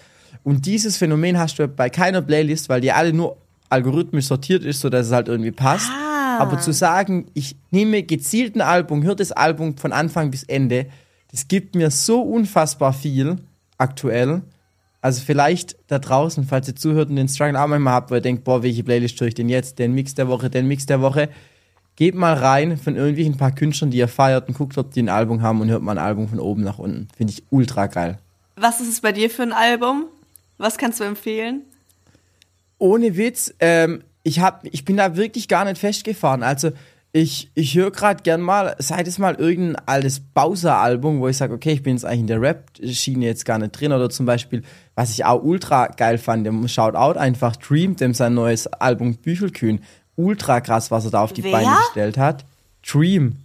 Und 0.44 0.66
dieses 0.66 0.96
Phänomen 0.96 1.38
hast 1.38 1.58
du 1.58 1.66
bei 1.68 1.88
keiner 1.90 2.22
Playlist, 2.22 2.68
weil 2.68 2.80
die 2.80 2.92
alle 2.92 3.12
nur 3.12 3.36
algorithmisch 3.70 4.26
sortiert 4.26 4.64
ist, 4.64 4.80
sodass 4.80 5.06
es 5.06 5.12
halt 5.12 5.28
irgendwie 5.28 5.50
passt. 5.52 5.90
Ah. 5.90 6.07
Aber 6.38 6.60
zu 6.60 6.72
sagen, 6.72 7.26
ich 7.34 7.56
nehme 7.70 8.02
gezielt 8.02 8.56
ein 8.56 8.60
Album, 8.60 9.02
höre 9.02 9.16
das 9.16 9.32
Album 9.32 9.76
von 9.76 9.92
Anfang 9.92 10.30
bis 10.30 10.44
Ende, 10.44 10.86
das 11.30 11.48
gibt 11.48 11.74
mir 11.74 11.90
so 11.90 12.22
unfassbar 12.22 12.92
viel 12.92 13.36
aktuell. 13.76 14.42
Also 15.00 15.22
vielleicht 15.24 15.76
da 15.86 15.98
draußen, 15.98 16.44
falls 16.44 16.68
ihr 16.68 16.76
zuhört 16.76 17.10
und 17.10 17.16
den 17.16 17.28
Struggle 17.28 17.60
auch 17.60 17.68
manchmal 17.68 17.94
habt, 17.94 18.10
wo 18.10 18.14
ihr 18.14 18.20
denkt, 18.20 18.44
boah, 18.44 18.62
welche 18.62 18.82
Playlist 18.82 19.20
höre 19.20 19.28
ich 19.28 19.34
denn 19.34 19.48
jetzt? 19.48 19.78
Den 19.78 19.94
Mix 19.94 20.14
der 20.14 20.28
Woche, 20.28 20.50
den 20.50 20.66
Mix 20.66 20.86
der 20.86 21.00
Woche. 21.00 21.28
Geht 21.94 22.14
mal 22.14 22.34
rein 22.34 22.76
von 22.76 22.96
irgendwelchen 22.96 23.36
paar 23.36 23.52
Künstlern, 23.52 23.90
die 23.90 23.98
ihr 23.98 24.08
feiert 24.08 24.48
und 24.48 24.54
guckt, 24.54 24.78
ob 24.78 24.92
die 24.92 25.02
ein 25.02 25.08
Album 25.08 25.42
haben 25.42 25.60
und 25.60 25.68
hört 25.68 25.82
mal 25.82 25.92
ein 25.92 26.04
Album 26.04 26.28
von 26.28 26.40
oben 26.40 26.62
nach 26.62 26.78
unten. 26.78 27.08
Finde 27.16 27.32
ich 27.32 27.44
ultra 27.50 27.86
geil. 27.86 28.18
Was 28.56 28.80
ist 28.80 28.88
es 28.88 29.00
bei 29.00 29.12
dir 29.12 29.30
für 29.30 29.42
ein 29.42 29.52
Album? 29.52 30.06
Was 30.58 30.78
kannst 30.78 31.00
du 31.00 31.04
empfehlen? 31.04 31.62
Ohne 32.78 33.16
Witz, 33.16 33.54
ähm, 33.60 34.02
ich, 34.28 34.40
hab, 34.40 34.64
ich 34.64 34.84
bin 34.84 34.96
da 34.96 35.16
wirklich 35.16 35.48
gar 35.48 35.64
nicht 35.64 35.78
festgefahren. 35.78 36.42
Also 36.42 36.70
ich, 37.12 37.50
ich 37.54 37.74
höre 37.74 37.90
gerade 37.90 38.22
gern 38.22 38.42
mal, 38.42 38.76
sei 38.78 39.00
es 39.00 39.18
mal 39.18 39.34
irgendein 39.36 39.82
altes 39.86 40.20
Bowser-Album, 40.20 41.20
wo 41.20 41.28
ich 41.28 41.38
sage, 41.38 41.54
okay, 41.54 41.72
ich 41.72 41.82
bin 41.82 41.94
jetzt 41.94 42.04
eigentlich 42.04 42.20
in 42.20 42.26
der 42.26 42.42
Rap-Schiene 42.42 43.24
jetzt 43.24 43.46
gar 43.46 43.58
nicht 43.58 43.72
drin. 43.72 43.92
Oder 43.92 44.10
zum 44.10 44.26
Beispiel, 44.26 44.62
was 44.94 45.10
ich 45.10 45.24
auch 45.24 45.42
ultra 45.42 45.86
geil 45.86 46.18
fand, 46.18 46.46
dem 46.46 46.68
Shoutout 46.68 47.18
einfach 47.18 47.56
Dream, 47.56 47.96
dem 47.96 48.12
sein 48.12 48.34
neues 48.34 48.66
Album 48.66 49.16
Büchelkühn. 49.16 49.80
Ultra 50.16 50.60
krass, 50.60 50.90
was 50.90 51.06
er 51.06 51.12
da 51.12 51.22
auf 51.22 51.32
die 51.32 51.44
Wer? 51.44 51.52
Beine 51.52 51.76
gestellt 51.86 52.18
hat. 52.18 52.44
Dream. 52.86 53.36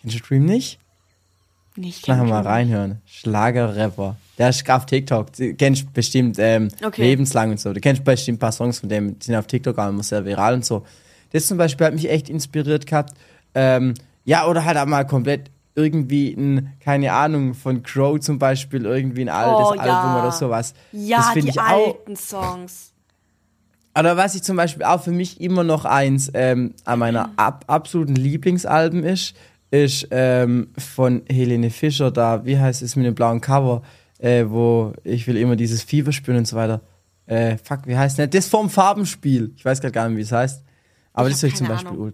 Kennst 0.00 0.16
du 0.16 0.20
Dream 0.20 0.44
nicht? 0.44 0.78
Nicht 1.74 2.06
Nachher 2.06 2.24
mal 2.24 2.42
reinhören. 2.42 3.00
Schlagerrapper. 3.06 4.16
Der 4.38 4.50
ist 4.50 4.68
auf 4.70 4.86
TikTok. 4.86 5.32
Du 5.32 5.52
kennst 5.54 5.92
bestimmt 5.92 6.36
ähm, 6.38 6.68
Okay. 6.84 7.02
lebenslang 7.02 7.50
und 7.50 7.60
so. 7.60 7.72
Du 7.72 7.80
kennst 7.80 8.04
bestimmt 8.04 8.36
ein 8.36 8.40
paar 8.40 8.52
Songs 8.52 8.78
von 8.80 8.88
dem, 8.88 9.18
die 9.18 9.26
sind 9.26 9.34
auf 9.36 9.46
TikTok 9.48 9.76
auch 9.78 9.88
immer 9.88 10.02
sehr 10.02 10.24
viral 10.24 10.54
und 10.54 10.64
so. 10.64 10.84
Das 11.32 11.46
zum 11.46 11.58
Beispiel 11.58 11.86
hat 11.88 11.94
mich 11.94 12.08
echt 12.08 12.30
inspiriert 12.30 12.86
gehabt. 12.86 13.14
Ähm, 13.54 13.94
ja, 14.24 14.46
oder 14.46 14.64
halt 14.64 14.76
auch 14.78 14.86
mal 14.86 15.04
komplett 15.06 15.50
irgendwie 15.74 16.32
ein, 16.32 16.72
keine 16.80 17.12
Ahnung, 17.12 17.54
von 17.54 17.82
Crow 17.82 18.18
zum 18.20 18.38
Beispiel, 18.38 18.84
irgendwie 18.84 19.22
ein 19.22 19.28
altes 19.28 19.66
Oh, 19.70 19.74
ja. 19.74 19.80
Album 19.80 20.16
oder 20.16 20.32
sowas. 20.32 20.74
Ja, 20.92 21.18
das 21.18 21.32
die 21.34 21.48
ich 21.50 21.60
auch, 21.60 21.64
alten 21.88 22.16
Songs. 22.16 22.92
oder 23.98 24.16
was 24.16 24.34
ich 24.34 24.42
zum 24.42 24.56
Beispiel 24.56 24.84
auch 24.84 25.02
für 25.02 25.12
mich 25.12 25.40
immer 25.40 25.64
noch 25.64 25.84
eins 25.84 26.30
ähm, 26.34 26.74
an 26.84 26.98
meiner 26.98 27.30
ab, 27.36 27.64
absoluten 27.68 28.16
Lieblingsalben 28.16 29.04
ist, 29.04 29.34
ist 29.70 30.08
ähm, 30.10 30.68
von 30.78 31.22
Helene 31.30 31.70
Fischer 31.70 32.10
da, 32.10 32.44
wie 32.44 32.58
heißt 32.58 32.82
es 32.82 32.96
mit 32.96 33.06
dem 33.06 33.14
blauen 33.14 33.40
Cover, 33.40 33.82
äh, 34.18 34.44
wo 34.48 34.92
ich 35.04 35.26
will 35.26 35.36
immer 35.36 35.56
dieses 35.56 35.82
Fieber 35.82 36.12
spüren 36.12 36.38
und 36.38 36.48
so 36.48 36.56
weiter. 36.56 36.80
Äh, 37.26 37.58
fuck, 37.58 37.86
wie 37.86 37.96
heißt 37.96 38.18
das? 38.18 38.30
Das 38.30 38.46
vom 38.48 38.70
Farbenspiel. 38.70 39.52
Ich 39.56 39.64
weiß 39.64 39.80
gerade 39.80 39.92
gar 39.92 40.08
nicht, 40.08 40.18
wie 40.18 40.22
es 40.22 40.32
heißt. 40.32 40.62
Aber 41.12 41.28
Ich 41.28 41.34
das 41.34 41.42
ist 41.42 41.52
euch 41.52 41.56
zum 41.56 41.68
Beispiel. 41.68 41.90
Ahnung. 41.90 42.12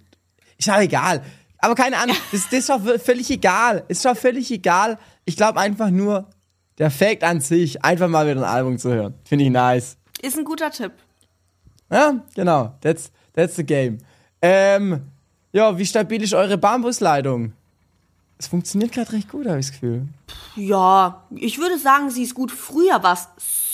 Ist 0.59 0.71
auch 0.71 0.81
egal. 0.81 1.23
Aber 1.59 1.75
keine 1.75 1.97
Ahnung, 1.99 2.17
das, 2.33 2.45
das 2.51 2.61
ist 2.61 2.69
doch 2.69 2.81
völlig 2.99 3.31
egal. 3.31 3.85
Ist 3.89 4.05
doch 4.05 4.17
völlig 4.17 4.51
egal. 4.51 4.99
Ich 5.25 5.37
glaube 5.37 5.61
einfach 5.61 5.91
nur, 5.91 6.29
der 6.79 6.91
Fact 6.91 7.23
an 7.23 7.41
sich, 7.41 7.85
einfach 7.85 8.09
mal 8.09 8.27
wieder 8.29 8.41
ein 8.41 8.45
Album 8.45 8.79
zu 8.79 8.93
hören. 8.93 9.15
Finde 9.25 9.45
ich 9.45 9.51
nice. 9.51 9.97
Ist 10.21 10.37
ein 10.37 10.45
guter 10.45 10.71
Tipp. 10.71 10.93
Ja, 11.91 12.23
genau. 12.35 12.75
That's, 12.81 13.13
that's 13.35 13.57
the 13.57 13.65
game. 13.65 13.99
Ähm, 14.43 15.03
ja, 15.53 15.79
wie 15.79 15.87
stabil 15.87 16.23
ist 16.23 16.35
eure 16.35 16.59
Bambusleitung? 16.59 17.53
Es 18.45 18.49
funktioniert 18.51 18.93
gerade 18.93 19.13
recht 19.13 19.31
gut, 19.31 19.47
habe 19.47 19.59
ich 19.59 19.69
das 19.69 19.73
Gefühl. 19.73 20.07
Ja, 20.55 21.25
ich 21.35 21.57
würde 21.57 21.79
sagen, 21.79 22.11
sie 22.11 22.25
ist 22.25 22.35
gut. 22.35 22.53
Früher 22.53 23.03
war 23.03 23.15
es 23.15 23.27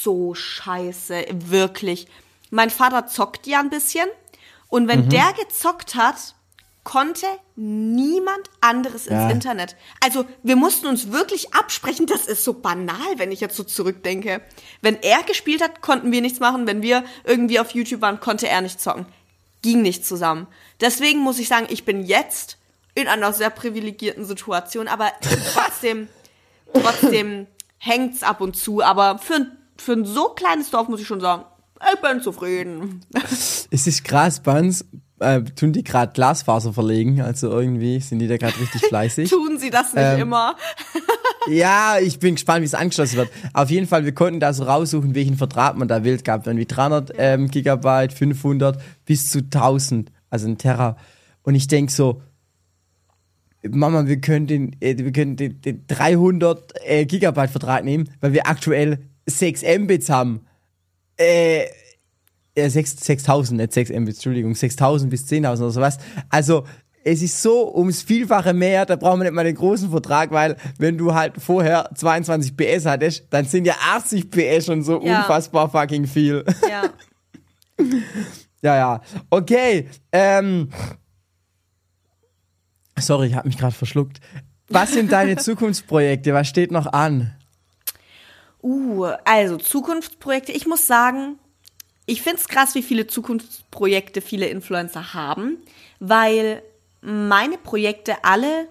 so 0.04 0.33
scheiße, 0.33 1.24
wirklich. 1.33 2.06
Mein 2.50 2.70
Vater 2.70 3.09
zockt 3.09 3.48
ja 3.48 3.59
ein 3.59 3.68
bisschen 3.68 4.06
und 4.68 4.87
wenn 4.87 5.09
der 5.09 5.33
gezockt 5.33 5.96
hat, 5.96 6.37
konnte 6.85 7.26
niemand 7.56 8.48
anderes 8.61 9.09
ins 9.09 9.22
Ja. 9.22 9.30
Internet. 9.30 9.74
Also 10.00 10.24
wir 10.44 10.54
mussten 10.54 10.87
uns 10.87 11.11
wirklich 11.11 11.52
absprechen, 11.52 12.06
das 12.06 12.28
ist 12.28 12.44
so 12.44 12.52
banal, 12.52 12.96
wenn 13.16 13.33
ich 13.33 13.40
jetzt 13.40 13.56
so 13.56 13.64
zurückdenke. 13.64 14.40
Wenn 14.83 15.02
er 15.02 15.24
gespielt 15.24 15.62
hat, 15.62 15.83
konnten 15.83 16.12
wir 16.12 16.20
nichts 16.20 16.38
machen. 16.38 16.68
Wenn 16.68 16.80
wir 16.80 17.02
irgendwie 17.24 17.59
auf 17.59 17.72
YouTube 17.72 18.02
waren, 18.02 18.20
konnte 18.20 18.46
er 18.46 18.61
nicht 18.61 18.80
zocken. 18.80 19.06
Ging 19.62 19.83
nicht 19.83 20.06
zusammen. 20.06 20.46
Deswegen 20.80 21.18
muss 21.18 21.40
ich 21.40 21.48
sagen, 21.48 21.66
ich 21.70 21.85
bin 21.85 22.04
jetzt 22.04 22.56
in 22.94 23.07
einer 23.09 23.33
sehr 23.33 23.50
privilegierten 23.50 24.24
Situation, 24.24 24.88
aber 24.88 25.11
trotzdem, 25.55 26.09
trotzdem 26.72 27.46
hängt's 27.79 28.22
ab 28.22 28.40
und 28.40 28.57
zu. 28.57 28.83
Aber 28.83 29.18
für, 29.18 29.35
ein- 29.35 29.50
für 29.76 29.92
ein 29.92 30.05
so 30.05 30.29
kleines 30.31 30.70
Dorf 30.70 30.88
muss 30.88 31.00
ich 31.00 31.07
schon 31.07 31.20
sagen, 31.20 31.44
ich 31.94 32.00
bin 32.00 32.20
zufrieden. 32.22 33.00
Es 33.72 33.87
ist 33.87 34.05
krass, 34.05 34.40
bei 34.40 34.59
uns 34.59 34.85
äh, 35.20 35.42
tun 35.42 35.72
die 35.72 35.85
gerade 35.85 36.12
Glasfaser 36.12 36.72
verlegen, 36.72 37.20
also 37.22 37.50
irgendwie 37.50 38.00
sind 38.00 38.18
die 38.18 38.26
da 38.29 38.37
gerade 38.37 38.59
richtig 38.59 38.83
fleißig. 38.87 39.31
Tun 39.31 39.59
sie 39.59 39.70
das 39.70 39.94
nicht 39.94 40.03
Ähm, 40.05 40.20
immer? 40.22 40.57
Ja, 41.48 41.98
ich 42.00 42.18
bin 42.18 42.35
gespannt, 42.35 42.61
wie 42.62 42.66
es 42.66 42.74
angeschlossen 42.74 43.16
wird. 43.16 43.31
Auf 43.55 43.70
jeden 43.70 43.87
Fall, 43.87 44.05
wir 44.05 44.12
konnten 44.14 44.40
da 44.40 44.53
so 44.53 44.64
raussuchen, 44.64 45.14
welchen 45.14 45.37
Vertrag 45.37 45.76
man 45.76 45.88
da 45.88 46.05
will. 46.05 46.14
Es 46.14 46.24
gab 46.24 46.44
dann 46.44 46.57
wie 46.59 46.66
300 46.66 47.12
ähm, 47.16 47.48
Gigabyte, 47.48 48.12
500 48.12 48.81
bis 49.07 49.31
zu 49.31 49.38
1000, 49.38 50.11
also 50.31 50.46
ein 50.48 50.59
Terra. 50.59 50.96
Und 51.42 51.55
ich 51.55 51.66
denk 51.68 51.90
so, 51.90 52.22
Mama, 53.68 54.07
wir 54.07 54.20
können 54.20 54.46
den, 54.46 54.77
äh, 54.81 54.96
wir 54.96 55.12
können 55.12 55.37
den, 55.37 55.61
den 55.61 55.87
300 55.87 56.73
äh, 56.85 57.05
Gigabyte 57.05 57.51
Vertrag 57.51 57.85
nehmen, 57.85 58.09
weil 58.20 58.33
wir 58.33 58.46
aktuell 58.46 58.99
6 59.27 59.62
Mbits 59.81 60.09
haben. 60.09 60.46
Äh, 61.18 61.64
äh 62.55 62.68
6 62.68 62.96
6000, 63.01 63.61
nicht 63.61 63.73
6 63.73 63.90
Mbits, 63.90 64.18
Entschuldigung, 64.18 64.55
6000 64.55 65.11
bis 65.11 65.27
10.000 65.27 65.59
oder 65.59 65.70
sowas. 65.70 65.99
Also, 66.31 66.64
es 67.05 67.23
ist 67.23 67.40
so 67.40 67.75
ums 67.75 68.03
Vielfache 68.03 68.53
mehr, 68.53 68.85
da 68.85 68.96
brauchen 68.96 69.20
wir 69.20 69.25
nicht 69.25 69.35
mal 69.35 69.44
den 69.44 69.55
großen 69.55 69.90
Vertrag, 69.90 70.31
weil 70.33 70.57
wenn 70.79 70.99
du 70.99 71.14
halt 71.14 71.35
vorher 71.38 71.90
22 71.94 72.57
PS 72.57 72.85
hattest, 72.87 73.27
dann 73.31 73.46
sind 73.46 73.66
ja 73.66 73.75
80 73.94 74.31
PS 74.31 74.66
schon 74.66 74.83
so 74.83 75.01
Ja. 75.03 75.20
unfassbar 75.20 75.70
fucking 75.70 76.07
viel. 76.07 76.44
Ja. 76.68 76.90
ja, 78.62 78.77
ja. 78.77 79.01
Okay, 79.31 79.88
ähm. 80.12 80.68
Sorry, 83.00 83.28
ich 83.28 83.34
habe 83.34 83.48
mich 83.48 83.58
gerade 83.58 83.74
verschluckt. 83.74 84.20
Was 84.68 84.92
sind 84.92 85.12
deine 85.12 85.36
Zukunftsprojekte? 85.38 86.32
Was 86.32 86.48
steht 86.48 86.70
noch 86.70 86.92
an? 86.92 87.34
Uh, 88.62 89.06
also 89.24 89.56
Zukunftsprojekte. 89.56 90.52
Ich 90.52 90.66
muss 90.66 90.86
sagen, 90.86 91.38
ich 92.06 92.22
find's 92.22 92.48
krass, 92.48 92.74
wie 92.74 92.82
viele 92.82 93.06
Zukunftsprojekte 93.06 94.20
viele 94.20 94.46
Influencer 94.46 95.14
haben, 95.14 95.58
weil 95.98 96.62
meine 97.00 97.56
Projekte 97.56 98.24
alle 98.24 98.68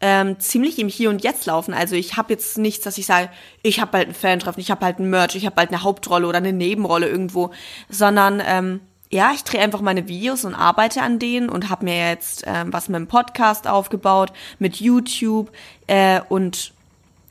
ähm, 0.00 0.38
ziemlich 0.38 0.78
im 0.78 0.88
Hier 0.88 1.10
und 1.10 1.22
Jetzt 1.22 1.46
laufen. 1.46 1.74
Also 1.74 1.96
ich 1.96 2.16
habe 2.16 2.32
jetzt 2.32 2.56
nichts, 2.56 2.84
dass 2.84 2.98
ich 2.98 3.06
sage, 3.06 3.30
ich 3.62 3.80
habe 3.80 3.90
bald 3.90 4.08
ein 4.08 4.14
Fan-Treffen, 4.14 4.60
ich 4.60 4.70
habe 4.70 4.80
bald 4.80 5.00
ein 5.00 5.10
Merch, 5.10 5.34
ich 5.34 5.44
habe 5.44 5.56
bald 5.56 5.70
eine 5.70 5.82
Hauptrolle 5.82 6.26
oder 6.26 6.38
eine 6.38 6.52
Nebenrolle 6.52 7.08
irgendwo, 7.08 7.50
sondern 7.88 8.40
ähm, 8.44 8.80
ja, 9.10 9.32
ich 9.34 9.44
drehe 9.44 9.60
einfach 9.60 9.80
meine 9.80 10.08
Videos 10.08 10.44
und 10.44 10.54
arbeite 10.54 11.02
an 11.02 11.18
denen 11.18 11.48
und 11.48 11.70
habe 11.70 11.86
mir 11.86 12.08
jetzt 12.08 12.44
ähm, 12.46 12.72
was 12.72 12.88
mit 12.88 12.96
dem 12.96 13.06
Podcast 13.06 13.66
aufgebaut, 13.66 14.32
mit 14.58 14.76
YouTube 14.76 15.50
äh, 15.86 16.20
und 16.28 16.72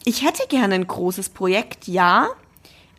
ich 0.03 0.25
hätte 0.25 0.47
gerne 0.47 0.75
ein 0.75 0.87
großes 0.87 1.29
Projekt, 1.29 1.87
ja, 1.87 2.29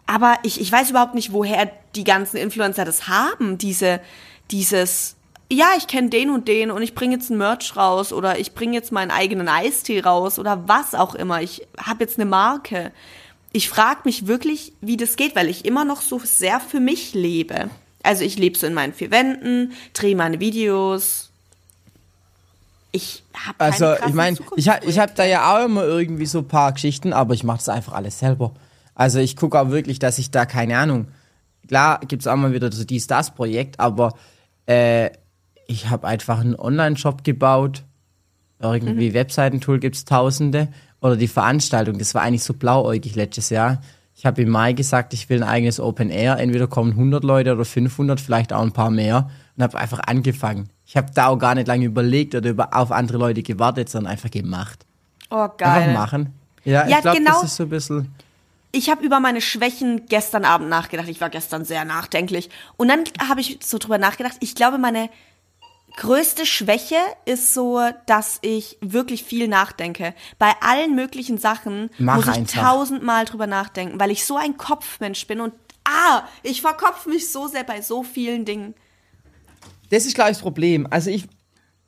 aber 0.07 0.39
ich, 0.43 0.61
ich 0.61 0.71
weiß 0.71 0.91
überhaupt 0.91 1.15
nicht, 1.15 1.33
woher 1.33 1.71
die 1.95 2.05
ganzen 2.05 2.37
Influencer 2.37 2.85
das 2.85 3.09
haben, 3.09 3.59
diese, 3.59 4.01
dieses, 4.51 5.17
ja, 5.51 5.71
ich 5.77 5.87
kenne 5.87 6.11
den 6.11 6.31
und 6.31 6.49
den 6.49 6.71
und 6.71 6.83
ich 6.83 6.95
bringe 6.95 7.17
jetzt 7.17 7.31
ein 7.31 7.39
Merch 7.39 7.77
raus 7.77 8.13
oder 8.13 8.39
ich 8.39 8.55
bringe 8.55 8.75
jetzt 8.75 8.93
meinen 8.93 9.11
eigenen 9.11 9.49
Eistee 9.49 10.01
raus 10.01 10.39
oder 10.39 10.69
was 10.69 10.95
auch 10.95 11.15
immer. 11.15 11.43
Ich 11.43 11.67
habe 11.79 12.05
jetzt 12.05 12.19
eine 12.19 12.29
Marke. 12.29 12.93
Ich 13.53 13.69
frage 13.69 14.01
mich 14.05 14.27
wirklich, 14.27 14.73
wie 14.81 14.97
das 14.97 15.17
geht, 15.17 15.35
weil 15.35 15.49
ich 15.49 15.65
immer 15.65 15.85
noch 15.85 16.01
so 16.01 16.19
sehr 16.19 16.61
für 16.61 16.81
mich 16.81 17.15
lebe. 17.15 17.71
Also 18.09 18.25
ich 18.25 18.39
lebe 18.39 18.57
so 18.59 18.67
in 18.67 18.73
meinen 18.73 18.95
vier 18.95 19.11
Wänden, 19.11 19.73
drehe 19.93 20.17
meine 20.17 20.41
Videos. 20.41 21.29
Ich 22.91 23.23
habe 23.35 23.61
Also, 23.61 23.95
ich 24.07 24.15
meine, 24.15 24.39
ich, 24.57 24.69
ha- 24.71 24.81
ich 24.83 24.99
habe 24.99 25.13
da 25.15 25.25
ja 25.27 25.55
auch 25.59 25.65
immer 25.67 25.85
irgendwie 25.85 26.25
so 26.25 26.39
ein 26.39 26.49
paar 26.49 26.73
Geschichten, 26.73 27.13
aber 27.13 27.35
ich 27.35 27.45
mache 27.45 27.59
das 27.59 27.69
einfach 27.69 27.93
alles 27.93 28.19
selber. 28.19 28.53
Also, 28.95 29.19
ich 29.19 29.37
gucke 29.37 29.61
auch 29.61 29.69
wirklich, 29.69 29.99
dass 29.99 30.19
ich 30.19 30.31
da, 30.31 30.47
keine 30.47 30.79
Ahnung, 30.79 31.09
klar 31.69 32.01
gibt's 32.09 32.27
auch 32.27 32.37
mal 32.37 32.55
wieder 32.55 32.73
so 32.73 32.85
dies, 32.85 33.07
das 33.07 33.35
Projekt, 33.35 33.79
aber 33.79 34.15
äh, 34.67 35.11
ich 35.67 35.91
habe 35.91 36.07
einfach 36.09 36.41
einen 36.41 36.57
Online-Shop 36.57 37.25
gebaut. 37.25 37.83
Irgendwie 38.61 39.13
Webseitentool 39.13 39.79
gibt's 39.81 40.07
tausende. 40.07 40.69
Oder 41.03 41.17
die 41.17 41.29
Veranstaltung, 41.29 41.99
das 41.99 42.15
war 42.15 42.23
eigentlich 42.23 42.43
so 42.43 42.55
blauäugig 42.55 43.15
letztes 43.15 43.51
Jahr. 43.51 43.83
Ich 44.19 44.27
habe 44.27 44.43
im 44.43 44.49
Mai 44.49 44.73
gesagt, 44.73 45.13
ich 45.15 45.29
will 45.29 45.45
ein 45.45 45.49
eigenes 45.49 45.79
Open 45.79 46.11
Air. 46.11 46.39
Entweder 46.41 46.67
kommen 46.67 46.91
100 46.91 47.23
Leute 47.23 47.53
oder 47.55 47.65
500, 47.65 48.21
vielleicht 48.21 48.53
auch 48.53 48.63
ein 48.63 48.73
paar 48.73 48.91
mehr. 48.91 49.31
Und 49.57 49.63
habe 49.63 49.79
einfach 49.79 50.01
angefangen. 50.01 50.69
Ich 50.85 50.97
habe 50.97 51.09
da 51.15 51.29
auch 51.29 51.37
gar 51.37 51.55
nicht 51.55 51.69
lange 51.69 51.85
überlegt 51.85 52.35
oder 52.35 52.51
über, 52.51 52.77
auf 52.77 52.91
andere 52.91 53.17
Leute 53.19 53.45
gewartet, 53.45 53.89
sondern 53.89 54.11
einfach 54.11 54.29
gemacht. 54.33 54.85
Oh, 55.31 55.37
Einfach 55.37 55.57
geil. 55.59 55.95
machen. 55.95 56.35
Ja, 56.65 56.89
Ja, 56.89 56.97
ich 56.97 57.03
glaube, 57.03 57.19
genau. 57.19 57.31
das 57.31 57.45
ist 57.45 57.57
so 57.57 57.63
ein 57.63 57.69
bisschen. 57.69 58.13
ich 58.73 58.91
habe 58.91 59.05
über 59.07 59.21
meine 59.21 59.41
Schwächen 59.41 60.07
gestern 60.09 60.45
Abend 60.45 60.69
nachgedacht. 60.69 61.07
Ich 61.09 61.21
war 61.21 61.31
gestern 61.31 61.65
sehr 61.65 61.85
nachdenklich. 61.85 62.51
Und 62.77 62.89
dann 62.89 63.05
habe 63.29 63.41
ich 63.41 63.61
so 63.63 63.79
drüber 63.79 63.99
nachgedacht. 63.99 64.37
Ich 64.41 64.57
glaube, 64.57 64.79
meine 64.79 65.11
größte 65.99 66.47
Schwäche 66.47 66.97
ist 67.27 67.53
so, 67.55 67.81
dass 68.07 68.39
ich 68.43 68.79
wirklich 68.81 69.23
viel 69.25 69.49
nachdenke. 69.49 70.15
Bei 70.39 70.53
allen 70.61 70.95
möglichen 70.95 71.39
Sachen 71.39 71.91
Mach 71.99 72.17
muss 72.17 72.27
ich 72.29 72.33
einfach. 72.35 72.63
tausendmal 72.63 73.25
drüber 73.27 73.47
nachdenken, 73.47 74.01
weil 74.01 74.11
ich 74.11 74.25
so 74.25 74.37
ein 74.37 74.57
Kopfmensch 74.57 75.27
bin 75.27 75.41
und 75.41 75.53
ah, 75.85 76.23
ich 76.43 76.63
verkopf 76.63 77.07
mich 77.07 77.31
so 77.31 77.47
sehr 77.49 77.65
bei 77.65 77.81
so 77.83 78.03
vielen 78.03 78.45
Dingen. 78.45 78.75
Das 79.91 80.07
ist, 80.07 80.15
glaube 80.15 80.31
ich, 80.31 80.37
das 80.37 80.43
Problem. 80.43 80.87
Also 80.91 81.11
ich, 81.11 81.27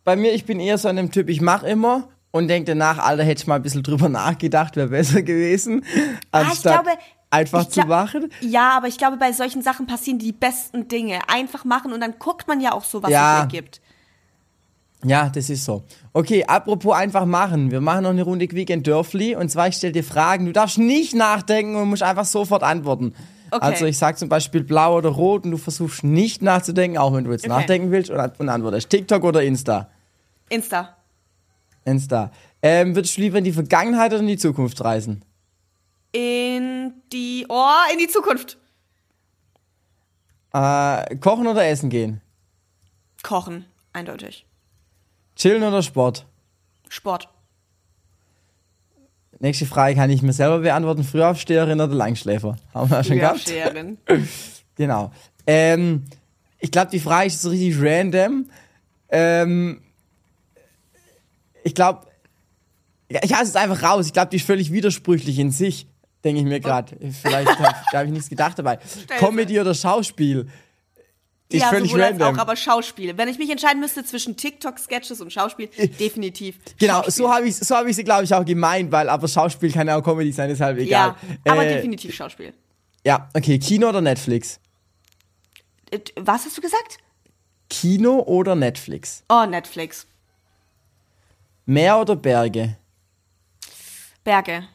bei 0.05 0.17
mir, 0.17 0.33
ich 0.33 0.45
bin 0.45 0.59
eher 0.61 0.79
so 0.79 0.89
einem 0.89 1.11
Typ, 1.13 1.29
ich 1.29 1.41
mache 1.41 1.69
immer 1.69 2.09
und 2.31 2.49
denke 2.49 2.73
danach, 2.73 2.99
Alter, 2.99 3.25
hätte 3.25 3.43
ich 3.43 3.47
mal 3.47 3.57
ein 3.57 3.63
bisschen 3.63 3.83
drüber 3.83 4.09
nachgedacht, 4.09 4.77
wäre 4.77 4.89
besser 4.89 5.23
gewesen, 5.23 5.85
Ah, 6.33 6.41
anstatt 6.41 6.83
glaube, 6.85 6.99
einfach 7.31 7.63
ich 7.63 7.69
zu 7.69 7.75
glaub- 7.81 7.89
machen. 7.89 8.33
Ja, 8.41 8.71
aber 8.77 8.89
ich 8.89 8.99
glaube, 8.99 9.17
bei 9.19 9.33
solchen 9.33 9.63
Sachen 9.63 9.87
passieren 9.87 10.19
die 10.19 10.33
besten 10.33 10.89
Dinge. 10.89 11.21
Einfach 11.29 11.65
machen 11.65 11.93
und 11.93 12.01
dann 12.01 12.15
guckt 12.19 12.49
man 12.49 12.61
ja 12.61 12.73
auch 12.73 12.85
so, 12.85 13.03
was 13.03 13.11
Ja. 13.11 13.37
es 13.37 13.41
ergibt. 13.43 13.81
Ja, 15.05 15.31
das 15.31 15.49
ist 15.49 15.65
so. 15.65 15.85
Okay, 16.13 16.45
apropos 16.45 16.95
einfach 16.95 17.25
machen. 17.25 17.71
Wir 17.71 17.81
machen 17.81 18.03
noch 18.03 18.11
eine 18.11 18.23
Runde 18.23 18.51
Weekend 18.51 18.87
Dörfli 18.87 19.35
und 19.35 19.51
zwar 19.51 19.69
ich 19.69 19.77
stelle 19.77 19.93
dir 19.95 20.05
Fragen. 20.05 20.45
Du 20.47 20.53
darfst 20.53 20.79
nicht 20.79 21.15
nachdenken 21.15 21.77
und 21.77 21.89
musst 21.89 22.03
einfach 22.03 22.27
sofort 22.27 22.63
antworten. 22.63 23.15
Okay. 23.51 23.65
Also 23.65 23.87
ich 23.87 23.99
sag 23.99 24.19
zum 24.19 24.29
Beispiel 24.29 24.63
blau 24.63 24.97
oder 24.99 25.09
rot 25.09 25.45
und 25.45 25.53
du 25.53 25.57
versuchst 25.57 26.05
nicht 26.05 26.43
nachzudenken, 26.43 26.99
auch 26.99 27.13
wenn 27.15 27.25
du 27.25 27.33
jetzt 27.33 27.45
Okay. 27.45 27.53
nachdenken 27.53 27.91
willst 27.91 28.11
und, 28.11 28.21
und 28.39 28.49
antwortest. 28.49 28.91
TikTok 28.91 29.25
oder 29.25 29.43
Insta? 29.43 29.91
Insta. 30.49 30.97
Insta. 31.85 32.31
Ähm, 32.63 32.95
würdest 32.95 33.17
du 33.17 33.23
lieber 33.23 33.39
in 33.39 33.45
die 33.45 33.53
Vergangenheit 33.53 34.13
oder 34.13 34.21
in 34.21 34.29
die 34.29 34.37
Zukunft 34.37 34.85
reisen? 34.85 35.25
In 36.13 36.93
die, 37.13 37.47
oh, 37.49 37.67
in 37.93 37.99
die 37.99 38.09
Zukunft. 38.09 38.59
Äh, 40.53 41.17
kochen 41.17 41.47
oder 41.47 41.67
essen 41.67 41.89
gehen? 41.91 42.21
Kochen, 43.23 43.65
eindeutig. 43.93 44.47
Chillen 45.41 45.63
oder 45.63 45.83
Sport? 45.83 46.27
Sport. 46.91 47.31
nächste 49.39 49.65
Frage 49.65 49.95
kann 49.95 50.11
ich 50.11 50.21
mir 50.21 50.35
selber 50.35 50.59
beantworten. 50.59 51.03
Frühaufsteherin 51.03 51.81
oder 51.81 51.95
Langschläfer? 51.95 52.57
Haben 52.75 52.91
wir 52.91 52.99
ja 52.99 53.05
schon 53.05 53.17
gehabt. 53.19 53.41
Frühaufsteherin. 53.41 53.99
Genau. 54.77 55.13
Ähm, 55.47 56.05
ich 56.59 56.71
glaube, 56.71 56.91
die 56.91 57.01
Frage 57.01 57.27
ist 57.27 57.43
so 57.43 57.51
richtig 57.51 57.77
random. 57.79 58.49
Ähm, 59.11 59.83
ich 61.65 61.75
glaube, 61.75 62.07
ich 63.09 63.35
hasse 63.35 63.51
es 63.51 63.57
einfach 63.57 63.83
raus. 63.83 64.07
Ich 64.07 64.15
glaube, 64.15 64.31
die 64.31 64.37
ist 64.37 64.47
völlig 64.47 64.73
widersprüchlich 64.73 65.39
in 65.39 65.51
sich, 65.51 65.87
denke 66.25 66.41
ich 66.41 66.47
mir 66.47 66.61
gerade. 66.61 66.97
Vielleicht 67.13 67.59
habe 67.59 67.77
hab 67.93 68.05
ich 68.07 68.11
nichts 68.11 68.31
gedacht 68.31 68.59
dabei. 68.59 68.79
Comedy 69.19 69.61
oder 69.61 69.75
Schauspiel? 69.75 70.49
Ist 71.53 71.63
ja, 71.63 71.69
völlig 71.69 71.91
sowohl 71.91 72.03
random. 72.05 72.29
als 72.29 72.37
auch, 72.39 72.43
aber 72.43 72.55
Schauspiel. 72.55 73.19
Wenn 73.19 73.29
ich 73.29 73.37
mich 73.39 73.51
entscheiden 73.51 73.81
müsste 73.81 74.05
zwischen 74.05 74.37
TikTok-Sketches 74.37 75.21
und 75.21 75.33
Schauspiel, 75.33 75.67
definitiv. 75.99 76.57
Genau, 76.79 77.03
Schauspiel. 77.03 77.13
so 77.13 77.35
habe 77.35 77.49
ich 77.49 77.57
so 77.57 77.75
hab 77.77 77.87
ich 77.87 77.97
sie, 77.97 78.05
glaube 78.05 78.23
ich, 78.25 78.33
auch 78.33 78.45
gemeint, 78.45 78.93
weil 78.93 79.09
aber 79.09 79.27
Schauspiel 79.27 79.73
kann 79.73 79.89
ja 79.89 79.97
auch 79.99 80.03
Comedy 80.05 80.31
sein, 80.33 80.49
deshalb 80.49 80.79
egal. 80.79 81.17
Ja, 81.45 81.53
aber 81.53 81.67
Äh, 81.67 81.75
definitiv 81.75 82.15
Schauspiel. 82.15 82.55
Ja, 83.05 83.29
okay, 83.35 83.59
Kino 83.59 83.89
oder 83.89 84.01
Netflix? 84.01 84.61
Äh, 85.91 85.99
Was 86.17 86.45
hast 86.45 86.57
du 86.57 86.61
gesagt? 86.61 86.99
Kino 87.69 88.21
oder 88.21 88.55
Netflix? 88.55 89.25
Oh, 89.29 89.45
Netflix. 89.45 90.07
Meer 91.67 91.99
oder 91.99 92.15
Berge? 92.17 92.77
Berge. 94.23 94.69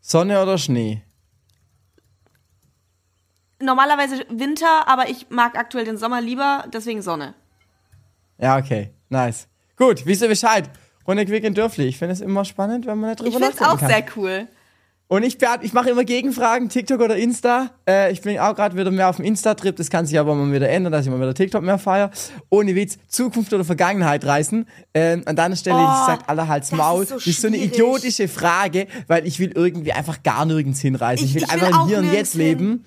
Sonne 0.00 0.42
oder 0.42 0.58
Schnee? 0.58 1.02
Normalerweise 3.62 4.24
Winter, 4.30 4.86
aber 4.88 5.08
ich 5.08 5.26
mag 5.30 5.56
aktuell 5.58 5.84
den 5.84 5.96
Sommer 5.98 6.20
lieber, 6.20 6.64
deswegen 6.72 7.02
Sonne. 7.02 7.34
Ja, 8.38 8.56
okay, 8.58 8.90
nice. 9.10 9.48
Gut, 9.76 10.06
wisst 10.06 10.22
ihr 10.22 10.28
Bescheid? 10.28 10.70
Runde 11.06 11.26
Quick 11.26 11.44
and 11.44 11.56
Dörfli. 11.58 11.84
Ich 11.86 11.98
finde 11.98 12.12
es 12.14 12.20
immer 12.20 12.44
spannend, 12.44 12.86
wenn 12.86 12.98
man 12.98 13.10
nicht 13.10 13.20
drüber 13.20 13.28
Ich 13.30 13.34
finde 13.36 13.52
es 13.54 13.60
auch 13.62 13.78
sehr 13.78 14.04
cool. 14.16 14.46
Und 15.08 15.24
ich, 15.24 15.38
ich 15.62 15.72
mache 15.72 15.90
immer 15.90 16.04
Gegenfragen, 16.04 16.68
TikTok 16.68 17.00
oder 17.00 17.16
Insta. 17.16 17.70
Äh, 17.88 18.12
ich 18.12 18.20
bin 18.22 18.38
auch 18.38 18.54
gerade 18.54 18.76
wieder 18.76 18.92
mehr 18.92 19.08
auf 19.08 19.16
dem 19.16 19.24
Insta-Trip. 19.24 19.74
Das 19.74 19.90
kann 19.90 20.06
sich 20.06 20.16
aber 20.20 20.36
mal 20.36 20.52
wieder 20.54 20.68
ändern, 20.68 20.92
dass 20.92 21.04
ich 21.04 21.10
mal 21.10 21.18
wieder 21.18 21.34
TikTok 21.34 21.64
mehr 21.64 21.78
feiere. 21.78 22.12
Ohne 22.48 22.76
Witz, 22.76 22.96
Zukunft 23.08 23.52
oder 23.52 23.64
Vergangenheit 23.64 24.24
reisen. 24.24 24.68
Ähm, 24.94 25.22
an 25.26 25.34
deiner 25.34 25.56
Stelle, 25.56 25.78
Oh, 25.78 25.80
ich 25.82 26.06
sag 26.06 26.28
aller 26.28 26.46
Hals 26.46 26.70
das 26.70 26.78
Maul. 26.78 27.02
ist 27.02 27.08
so 27.08 27.14
das 27.16 27.26
ist 27.26 27.40
so 27.40 27.48
eine 27.48 27.56
idiotische 27.56 28.28
Frage, 28.28 28.86
weil 29.08 29.26
ich 29.26 29.40
will 29.40 29.50
irgendwie 29.52 29.92
einfach 29.92 30.22
gar 30.22 30.44
nirgends 30.46 30.78
hinreisen. 30.80 31.24
Ich, 31.24 31.30
Ich- 31.34 31.42
will 31.42 31.42
ich 31.42 31.54
will 31.54 31.64
einfach 31.64 31.80
auch 31.80 31.88
hier 31.88 31.98
und 31.98 32.12
jetzt 32.12 32.34
leben. 32.34 32.84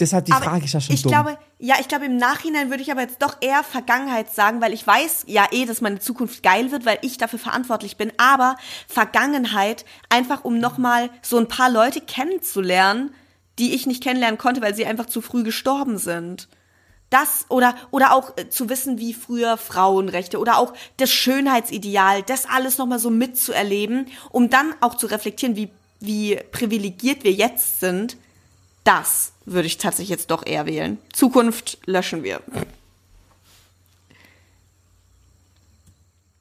Deshalb 0.00 0.24
die 0.24 0.32
Aber 0.32 0.44
Frage 0.44 0.64
ist 0.64 0.72
ja 0.72 0.80
schon 0.80 0.94
ich 0.94 1.02
dumm. 1.02 1.12
glaube, 1.12 1.38
ja, 1.58 1.76
ich 1.78 1.88
glaube 1.88 2.06
im 2.06 2.16
Nachhinein 2.16 2.70
würde 2.70 2.82
ich 2.82 2.90
aber 2.90 3.02
jetzt 3.02 3.20
doch 3.22 3.36
eher 3.40 3.62
Vergangenheit 3.62 4.32
sagen, 4.32 4.60
weil 4.60 4.72
ich 4.72 4.86
weiß 4.86 5.24
ja 5.26 5.46
eh, 5.52 5.66
dass 5.66 5.82
meine 5.82 6.00
Zukunft 6.00 6.42
geil 6.42 6.72
wird, 6.72 6.86
weil 6.86 6.98
ich 7.02 7.18
dafür 7.18 7.38
verantwortlich 7.38 7.96
bin. 7.98 8.12
Aber 8.16 8.56
Vergangenheit 8.88 9.84
einfach 10.08 10.44
um 10.44 10.58
nochmal 10.58 11.10
so 11.22 11.36
ein 11.36 11.48
paar 11.48 11.70
Leute 11.70 12.00
kennenzulernen, 12.00 13.14
die 13.58 13.74
ich 13.74 13.86
nicht 13.86 14.02
kennenlernen 14.02 14.38
konnte, 14.38 14.62
weil 14.62 14.74
sie 14.74 14.86
einfach 14.86 15.06
zu 15.06 15.20
früh 15.20 15.42
gestorben 15.42 15.98
sind. 15.98 16.48
Das 17.10 17.44
oder 17.48 17.74
oder 17.90 18.14
auch 18.14 18.36
äh, 18.38 18.48
zu 18.48 18.68
wissen, 18.70 18.98
wie 18.98 19.12
früher 19.12 19.56
Frauenrechte 19.56 20.38
oder 20.38 20.58
auch 20.58 20.72
das 20.96 21.10
Schönheitsideal, 21.10 22.22
das 22.22 22.46
alles 22.46 22.78
nochmal 22.78 23.00
so 23.00 23.10
mitzuerleben, 23.10 24.06
um 24.30 24.48
dann 24.48 24.72
auch 24.80 24.94
zu 24.94 25.06
reflektieren, 25.08 25.56
wie 25.56 25.70
wie 25.98 26.36
privilegiert 26.52 27.24
wir 27.24 27.32
jetzt 27.32 27.80
sind. 27.80 28.16
Das 28.84 29.32
würde 29.44 29.66
ich 29.66 29.78
tatsächlich 29.78 30.08
jetzt 30.08 30.30
doch 30.30 30.46
eher 30.46 30.66
wählen. 30.66 30.98
Zukunft 31.12 31.78
löschen 31.86 32.22
wir. 32.22 32.40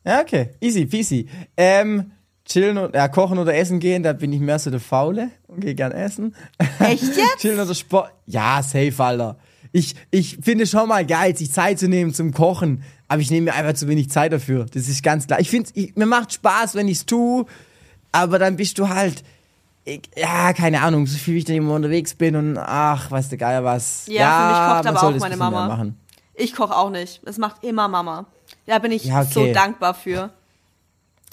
Ja, 0.06 0.22
okay. 0.22 0.50
Easy 0.62 0.86
peasy. 0.86 1.28
Ähm, 1.58 2.12
chillen 2.46 2.78
und 2.78 2.96
ja, 2.96 3.08
kochen 3.08 3.38
oder 3.38 3.56
essen 3.56 3.80
gehen, 3.80 4.04
da 4.04 4.14
bin 4.14 4.34
ich 4.34 4.40
mehr 4.40 4.60
so 4.60 4.72
der 4.72 4.80
Faule 4.80 5.30
und 5.48 5.60
gehe 5.62 5.76
gern 5.76 5.92
essen. 5.92 6.36
Echt 6.80 7.04
jetzt? 7.16 7.40
chillen 7.40 7.60
oder 7.60 7.76
Sport. 7.76 8.12
Ja, 8.26 8.62
safe, 8.64 8.94
Alter. 8.98 9.38
Ich, 9.72 9.96
ich 10.10 10.40
finde 10.42 10.66
schon 10.66 10.88
mal 10.88 11.06
geil, 11.06 11.38
sich 11.38 11.52
Zeit 11.52 11.78
zu 11.78 11.88
nehmen 11.88 12.14
zum 12.14 12.34
Kochen, 12.34 12.84
aber 13.08 13.22
ich 13.22 13.30
nehme 13.30 13.46
mir 13.46 13.54
einfach 13.54 13.74
zu 13.74 13.88
wenig 13.88 14.10
Zeit 14.10 14.34
dafür. 14.34 14.66
Das 14.66 14.88
ist 14.88 15.04
ganz 15.04 15.28
klar. 15.28 15.40
Ich 15.40 15.50
finde, 15.50 15.70
ich, 15.76 15.96
mir 15.96 16.08
macht 16.08 16.34
Spaß, 16.34 16.74
wenn 16.74 16.88
ich's 16.88 17.06
tue, 17.06 17.46
aber 18.12 18.40
dann 18.40 18.56
bist 18.56 18.80
du 18.80 18.90
halt, 18.90 19.24
ich, 19.90 20.02
ja, 20.16 20.54
keine 20.54 20.82
Ahnung, 20.82 21.08
so 21.08 21.18
viel 21.18 21.36
wie 21.36 21.40
ich 21.40 21.46
dann 21.46 21.56
immer 21.56 21.74
unterwegs 21.74 22.14
bin 22.14 22.36
und 22.36 22.58
ach, 22.58 23.10
weiß 23.12 23.30
der 23.30 23.38
Geier 23.38 23.64
was. 23.64 24.06
Ja, 24.08 24.40
für 24.40 24.48
mich 24.48 24.94
kocht 24.94 24.98
aber 24.98 25.16
auch 25.16 25.20
meine 25.20 25.38
Mama. 25.38 25.68
Machen. 25.68 26.00
Ich 26.34 26.56
koche 26.56 26.76
auch 26.76 26.90
nicht. 26.90 27.22
Das 27.26 27.38
macht 27.38 27.64
immer 27.64 27.88
Mama. 27.88 28.26
Da 28.66 28.80
bin 28.80 28.92
ich 28.92 29.06
Ja, 29.06 29.22
okay. 29.22 29.30
so 29.32 29.54
dankbar 29.54 29.94
für. 29.94 30.32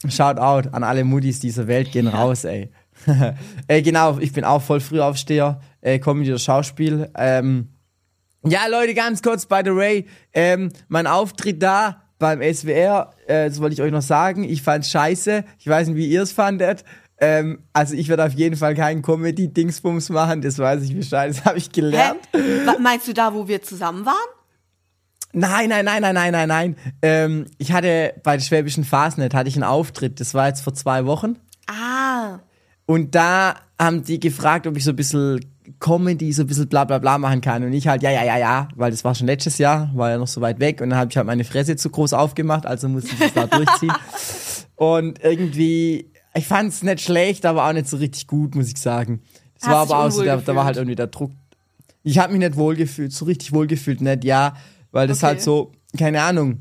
Shout 0.09 0.39
out 0.39 0.73
an 0.75 0.85
alle 0.85 1.05
Muttis 1.05 1.41
dieser 1.41 1.67
Welt, 1.69 1.93
gehen 1.93 2.09
raus, 2.09 2.45
ey. 2.45 2.71
äh, 3.69 3.83
genau, 3.83 4.19
ich 4.19 4.33
bin 4.33 4.45
auch 4.45 4.63
voll 4.63 4.81
Frühaufsteher, 4.81 5.61
äh, 5.81 5.99
Comedy 5.99 6.31
oder 6.31 6.39
Schauspiel. 6.39 7.11
Ähm, 7.17 7.69
ja, 8.45 8.67
Leute, 8.71 8.95
ganz 8.95 9.23
kurz, 9.23 9.47
by 9.47 9.61
the 9.65 9.75
way, 9.75 10.07
ähm, 10.33 10.71
mein 10.89 11.07
Auftritt 11.07 11.63
da 11.63 12.03
beim 12.19 12.41
SWR, 12.43 13.13
äh, 13.27 13.49
das 13.49 13.61
wollte 13.61 13.75
ich 13.75 13.83
euch 13.83 13.93
noch 13.93 14.03
sagen, 14.03 14.45
ich 14.45 14.63
fand's 14.63 14.91
scheiße. 14.91 15.45
Ich 15.59 15.67
weiß 15.67 15.89
nicht, 15.89 15.97
wie 15.97 16.09
ihr 16.09 16.23
es 16.23 16.33
fandet. 16.33 16.85
Ähm, 17.19 17.61
also 17.73 17.95
ich 17.95 18.09
werde 18.09 18.25
auf 18.25 18.33
jeden 18.35 18.57
Fall 18.57 18.75
keinen 18.75 19.01
Comedy-Dingsbums 19.03 20.11
machen, 20.11 20.43
das 20.43 20.59
weiß 20.59 20.83
ich 20.83 20.95
Bescheid, 20.95 21.31
das 21.31 21.45
habe 21.45 21.57
ich 21.59 21.67
Hä? 21.67 21.71
gelernt. 21.81 22.21
Wa- 22.65 22.77
Meinst 22.79 23.09
du 23.09 23.15
da, 23.15 23.33
wo 23.33 23.49
wir 23.49 23.63
zusammen 23.63 24.05
waren? 24.05 24.15
Nein, 25.33 25.69
nein, 25.69 25.85
nein, 25.85 26.01
nein, 26.03 26.15
nein, 26.15 26.33
nein, 26.33 26.49
nein. 26.49 26.77
Ähm, 27.03 27.47
ich 27.59 27.73
hatte 27.73 28.15
bei 28.23 28.37
der 28.37 28.43
Schwäbischen 28.45 28.85
Fasnet 28.85 29.35
hatte 29.35 29.49
ich 29.49 29.55
einen 29.57 29.65
Auftritt, 29.65 30.21
das 30.21 30.35
war 30.35 30.49
jetzt 30.49 30.63
vor 30.63 30.75
zwei 30.75 31.05
Wochen. 31.07 31.37
Ah. 31.67 32.39
Und 32.87 33.15
da 33.15 33.57
haben 33.79 34.03
die 34.05 34.21
gefragt, 34.21 34.67
ob 34.67 34.77
ich 34.77 34.85
so 34.85 34.91
ein 34.91 34.97
bisschen 34.97 35.41
Comedy, 35.81 36.33
so 36.33 36.43
ein 36.43 36.47
bisschen 36.47 36.69
bla 36.69 36.85
bla 36.85 36.99
bla 36.99 37.19
machen 37.19 37.41
kann. 37.41 37.65
Und 37.65 37.73
ich 37.73 37.89
halt, 37.89 38.03
ja, 38.03 38.11
ja, 38.11 38.25
ja, 38.25 38.39
ja, 38.39 38.69
weil 38.77 38.91
das 38.93 39.05
war 39.05 39.15
schon 39.15 39.27
letztes 39.27 39.59
Jahr, 39.59 39.91
war 39.95 40.11
ja 40.11 40.19
noch 40.19 40.29
so 40.29 40.41
weit 40.41 40.61
weg. 40.61 40.81
Und 40.81 40.91
dann 40.91 40.99
habe 40.99 41.11
ich 41.11 41.17
halt 41.17 41.27
meine 41.27 41.45
Fresse 41.45 41.77
zu 41.77 41.91
groß 41.91 42.13
aufgemacht, 42.13 42.65
also 42.65 42.89
musste 42.89 43.11
ich 43.15 43.19
das 43.19 43.35
da 43.35 43.47
durchziehen. 43.47 43.93
Und 44.77 45.23
irgendwie, 45.25 46.13
ich 46.37 46.47
fand 46.47 46.71
es 46.71 46.83
nicht 46.83 47.01
schlecht, 47.01 47.45
aber 47.47 47.67
auch 47.69 47.73
nicht 47.73 47.89
so 47.89 47.97
richtig 47.97 48.27
gut, 48.27 48.55
muss 48.55 48.69
ich 48.69 48.79
sagen. 48.79 49.23
Es 49.59 49.63
Hast 49.67 49.73
war 49.73 49.83
aber 49.83 49.99
auch 50.07 50.11
so, 50.11 50.25
da, 50.25 50.37
da 50.37 50.55
war 50.55 50.65
halt 50.65 50.77
irgendwie 50.77 50.97
der 50.97 51.07
Druck. 51.09 51.33
Ich 52.03 52.19
habe 52.19 52.33
mich 52.33 52.41
nicht 52.41 52.57
wohlgefühlt, 52.57 53.13
so 53.13 53.25
richtig 53.25 53.53
wohlgefühlt, 53.53 54.01
nicht, 54.01 54.25
ja, 54.25 54.57
weil 54.93 55.07
das 55.09 55.19
Okay. 55.19 55.27
halt 55.27 55.43
so, 55.43 55.73
keine 55.99 56.23
Ahnung, 56.23 56.61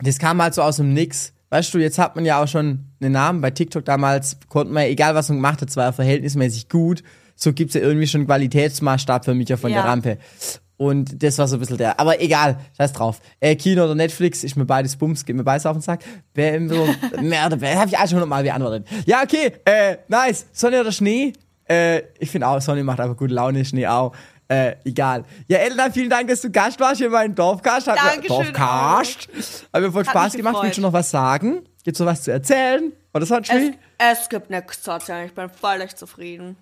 das 0.00 0.18
kam 0.18 0.40
halt 0.40 0.54
so 0.54 0.62
aus 0.62 0.76
dem 0.76 0.92
Nix. 0.94 1.32
Weißt 1.50 1.72
du, 1.74 1.78
jetzt 1.78 1.98
hat 1.98 2.16
man 2.16 2.24
ja 2.24 2.42
auch 2.42 2.48
schon 2.48 2.86
einen 3.00 3.12
Namen. 3.12 3.40
Bei 3.40 3.50
TikTok 3.50 3.84
damals 3.84 4.36
konnte 4.48 4.72
man, 4.72 4.84
egal 4.84 5.14
was 5.14 5.28
man 5.28 5.38
gemacht 5.38 5.60
hat, 5.62 5.70
zwar 5.70 5.92
verhältnismäßig 5.92 6.68
gut. 6.68 7.02
So 7.36 7.52
gibt's 7.52 7.74
ja 7.74 7.80
irgendwie 7.82 8.06
schon 8.06 8.22
einen 8.22 8.26
Qualitätsmaßstab 8.28 9.24
für 9.24 9.34
mich 9.34 9.48
ja 9.48 9.56
von 9.56 9.70
Ja. 9.70 9.82
der 9.82 9.90
Rampe. 9.90 10.18
Und 10.78 11.22
das 11.22 11.38
war 11.38 11.48
so 11.48 11.56
ein 11.56 11.60
bisschen 11.60 11.78
der. 11.78 11.98
Aber 11.98 12.20
egal, 12.20 12.58
scheiß 12.76 12.92
drauf. 12.92 13.20
Äh, 13.40 13.56
Kino 13.56 13.84
oder 13.84 13.94
Netflix, 13.94 14.44
ist 14.44 14.56
mir 14.56 14.66
beides 14.66 14.96
Bums, 14.96 15.24
geht 15.24 15.34
mir 15.36 15.44
beides 15.44 15.64
auf 15.64 15.76
den 15.76 15.80
Sack. 15.80 16.00
Bäm, 16.34 16.68
so, 16.68 16.86
mehr 17.22 17.46
oder 17.46 17.60
weniger. 17.60 17.80
Hab 17.80 17.88
ich 17.88 17.98
alles 17.98 18.10
schon 18.10 18.16
hundertmal 18.20 18.42
beantwortet. 18.42 18.86
Ja, 19.06 19.22
okay, 19.22 19.52
äh, 19.64 19.96
nice. 20.08 20.46
Sonne 20.52 20.80
oder 20.80 20.92
Schnee? 20.92 21.32
Äh, 21.68 22.02
ich 22.18 22.30
finde 22.30 22.46
auch, 22.46 22.60
Sonne 22.60 22.84
macht 22.84 23.00
einfach 23.00 23.16
gute 23.16 23.32
Laune, 23.34 23.64
Schnee 23.64 23.86
auch. 23.86 24.14
Äh, 24.48 24.76
egal. 24.84 25.24
Ja, 25.48 25.58
Elena, 25.58 25.90
vielen 25.90 26.10
Dank, 26.10 26.28
dass 26.28 26.40
du 26.42 26.50
Gast 26.50 26.78
warst 26.78 26.98
hier 26.98 27.06
in 27.06 27.12
meinem 27.12 27.34
Dorfcast. 27.34 27.88
Hat 27.88 27.98
Dankeschön 27.98 28.52
Dorfcast. 28.52 29.28
Hat 29.72 29.82
mir 29.82 29.90
voll 29.90 30.04
Hat 30.04 30.10
Spaß 30.10 30.32
gemacht. 30.34 30.56
Willst 30.62 30.78
du 30.78 30.82
noch 30.82 30.92
was 30.92 31.10
sagen? 31.10 31.62
Gibt's 31.82 31.98
noch 31.98 32.06
was 32.06 32.22
zu 32.22 32.32
erzählen? 32.32 32.92
Oder 33.12 33.26
sonst 33.26 33.50
Es, 33.50 33.60
wie? 33.60 33.74
es 33.98 34.28
gibt 34.28 34.50
nichts 34.50 34.82
zu 34.82 34.90
erzählen. 34.90 35.26
Ich 35.26 35.34
bin 35.34 35.48
völlig 35.48 35.96
zufrieden. 35.96 36.56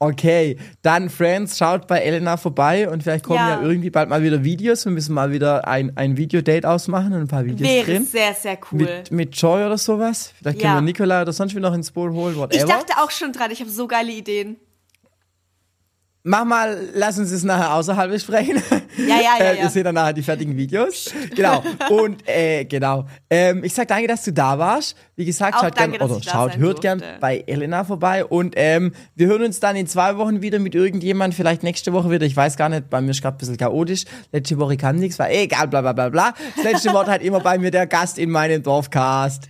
Okay, 0.00 0.56
dann 0.82 1.10
Friends, 1.10 1.58
schaut 1.58 1.86
bei 1.88 1.98
Elena 2.00 2.36
vorbei 2.36 2.88
und 2.88 3.02
vielleicht 3.02 3.24
kommen 3.24 3.38
ja, 3.40 3.60
Ja. 3.60 3.68
irgendwie 3.68 3.90
bald 3.90 4.08
mal 4.08 4.22
wieder 4.22 4.44
Videos. 4.44 4.84
Wir 4.84 4.92
müssen 4.92 5.12
mal 5.14 5.32
wieder 5.32 5.66
ein, 5.66 5.96
ein 5.96 6.16
Videodate 6.16 6.68
ausmachen 6.68 7.12
und 7.12 7.20
ein 7.22 7.26
paar 7.28 7.44
Videos 7.44 7.68
Wäre 7.68 7.84
drehen. 7.84 8.04
sehr, 8.06 8.32
sehr 8.34 8.58
cool. 8.70 8.82
Mit, 8.82 9.10
mit 9.10 9.36
Joy 9.36 9.64
oder 9.64 9.76
sowas. 9.78 10.32
Vielleicht 10.38 10.60
können 10.60 10.72
Ja. 10.74 10.78
wir 10.78 10.82
Nicola 10.82 11.22
oder 11.22 11.32
sonst 11.32 11.54
wie 11.56 11.60
noch 11.60 11.74
ins 11.74 11.90
Boot 11.90 12.12
holen, 12.12 12.36
whatever. 12.36 12.54
ich 12.54 12.64
dachte 12.64 12.92
auch 13.02 13.10
schon 13.10 13.32
dran, 13.32 13.50
ich 13.50 13.60
habe 13.60 13.70
so 13.70 13.88
geile 13.88 14.12
Ideen. 14.12 14.56
Mach 16.28 16.44
mal, 16.44 16.90
lass 16.92 17.18
uns 17.18 17.30
das 17.30 17.42
nachher 17.42 17.72
außerhalb 17.72 18.10
besprechen. 18.10 18.62
Ja, 18.98 19.06
ja, 19.06 19.16
ja, 19.16 19.36
äh, 19.38 19.56
ja. 19.56 19.62
Wir 19.62 19.70
sehen 19.70 19.84
dann 19.84 19.94
nachher 19.94 20.12
die 20.12 20.22
fertigen 20.22 20.54
Videos. 20.58 21.10
genau. 21.34 21.64
Und 21.88 22.28
äh, 22.28 22.66
genau. 22.66 23.06
Ähm, 23.30 23.64
ich 23.64 23.72
sag 23.72 23.88
danke, 23.88 24.08
dass 24.08 24.24
du 24.24 24.34
da 24.34 24.58
warst. 24.58 24.94
Wie 25.16 25.24
gesagt, 25.24 25.56
Auch 25.56 25.62
schaut 25.62 25.78
danke, 25.78 25.96
gern, 25.96 26.10
oder 26.10 26.22
schaut, 26.22 26.58
hört 26.58 26.82
gern 26.82 26.98
durfte. 26.98 27.16
bei 27.18 27.42
Elena 27.46 27.82
vorbei. 27.82 28.26
Und 28.26 28.52
ähm, 28.58 28.92
wir 29.14 29.26
hören 29.26 29.42
uns 29.42 29.58
dann 29.58 29.74
in 29.74 29.86
zwei 29.86 30.18
Wochen 30.18 30.42
wieder 30.42 30.58
mit 30.58 30.74
irgendjemand, 30.74 31.34
vielleicht 31.34 31.62
nächste 31.62 31.94
Woche 31.94 32.10
wieder. 32.10 32.26
Ich 32.26 32.36
weiß 32.36 32.58
gar 32.58 32.68
nicht, 32.68 32.90
bei 32.90 33.00
mir 33.00 33.12
ist 33.12 33.22
gerade 33.22 33.36
ein 33.36 33.38
bisschen 33.38 33.56
chaotisch. 33.56 34.04
Letzte 34.30 34.58
Woche 34.58 34.76
kam 34.76 34.96
nichts, 34.96 35.18
war 35.18 35.30
eh 35.30 35.44
egal, 35.44 35.66
bla 35.68 35.80
bla 35.80 35.94
bla 35.94 36.10
bla. 36.10 36.34
Das 36.56 36.64
letzte 36.64 36.92
Wort 36.92 37.08
hat 37.08 37.22
immer 37.22 37.40
bei 37.40 37.56
mir 37.56 37.70
der 37.70 37.86
Gast 37.86 38.18
in 38.18 38.28
meinem 38.28 38.62
Dorfcast. 38.62 39.48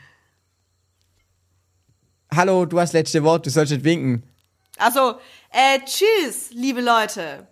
Hallo, 2.33 2.66
du 2.66 2.79
hast 2.79 2.93
letzte 2.93 3.24
Wort, 3.24 3.47
du 3.47 3.51
sollst 3.51 3.72
nicht 3.72 3.83
winken. 3.83 4.22
Also, 4.79 5.16
äh, 5.51 5.80
tschüss, 5.84 6.51
liebe 6.51 6.80
Leute. 6.80 7.46